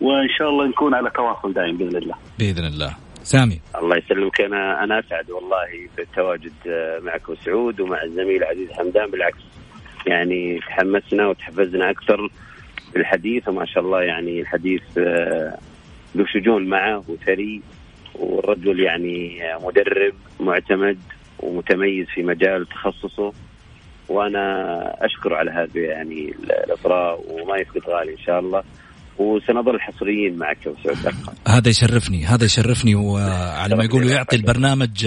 وإن 0.00 0.28
شاء 0.38 0.48
الله 0.48 0.66
نكون 0.66 0.94
على 0.94 1.10
تواصل 1.10 1.52
دائم 1.52 1.76
بإذن 1.76 1.96
الله. 1.96 2.14
بإذن 2.38 2.64
الله. 2.64 2.96
سامي. 3.22 3.60
الله 3.78 3.96
يسلمك. 3.96 4.40
أنا 4.40 4.84
أنا 4.84 4.98
أسعد 4.98 5.30
والله 5.30 5.88
بالتواجد 5.96 6.52
آه، 6.66 6.98
معك 6.98 7.22
سعود 7.44 7.80
ومع 7.80 8.02
الزميل 8.02 8.44
عزيز 8.44 8.72
حمدان. 8.72 9.10
بالعكس 9.10 9.42
يعني 10.06 10.58
تحمسنا 10.58 11.28
وتحفزنا 11.28 11.90
أكثر 11.90 12.30
بالحديث 12.94 13.48
وما 13.48 13.66
شاء 13.66 13.84
الله 13.84 14.02
يعني 14.02 14.40
الحديث 14.40 14.82
له 14.96 16.22
آه، 16.22 16.26
شجون 16.26 16.68
معه 16.68 17.04
وثري 17.08 17.62
والرجل 18.14 18.80
يعني 18.80 19.40
مدرب 19.62 20.14
معتمد 20.40 20.98
ومتميز 21.38 22.06
في 22.06 22.22
مجال 22.22 22.66
تخصصه. 22.66 23.32
وأنا 24.08 24.96
أشكر 25.04 25.34
على 25.34 25.50
هذه 25.50 25.78
يعني 25.78 26.34
الإطراء 26.44 27.24
وما 27.28 27.56
يفقد 27.56 27.82
غالي 27.88 28.12
إن 28.12 28.18
شاء 28.18 28.40
الله. 28.40 28.62
وسنظل 29.18 29.80
حصريين 29.80 30.38
معك 30.38 30.58
هذا 31.48 31.68
يشرفني 31.68 32.24
هذا 32.24 32.44
يشرفني 32.44 32.94
وعلى 32.94 33.76
ما 33.76 33.84
يقولوا 33.84 34.10
يعطي 34.10 34.36
البرنامج 34.36 35.06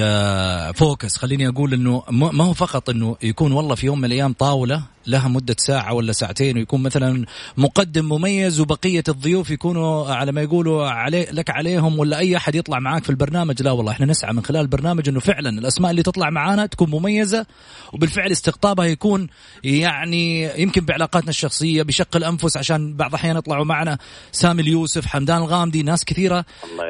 فوكس. 0.75 1.17
آه، 1.17 1.19
خليني 1.19 1.47
أقول 1.47 1.73
إنه 1.73 2.03
ما 2.11 2.43
هو 2.43 2.53
فقط 2.53 2.89
إنه 2.89 3.15
يكون 3.23 3.51
والله 3.51 3.75
في 3.75 3.85
يوم 3.85 3.99
من 3.99 4.05
الأيام 4.05 4.33
طاولة 4.33 4.83
لها 5.07 5.27
مدة 5.27 5.55
ساعة 5.59 5.93
ولا 5.93 6.11
ساعتين 6.11 6.57
ويكون 6.57 6.83
مثلا 6.83 7.25
مقدم 7.57 8.05
مميز 8.05 8.59
وبقية 8.59 9.03
الضيوف 9.09 9.49
يكونوا 9.49 10.13
على 10.13 10.31
ما 10.31 10.41
يقولوا 10.41 10.89
علي 10.89 11.27
لك 11.31 11.49
عليهم 11.49 11.99
ولا 11.99 12.17
أي 12.17 12.37
أحد 12.37 12.55
يطلع 12.55 12.79
معاك 12.79 13.03
في 13.03 13.09
البرنامج. 13.09 13.61
لا 13.61 13.71
والله 13.71 13.91
إحنا 13.91 14.05
نسعى 14.05 14.33
من 14.33 14.43
خلال 14.43 14.61
البرنامج 14.61 15.09
أنه 15.09 15.19
فعلا 15.19 15.49
الأسماء 15.49 15.91
اللي 15.91 16.03
تطلع 16.03 16.29
معانا 16.29 16.65
تكون 16.65 16.89
مميزة 16.89 17.45
وبالفعل 17.93 18.31
استقطابها 18.31 18.85
يكون 18.85 19.27
يعني 19.63 20.43
يمكن 20.61 20.85
بعلاقاتنا 20.85 21.29
الشخصية 21.29 21.83
بشق 21.83 22.15
الأنفس 22.15 22.57
عشان 22.57 22.93
بعض 22.93 23.09
الأحيان 23.09 23.37
يطلعوا 23.37 23.65
معنا 23.65 23.97
سامي 24.31 24.61
اليوسف 24.61 25.05
حمدان 25.05 25.37
الغامدي 25.37 25.83
ناس 25.83 26.05
كثيرة 26.05 26.45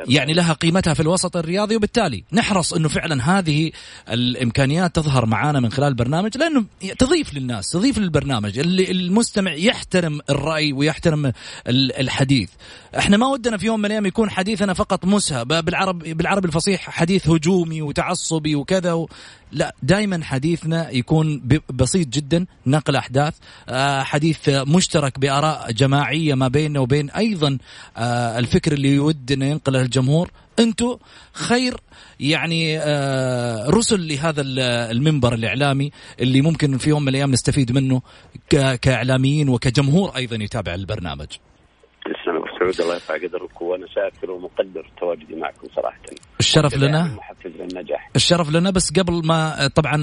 يعني 0.07 0.34
لها 0.34 0.53
قيمتها 0.53 0.93
في 0.93 0.99
الوسط 0.99 1.38
الرياضي. 1.38 1.76
وبالتالي 1.76 2.24
نحرص 2.34 2.74
أنه 2.74 2.89
فعلا 2.89 3.39
هذه 3.39 3.72
الإمكانيات 4.09 4.95
تظهر 4.95 5.26
معانا 5.26 5.59
من 5.59 5.72
خلال 5.72 5.88
البرنامج 5.88 6.38
لأنه 6.38 6.66
تضيف 6.97 7.34
للناس 7.34 7.70
تضيف 7.70 7.97
البرنامج 8.04 8.60
اللي 8.60 8.91
المستمع 8.91 9.54
يحترم 9.54 10.20
الرأي 10.30 10.74
ويحترم 10.74 11.32
الحديث. 11.68 12.49
إحنا 12.97 13.18
ما 13.18 13.28
ودنا 13.28 13.58
في 13.58 13.66
يوم 13.66 13.80
من 13.80 13.86
الأيام 13.86 14.06
يكون 14.06 14.30
حديثنا 14.30 14.74
فقط 14.74 15.06
مسهى 15.06 15.45
بالعرب 15.45 15.99
بالعربي 15.99 16.47
الفصيح 16.47 16.89
حديث 16.89 17.30
هجومي 17.30 17.82
وتعصبي 17.82 18.56
وكذا 18.56 18.93
و... 18.93 19.10
لا 19.51 19.76
دائما 19.84 20.24
حديثنا 20.24 20.89
يكون 20.89 21.41
بسيط 21.70 22.08
جدا 22.08 22.45
نقل 22.68 22.95
أحداث 22.95 23.34
آه، 23.70 24.04
حديث 24.04 24.49
مشترك 24.49 25.20
بآراء 25.20 25.72
جماعية 25.72 26.34
ما 26.34 26.47
بيننا 26.47 26.80
وبين 26.80 27.10
أيضا 27.10 27.58
آه، 27.97 28.39
الفكر 28.39 28.72
اللي 28.72 28.89
يود 28.95 29.32
انه 29.32 29.45
ينقله 29.45 29.82
الجمهور. 29.82 30.32
أنتم 30.60 30.97
خير 31.34 31.74
يعني 32.20 32.80
آه، 32.80 33.70
رسل 33.70 34.08
لهذا 34.08 34.41
المنبر 34.91 35.34
الإعلامي 35.34 35.91
اللي 36.20 36.41
ممكن 36.41 36.78
في 36.78 36.89
يوم 36.89 37.01
من 37.01 37.08
الأيام 37.08 37.32
نستفيد 37.32 37.72
منه 37.72 38.01
كإعلاميين 38.82 39.49
وكجمهور 39.49 40.10
أيضا 40.16 40.36
يتابع 40.36 40.74
البرنامج. 40.74 41.28
سعود 42.64 42.82
الله 42.82 42.93
يرفع 42.93 43.14
قدرك 43.16 43.62
وأنا 43.62 43.88
شاكر 43.88 44.32
ومقدر 44.32 44.91
تواجدي 44.99 45.36
معكم 45.36 45.68
صراحة. 45.76 45.99
الشرف 46.39 46.78
لنا؟ 46.78 47.04
محفز 47.04 47.51
للنجاح 47.60 48.10
الشرف 48.16 48.49
لنا 48.51 48.72
بس 48.72 48.91
قبل 48.99 49.28
ما 49.28 49.68
طبعا 49.76 49.95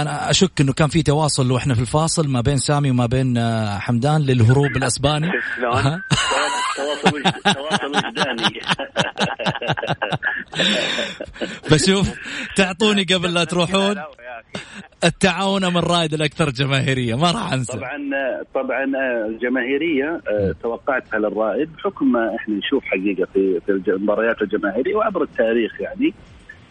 أنا 0.00 0.30
أشك 0.30 0.60
إنه 0.60 0.72
كان 0.72 0.88
في 0.88 1.02
تواصل 1.02 1.52
وإحنا 1.52 1.74
في 1.74 1.80
الفاصل 1.80 2.28
ما 2.28 2.40
بين 2.40 2.56
سامي 2.56 2.90
وما 2.90 3.06
بين 3.06 3.38
حمدان 3.78 4.20
للهروب 4.20 4.76
الأسباني. 4.76 5.30
تواصل 6.78 7.22
تواصل 7.54 7.90
وجداني. 7.96 8.60
بشوف 11.72 12.18
تعطوني 12.56 13.02
قبل 13.02 13.34
لا 13.34 13.44
تروحون. 13.44 13.96
التعاون 15.04 15.64
ام 15.64 15.78
الرائد 15.78 16.14
الأكثر 16.14 16.50
جماهيرية 16.50 17.14
ما 17.14 17.30
راح 17.30 17.52
أنسى. 17.52 17.78
طبعا 17.78 17.98
طبعا 18.54 18.84
الجماهيرية 19.28 20.20
آه، 20.30 20.54
توقعتها 20.62 21.18
للرائد 21.18 21.72
بحكم 21.76 22.12
ما 22.12 22.36
إحنا 22.36 22.54
نشوف 22.54 22.84
حقيقة 22.84 23.28
في 23.34 23.60
في 23.66 23.72
المباريات 23.90 24.42
الجماهيرية 24.42 24.94
وعبر 24.96 25.22
التاريخ 25.22 25.80
يعني. 25.80 26.14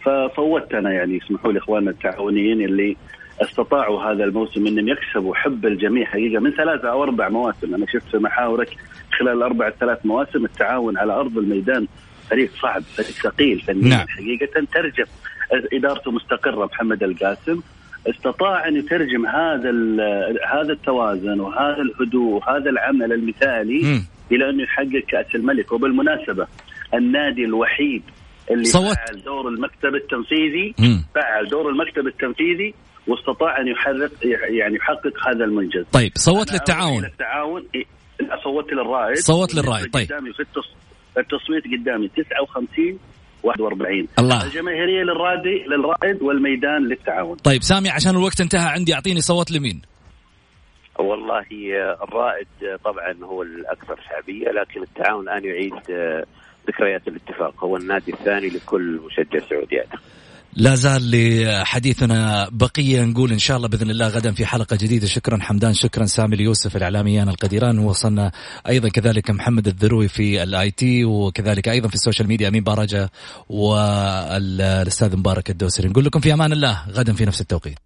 ففوتت 0.04 0.74
أنا 0.74 0.92
يعني 0.92 1.16
يسمحوا 1.16 1.52
لي 1.52 1.58
إخواننا 1.58 1.90
التعاونيين 1.90 2.64
اللي 2.64 2.96
استطاعوا 3.42 4.02
هذا 4.02 4.24
الموسم 4.24 4.66
انهم 4.66 4.88
يكسبوا 4.88 5.34
حب 5.34 5.66
الجميع 5.66 6.06
حقيقة 6.06 6.40
من 6.40 6.50
ثلاثة 6.50 6.90
أو 6.90 7.02
أربع 7.02 7.28
مواسم 7.28 7.74
أنا 7.74 7.86
شفت 7.86 8.10
في 8.10 8.18
محاورك 8.18 8.76
خلال 9.18 9.36
الاربع 9.36 9.70
ثلاث 9.70 10.06
مواسم 10.06 10.44
التعاون 10.44 10.98
على 10.98 11.12
أرض 11.12 11.38
الميدان 11.38 11.86
فريق 12.30 12.50
صعب 12.62 12.82
فريق 12.82 13.10
ثقيل 13.10 13.60
فنيا 13.60 13.88
نعم. 13.88 14.08
حقيقة 14.08 14.66
ترجم 14.74 15.04
إدارته 15.72 16.10
مستقرة 16.10 16.66
محمد 16.66 17.02
القاسم 17.02 17.60
استطاع 18.06 18.68
أن 18.68 18.76
يترجم 18.76 19.26
هذا 19.26 19.70
هذا 20.52 20.72
التوازن 20.72 21.40
وهذا 21.40 21.82
الهدوء 21.82 22.34
وهذا 22.34 22.70
العمل 22.70 23.12
المثالي 23.12 23.82
م. 23.82 24.06
إلى 24.32 24.50
انه 24.50 24.62
يحقق 24.62 25.04
كأس 25.08 25.34
الملك 25.34 25.72
وبالمناسبة 25.72 26.46
النادي 26.94 27.44
الوحيد 27.44 28.02
اللي 28.50 28.64
صوت. 28.64 28.96
فعل 28.96 29.22
دور 29.24 29.48
المكتب 29.48 29.94
التنفيذي 29.94 30.74
م. 30.78 30.98
فعل 31.14 31.48
دور 31.48 31.70
المكتب 31.70 32.06
التنفيذي 32.06 32.74
واستطاع 33.08 33.60
أن 33.60 33.68
يحرق 33.68 34.10
يعني 34.50 34.76
يحقق 34.76 35.28
هذا 35.28 35.44
المنجز. 35.44 35.84
طيب 35.92 36.12
صوت 36.14 36.52
للتعاون. 36.52 37.02
للتعاون 37.02 37.68
صوت 38.44 38.72
للرائد. 38.72 39.16
صوت 39.16 39.54
للرائد 39.54 39.90
طيب. 39.90 40.06
قدامي 40.06 40.32
في 40.32 40.42
التصويت 41.18 41.64
قدامي. 41.64 42.08
59 42.08 42.98
41 43.42 44.08
الله. 44.18 44.44
الجماهيرية 44.44 45.02
للرادي 45.02 45.64
للرائد 45.68 46.22
والميدان 46.22 46.88
للتعاون. 46.88 47.36
طيب 47.36 47.62
سامي 47.62 47.90
عشان 47.90 48.16
الوقت 48.16 48.40
انتهى 48.40 48.68
عندي 48.68 48.94
أعطيني 48.94 49.20
صوت 49.20 49.50
لمين؟ 49.50 49.82
والله 50.98 51.46
الرائد 52.02 52.46
طبعا 52.84 53.14
هو 53.22 53.42
الأكثر 53.42 54.00
شعبية 54.08 54.48
لكن 54.48 54.82
التعاون 54.82 55.28
الآن 55.28 55.44
يعيد 55.44 55.72
ذكريات 56.68 57.08
الاتفاق. 57.08 57.64
هو 57.64 57.76
النادي 57.76 58.12
الثاني 58.12 58.48
لكل 58.48 59.00
مشجع 59.06 59.38
سعودي 59.50 59.74
يعني. 59.74 59.90
لا 60.56 60.74
زال 60.74 61.10
لحديثنا 61.10 62.48
بقية. 62.52 63.04
نقول 63.04 63.32
إن 63.32 63.38
شاء 63.38 63.56
الله 63.56 63.68
بإذن 63.68 63.90
الله 63.90 64.08
غدا 64.08 64.32
في 64.32 64.46
حلقة 64.46 64.76
جديدة. 64.76 65.06
شكرا 65.06 65.38
حمدان 65.40 65.74
شكرا 65.74 66.06
سامي 66.06 66.34
اليوسف 66.34 66.76
الإعلاميان 66.76 67.28
القديران. 67.28 67.78
وصلنا 67.78 68.32
أيضا 68.68 68.88
كذلك 68.88 69.30
محمد 69.30 69.68
الذروي 69.68 70.08
في 70.08 70.42
ال 70.42 70.70
IT 70.70 71.04
وكذلك 71.04 71.68
أيضا 71.68 71.88
في 71.88 71.94
ال 71.94 71.99
social 71.99 72.28
media 72.28 72.48
أمين 72.48 72.64
بارجة 72.64 73.10
والأستاذ 73.48 75.16
مبارك 75.16 75.50
الدوسري. 75.50 75.88
نقول 75.88 76.04
لكم 76.04 76.20
في 76.20 76.32
أمان 76.32 76.52
الله 76.52 76.84
غدا 76.90 77.12
في 77.12 77.24
نفس 77.24 77.40
التوقيت. 77.40 77.78